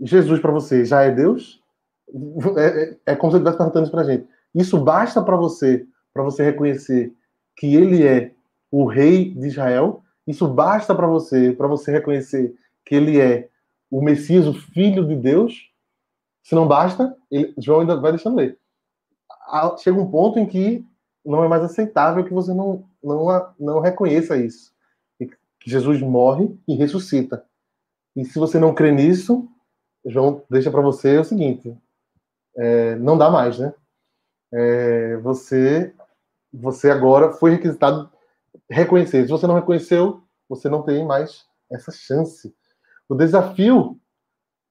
Jesus 0.01 0.39
para 0.39 0.51
você 0.51 0.83
já 0.85 1.03
é 1.03 1.11
Deus? 1.11 1.61
É, 2.57 2.65
é, 2.65 2.97
é 3.07 3.15
como 3.15 3.31
se 3.31 3.37
ele 3.37 3.43
estivesse 3.43 3.57
perguntando 3.57 3.83
isso 3.83 3.91
para 3.91 4.01
a 4.01 4.05
gente. 4.05 4.27
Isso 4.55 4.77
basta 4.79 5.21
para 5.21 5.35
você, 5.35 5.85
para 6.13 6.23
você 6.23 6.43
reconhecer 6.43 7.13
que 7.55 7.75
ele 7.75 8.05
é 8.05 8.33
o 8.71 8.85
rei 8.85 9.31
de 9.33 9.47
Israel? 9.47 10.03
Isso 10.25 10.47
basta 10.47 10.95
para 10.95 11.05
você, 11.05 11.53
para 11.53 11.67
você 11.67 11.91
reconhecer 11.91 12.55
que 12.85 12.95
ele 12.95 13.19
é 13.19 13.49
o 13.91 14.01
Messias, 14.01 14.47
o 14.47 14.53
Filho 14.53 15.07
de 15.07 15.15
Deus? 15.15 15.69
Se 16.43 16.55
não 16.55 16.67
basta, 16.67 17.15
ele, 17.29 17.53
João 17.57 17.81
ainda 17.81 17.95
vai 17.95 18.11
deixando 18.11 18.37
ler. 18.37 18.57
Chega 19.77 19.99
um 19.99 20.09
ponto 20.09 20.39
em 20.39 20.45
que 20.45 20.85
não 21.29 21.43
é 21.43 21.47
mais 21.47 21.63
aceitável 21.63 22.25
que 22.25 22.33
você 22.33 22.53
não, 22.53 22.83
não, 23.03 23.53
não 23.59 23.79
reconheça 23.79 24.35
isso. 24.35 24.73
Que 25.17 25.29
Jesus 25.65 26.01
morre 26.01 26.57
e 26.67 26.75
ressuscita. 26.75 27.45
E 28.15 28.25
se 28.25 28.39
você 28.39 28.59
não 28.59 28.73
crê 28.73 28.91
nisso, 28.91 29.47
João 30.05 30.43
deixa 30.49 30.71
para 30.71 30.81
você 30.81 31.17
o 31.17 31.23
seguinte: 31.23 31.77
é, 32.57 32.95
não 32.95 33.17
dá 33.17 33.29
mais, 33.29 33.59
né? 33.59 33.73
É, 34.51 35.17
você, 35.17 35.93
você 36.51 36.89
agora 36.89 37.33
foi 37.33 37.51
requisitado 37.51 38.09
reconhecer. 38.69 39.23
Se 39.23 39.29
você 39.29 39.45
não 39.45 39.55
reconheceu, 39.55 40.23
você 40.47 40.67
não 40.67 40.81
tem 40.81 41.05
mais 41.05 41.45
essa 41.69 41.91
chance. 41.91 42.55
O 43.07 43.15
desafio 43.15 43.99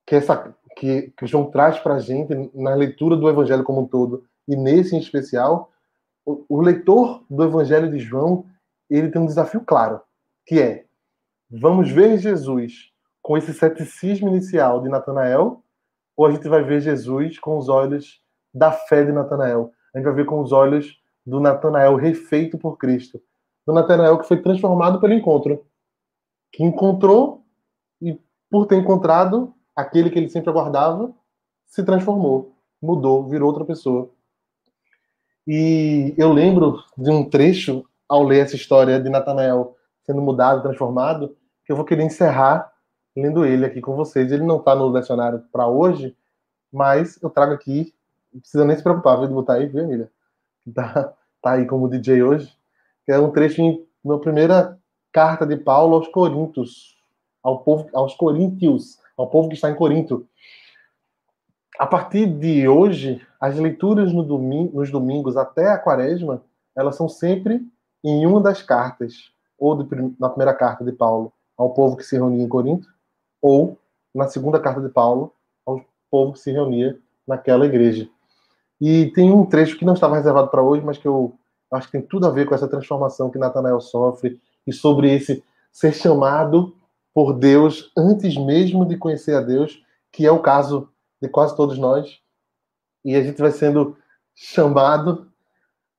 que 0.06 0.16
essa 0.16 0.54
que, 0.76 1.12
que 1.16 1.26
João 1.26 1.50
traz 1.50 1.78
para 1.78 1.94
a 1.94 1.98
gente 1.98 2.32
na 2.54 2.74
leitura 2.74 3.16
do 3.16 3.28
Evangelho 3.28 3.64
como 3.64 3.82
um 3.82 3.86
todo 3.86 4.24
e 4.46 4.56
nesse 4.56 4.94
em 4.94 4.98
especial, 4.98 5.70
o, 6.48 6.60
leitor 6.60 7.24
do 7.30 7.44
Evangelho 7.44 7.90
de 7.90 7.98
João 7.98 8.44
ele 8.90 9.10
tem 9.10 9.20
um 9.20 9.26
desafio 9.26 9.62
claro, 9.62 10.00
que 10.46 10.60
é 10.60 10.84
vamos 11.50 11.90
ver 11.90 12.18
Jesus 12.18 12.90
com 13.22 13.36
esse 13.36 13.52
ceticismo 13.54 14.28
inicial 14.28 14.82
de 14.82 14.88
Natanael, 14.88 15.62
ou 16.16 16.26
a 16.26 16.30
gente 16.30 16.48
vai 16.48 16.62
ver 16.62 16.80
Jesus 16.80 17.38
com 17.38 17.56
os 17.56 17.68
olhos 17.68 18.22
da 18.52 18.72
fé 18.72 19.04
de 19.04 19.12
Natanael? 19.12 19.72
A 19.94 19.98
gente 19.98 20.06
vai 20.06 20.14
ver 20.14 20.26
com 20.26 20.40
os 20.40 20.52
olhos 20.52 21.00
do 21.24 21.40
Natanael 21.40 21.94
refeito 21.96 22.58
por 22.58 22.76
Cristo. 22.76 23.20
Do 23.66 23.72
Natanael 23.72 24.18
que 24.18 24.26
foi 24.26 24.40
transformado 24.40 25.00
pelo 25.00 25.12
encontro. 25.12 25.64
Que 26.52 26.64
encontrou 26.64 27.44
e, 28.00 28.18
por 28.50 28.66
ter 28.66 28.76
encontrado, 28.76 29.54
aquele 29.76 30.10
que 30.10 30.18
ele 30.18 30.28
sempre 30.28 30.50
aguardava 30.50 31.12
se 31.66 31.84
transformou, 31.84 32.54
mudou, 32.80 33.28
virou 33.28 33.48
outra 33.48 33.64
pessoa. 33.64 34.10
E 35.50 36.12
eu 36.18 36.30
lembro 36.30 36.84
de 36.94 37.10
um 37.10 37.24
trecho 37.24 37.82
ao 38.06 38.22
ler 38.22 38.40
essa 38.40 38.54
história 38.54 39.00
de 39.00 39.08
Natanael 39.08 39.78
sendo 40.04 40.20
mudado, 40.20 40.60
transformado, 40.60 41.34
que 41.64 41.72
eu 41.72 41.76
vou 41.76 41.86
querer 41.86 42.02
encerrar 42.02 42.70
lendo 43.16 43.46
ele 43.46 43.64
aqui 43.64 43.80
com 43.80 43.96
vocês. 43.96 44.30
Ele 44.30 44.44
não 44.44 44.58
está 44.58 44.74
no 44.74 44.90
lecionário 44.90 45.42
para 45.50 45.66
hoje, 45.66 46.14
mas 46.70 47.18
eu 47.22 47.30
trago 47.30 47.54
aqui, 47.54 47.94
não 48.30 48.42
precisa 48.42 48.62
nem 48.62 48.76
se 48.76 48.82
preocupar, 48.82 49.26
de 49.26 49.32
botar 49.32 49.54
aí, 49.54 49.66
viu, 49.66 49.84
Emília? 49.84 50.10
Tá, 50.74 51.14
tá 51.40 51.52
aí 51.52 51.64
como 51.64 51.88
DJ 51.88 52.22
hoje, 52.22 52.54
é 53.08 53.18
um 53.18 53.30
trecho 53.30 53.62
em, 53.62 53.82
na 54.04 54.18
primeira 54.18 54.78
carta 55.10 55.46
de 55.46 55.56
Paulo 55.56 55.94
aos 55.96 56.08
Coríntios, 56.08 56.98
ao 57.42 57.60
povo, 57.60 57.88
aos 57.94 58.14
Coríntios, 58.14 58.98
ao 59.16 59.30
povo 59.30 59.48
que 59.48 59.54
está 59.54 59.70
em 59.70 59.74
Corinto. 59.74 60.28
A 61.78 61.86
partir 61.86 62.26
de 62.26 62.66
hoje, 62.66 63.24
as 63.40 63.56
leituras 63.56 64.12
no 64.12 64.24
domingo, 64.24 64.80
nos 64.80 64.90
domingos 64.90 65.36
até 65.36 65.68
a 65.68 65.78
quaresma, 65.78 66.42
elas 66.74 66.96
são 66.96 67.08
sempre 67.08 67.64
em 68.02 68.26
uma 68.26 68.40
das 68.40 68.60
cartas, 68.60 69.30
ou 69.56 69.76
na 70.18 70.28
primeira 70.28 70.52
carta 70.52 70.84
de 70.84 70.90
Paulo 70.90 71.32
ao 71.56 71.70
povo 71.70 71.96
que 71.96 72.02
se 72.02 72.16
reunia 72.16 72.42
em 72.42 72.48
Corinto, 72.48 72.88
ou 73.40 73.78
na 74.12 74.26
segunda 74.26 74.58
carta 74.58 74.80
de 74.80 74.88
Paulo 74.88 75.32
ao 75.64 75.84
povo 76.10 76.32
que 76.32 76.40
se 76.40 76.50
reunia 76.50 76.98
naquela 77.26 77.64
igreja. 77.64 78.08
E 78.80 79.06
tem 79.12 79.32
um 79.32 79.46
trecho 79.46 79.78
que 79.78 79.84
não 79.84 79.94
estava 79.94 80.16
reservado 80.16 80.48
para 80.48 80.62
hoje, 80.62 80.84
mas 80.84 80.98
que 80.98 81.06
eu 81.06 81.32
acho 81.70 81.86
que 81.86 81.92
tem 81.92 82.02
tudo 82.02 82.26
a 82.26 82.30
ver 82.30 82.46
com 82.46 82.56
essa 82.56 82.66
transformação 82.66 83.30
que 83.30 83.38
Natanael 83.38 83.80
sofre 83.80 84.40
e 84.66 84.72
sobre 84.72 85.14
esse 85.14 85.44
ser 85.70 85.92
chamado 85.92 86.74
por 87.14 87.32
Deus 87.32 87.92
antes 87.96 88.36
mesmo 88.36 88.84
de 88.84 88.96
conhecer 88.96 89.34
a 89.34 89.40
Deus, 89.40 89.80
que 90.10 90.26
é 90.26 90.30
o 90.30 90.40
caso 90.40 90.88
de 91.20 91.28
quase 91.28 91.56
todos 91.56 91.78
nós. 91.78 92.20
E 93.04 93.14
a 93.14 93.22
gente 93.22 93.40
vai 93.40 93.50
sendo 93.50 93.96
chamado 94.34 95.30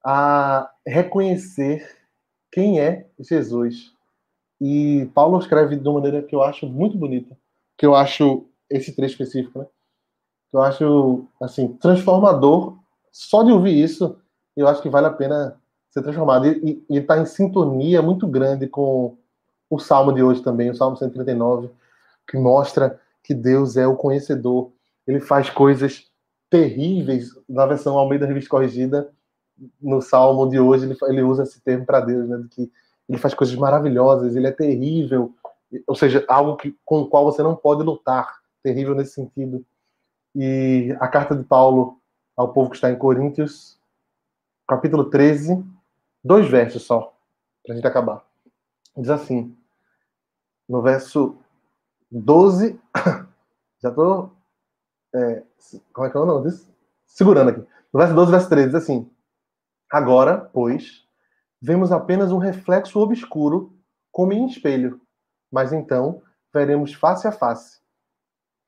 a 0.03 0.71
reconhecer 0.85 1.97
quem 2.51 2.79
é 2.79 3.07
Jesus. 3.19 3.93
E 4.59 5.09
Paulo 5.13 5.39
escreve 5.39 5.75
de 5.75 5.87
uma 5.87 5.99
maneira 5.99 6.21
que 6.21 6.35
eu 6.35 6.41
acho 6.41 6.67
muito 6.67 6.97
bonita, 6.97 7.37
que 7.77 7.85
eu 7.85 7.95
acho 7.95 8.45
esse 8.69 8.95
trecho 8.95 9.13
específico, 9.13 9.59
né? 9.59 9.67
Que 10.49 10.57
eu 10.57 10.61
acho 10.61 11.25
assim 11.41 11.73
transformador. 11.73 12.77
Só 13.11 13.43
de 13.43 13.51
ouvir 13.51 13.81
isso, 13.81 14.17
eu 14.55 14.67
acho 14.67 14.81
que 14.81 14.89
vale 14.89 15.07
a 15.07 15.13
pena 15.13 15.59
ser 15.89 16.01
transformado. 16.01 16.47
E 16.47 16.83
está 16.89 17.17
em 17.17 17.25
sintonia 17.25 18.01
muito 18.01 18.27
grande 18.27 18.67
com 18.67 19.17
o 19.69 19.79
salmo 19.79 20.11
de 20.11 20.23
hoje 20.23 20.41
também, 20.41 20.69
o 20.69 20.75
salmo 20.75 20.97
139, 20.97 21.69
que 22.27 22.37
mostra 22.37 22.99
que 23.23 23.33
Deus 23.33 23.77
é 23.77 23.87
o 23.87 23.95
conhecedor. 23.95 24.71
Ele 25.09 25.19
faz 25.19 25.49
coisas 25.49 26.05
terríveis. 26.49 27.31
Na 27.47 27.65
versão 27.65 27.97
Almeida 27.97 28.25
Revista 28.25 28.49
Corrigida, 28.49 29.11
no 29.81 30.01
salmo 30.01 30.47
de 30.47 30.59
hoje, 30.59 30.85
ele, 30.85 30.97
ele 31.07 31.23
usa 31.23 31.43
esse 31.43 31.59
termo 31.61 31.85
para 31.85 31.99
Deus, 31.99 32.29
né? 32.29 32.37
De 32.37 32.47
que 32.47 32.71
ele 33.07 33.17
faz 33.17 33.33
coisas 33.33 33.55
maravilhosas, 33.55 34.35
ele 34.35 34.45
é 34.45 34.51
terrível, 34.51 35.33
ou 35.87 35.95
seja, 35.95 36.23
algo 36.27 36.55
que, 36.57 36.77
com 36.85 37.01
o 37.01 37.07
qual 37.07 37.25
você 37.25 37.41
não 37.41 37.55
pode 37.55 37.81
lutar, 37.81 38.39
terrível 38.61 38.93
nesse 38.93 39.13
sentido. 39.13 39.65
E 40.35 40.95
a 40.99 41.07
carta 41.07 41.35
de 41.35 41.43
Paulo 41.43 41.97
ao 42.37 42.53
povo 42.53 42.69
que 42.69 42.75
está 42.75 42.91
em 42.91 42.97
Coríntios, 42.97 43.79
capítulo 44.67 45.05
13, 45.05 45.65
dois 46.23 46.47
versos 46.47 46.83
só, 46.83 47.17
para 47.63 47.73
a 47.73 47.75
gente 47.75 47.87
acabar. 47.87 48.23
Diz 48.95 49.09
assim: 49.09 49.57
no 50.69 50.83
verso 50.83 51.35
12. 52.11 52.79
Já 53.81 53.91
tô. 53.91 54.29
É, 55.13 55.43
como 55.93 56.07
é 56.07 56.09
que 56.11 56.17
é 56.17 56.19
o 56.19 56.25
nome 56.25 56.49
disso? 56.49 56.69
Segurando 57.05 57.49
aqui. 57.49 57.65
No 57.91 57.99
verso 57.99 58.13
12, 58.13 58.31
verso 58.31 58.49
13, 58.49 58.67
diz 58.67 58.75
assim: 58.75 59.09
Agora, 59.91 60.37
pois, 60.37 61.05
vemos 61.61 61.91
apenas 61.91 62.31
um 62.31 62.37
reflexo 62.37 62.99
obscuro, 62.99 63.73
como 64.11 64.33
em 64.33 64.45
espelho, 64.45 65.01
mas 65.51 65.73
então 65.73 66.21
veremos 66.53 66.93
face 66.93 67.27
a 67.27 67.31
face. 67.31 67.79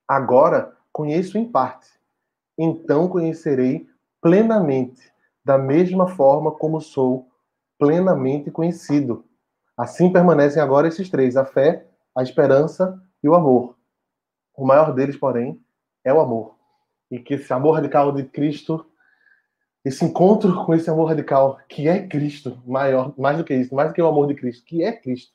Agora 0.08 0.76
conheço 0.92 1.38
em 1.38 1.50
parte, 1.50 1.88
então 2.58 3.08
conhecerei 3.08 3.88
plenamente, 4.20 5.12
da 5.44 5.58
mesma 5.58 6.08
forma 6.08 6.52
como 6.52 6.82
sou 6.82 7.30
plenamente 7.80 8.52
conhecido. 8.52 9.26
Assim 9.78 10.12
permanecem 10.12 10.62
agora 10.62 10.88
esses 10.88 11.10
três: 11.10 11.38
a 11.38 11.46
fé, 11.46 11.88
a 12.16 12.24
esperança 12.24 13.02
e 13.24 13.30
o 13.30 13.36
amor. 13.36 13.76
O 14.56 14.66
maior 14.66 14.94
deles, 14.94 15.18
porém, 15.18 15.60
é 16.04 16.14
o 16.14 16.20
amor. 16.20 16.56
E 17.10 17.20
que 17.20 17.36
esse 17.36 17.52
amor 17.52 17.74
radical 17.74 18.12
de 18.12 18.24
Cristo, 18.24 18.86
esse 19.84 20.06
encontro 20.06 20.66
com 20.66 20.74
esse 20.74 20.90
amor 20.90 21.06
radical, 21.06 21.60
que 21.68 21.88
é 21.88 22.08
Cristo, 22.08 22.62
maior, 22.66 23.14
mais 23.18 23.38
do 23.38 23.44
que 23.44 23.54
isso, 23.54 23.74
mais 23.76 23.90
do 23.90 23.94
que 23.94 24.02
o 24.02 24.08
amor 24.08 24.28
de 24.28 24.36
Cristo, 24.36 24.64
que 24.66 24.84
é 24.84 24.92
Cristo, 24.92 25.32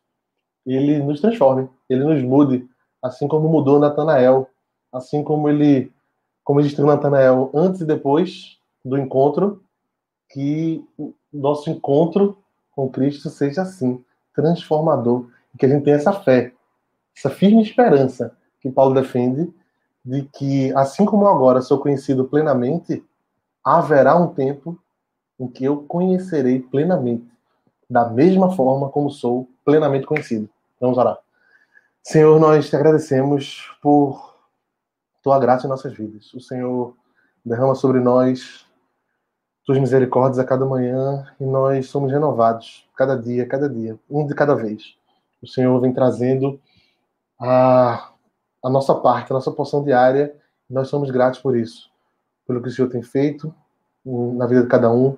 ele 0.64 0.99
nos 0.99 1.21
transforme, 1.21 1.69
ele 1.89 2.05
nos 2.05 2.23
mude, 2.23 2.69
assim 3.03 3.29
como 3.29 3.49
mudou 3.49 3.79
Natanael, 3.79 4.49
assim 4.93 5.23
como 5.23 5.49
ele 5.49 5.93
como 6.43 6.61
instruiu 6.61 6.87
Natanael 6.87 7.51
antes 7.53 7.81
e 7.81 7.85
depois 7.85 8.59
do 8.85 8.97
encontro, 8.97 9.64
que 10.31 10.85
nosso 11.33 11.69
encontro 11.71 12.39
com 12.71 12.89
Cristo 12.89 13.29
seja 13.31 13.62
assim, 13.62 14.05
transformador, 14.33 15.29
que 15.59 15.67
a 15.67 15.69
gente 15.69 15.85
tenha 15.85 15.97
essa 15.97 16.12
fé, 16.12 16.53
essa 17.17 17.31
firme 17.31 17.62
esperança 17.62 18.37
que 18.61 18.71
Paulo 18.71 18.95
defende 18.95 19.53
de 20.07 20.22
que 20.22 20.72
assim 20.76 21.04
como 21.04 21.26
agora 21.26 21.61
sou 21.61 21.80
conhecido 21.80 22.26
plenamente, 22.26 23.04
haverá 23.64 24.14
um 24.14 24.28
tempo 24.28 24.78
em 25.38 25.48
que 25.48 25.64
eu 25.64 25.82
conhecerei 25.82 26.61
plenamente, 26.61 27.28
da 27.90 28.09
mesma 28.09 28.54
forma 28.54 28.88
como 28.88 29.11
sou 29.11 29.48
plenamente 29.64 30.07
conhecido. 30.07 30.48
Vamos 30.80 30.96
orar. 30.96 31.18
Senhor, 32.04 32.38
nós 32.38 32.70
te 32.70 32.76
agradecemos 32.76 33.76
por 33.82 34.36
tua 35.24 35.40
graça 35.40 35.66
em 35.66 35.70
nossas 35.70 35.92
vidas. 35.92 36.32
O 36.32 36.40
Senhor 36.40 36.94
derrama 37.44 37.74
sobre 37.74 37.98
nós 37.98 38.64
tuas 39.64 39.78
misericórdias 39.80 40.38
a 40.38 40.44
cada 40.44 40.64
manhã 40.64 41.26
e 41.40 41.44
nós 41.44 41.88
somos 41.88 42.12
renovados 42.12 42.88
cada 42.96 43.20
dia, 43.20 43.44
cada 43.44 43.68
dia, 43.68 43.98
um 44.09 44.24
de 44.24 44.34
cada 44.36 44.54
vez. 44.54 44.96
O 45.42 45.48
Senhor 45.48 45.80
vem 45.80 45.92
trazendo 45.92 46.61
a, 47.40 48.12
a 48.67 48.69
nossa 48.69 48.97
parte, 48.97 49.31
a 49.31 49.35
nossa 49.35 49.53
porção 49.53 49.85
diária 49.85 50.37
nós 50.69 50.89
somos 50.89 51.09
gratos 51.12 51.39
por 51.39 51.57
isso, 51.57 51.89
pelo 52.45 52.61
que 52.61 52.67
o 52.69 52.73
Senhor 52.73 52.89
tem 52.89 53.01
feito 53.01 53.55
na 54.05 54.45
vida 54.45 54.62
de 54.62 54.69
cada 54.69 54.91
um, 54.91 55.17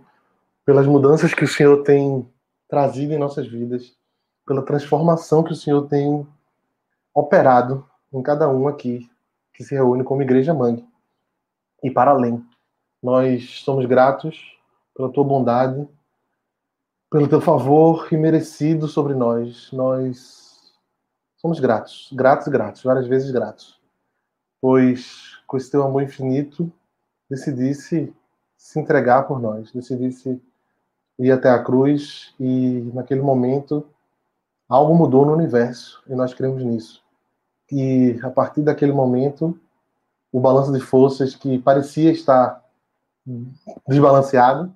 pelas 0.66 0.86
mudanças 0.86 1.32
que 1.32 1.44
o 1.44 1.48
Senhor 1.48 1.82
tem 1.82 2.28
trazido 2.68 3.14
em 3.14 3.18
nossas 3.18 3.48
vidas, 3.48 3.96
pela 4.46 4.62
transformação 4.62 5.42
que 5.42 5.52
o 5.52 5.56
Senhor 5.56 5.88
tem 5.88 6.26
operado 7.14 7.88
em 8.12 8.22
cada 8.22 8.50
um 8.50 8.68
aqui 8.68 9.10
que 9.54 9.64
se 9.64 9.74
reúne 9.74 10.04
como 10.04 10.20
Igreja 10.20 10.52
Mangue. 10.52 10.86
E 11.82 11.90
para 11.90 12.10
além, 12.10 12.44
nós 13.02 13.60
somos 13.64 13.86
gratos 13.86 14.58
pela 14.94 15.10
tua 15.10 15.24
bondade, 15.24 15.88
pelo 17.10 17.26
teu 17.26 17.40
favor 17.40 18.08
imerecido 18.12 18.86
sobre 18.86 19.14
nós. 19.14 19.72
Nós 19.72 20.37
somos 21.38 21.58
gratos, 21.58 22.10
gratos 22.12 22.48
gratos, 22.48 22.82
várias 22.82 23.06
vezes 23.06 23.30
gratos. 23.30 23.80
Pois 24.60 25.38
com 25.46 25.56
esse 25.56 25.70
teu 25.70 25.82
amor 25.82 26.02
infinito, 26.02 26.70
decidisse 27.30 28.14
se 28.56 28.78
entregar 28.78 29.22
por 29.22 29.40
nós, 29.40 29.72
decidisse 29.72 30.42
ir 31.18 31.32
até 31.32 31.50
a 31.50 31.62
cruz 31.62 32.34
e 32.38 32.90
naquele 32.92 33.22
momento 33.22 33.88
algo 34.68 34.94
mudou 34.94 35.24
no 35.24 35.32
universo 35.32 36.02
e 36.06 36.14
nós 36.14 36.34
cremos 36.34 36.62
nisso 36.62 37.02
e 37.70 38.18
a 38.22 38.30
partir 38.30 38.62
daquele 38.62 38.92
momento, 38.92 39.58
o 40.32 40.40
balanço 40.40 40.72
de 40.72 40.80
forças 40.80 41.34
que 41.34 41.58
parecia 41.58 42.10
estar 42.10 42.64
desbalanceado, 43.86 44.72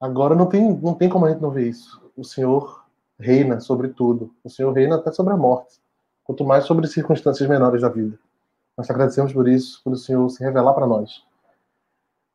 agora 0.00 0.34
não 0.34 0.46
tem, 0.46 0.76
não 0.76 0.94
tem 0.94 1.08
como 1.08 1.26
a 1.26 1.30
gente 1.30 1.42
não 1.42 1.50
ver 1.50 1.68
isso. 1.68 2.00
O 2.16 2.24
Senhor 2.24 2.83
reina 3.24 3.60
sobre 3.60 3.88
tudo. 3.88 4.34
O 4.44 4.50
Senhor 4.50 4.70
reina 4.72 4.96
até 4.96 5.10
sobre 5.10 5.32
a 5.32 5.36
morte, 5.36 5.80
quanto 6.22 6.44
mais 6.44 6.64
sobre 6.64 6.86
circunstâncias 6.86 7.48
menores 7.48 7.80
da 7.80 7.88
vida. 7.88 8.18
Nós 8.76 8.86
te 8.86 8.92
agradecemos 8.92 9.32
por 9.32 9.48
isso, 9.48 9.80
por 9.82 9.94
o 9.94 9.96
Senhor 9.96 10.28
se 10.28 10.44
revelar 10.44 10.74
para 10.74 10.86
nós. 10.86 11.24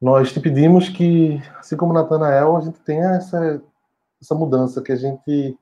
Nós 0.02 0.32
te 0.32 0.40
pedimos 0.40 0.90
que, 0.90 1.42
assim 1.60 1.78
como 1.78 1.94
Natanael, 1.94 2.58
a 2.58 2.62
gente 2.62 2.80
tenha 2.80 3.12
essa, 3.12 3.62
essa 4.22 4.34
mudança, 4.34 4.82
que 4.82 4.92
a 4.92 4.96
gente 4.96 5.58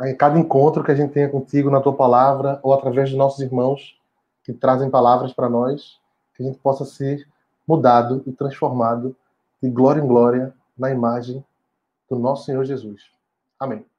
em 0.00 0.16
cada 0.16 0.38
encontro 0.38 0.82
que 0.82 0.90
a 0.90 0.94
gente 0.94 1.12
tenha 1.12 1.28
contigo 1.28 1.70
na 1.70 1.80
tua 1.80 1.94
palavra 1.94 2.58
ou 2.62 2.72
através 2.72 3.10
de 3.10 3.16
nossos 3.16 3.40
irmãos 3.40 3.98
que 4.42 4.52
trazem 4.52 4.90
palavras 4.90 5.32
para 5.32 5.50
nós, 5.50 6.00
que 6.34 6.42
a 6.42 6.46
gente 6.46 6.58
possa 6.58 6.84
ser 6.84 7.28
mudado 7.68 8.22
e 8.26 8.32
transformado 8.32 9.14
de 9.62 9.70
glória 9.70 10.00
em 10.00 10.06
glória 10.06 10.54
na 10.76 10.90
imagem 10.90 11.44
do 12.08 12.18
nosso 12.18 12.44
Senhor 12.46 12.64
Jesus. 12.64 13.10
Amém. 13.60 13.91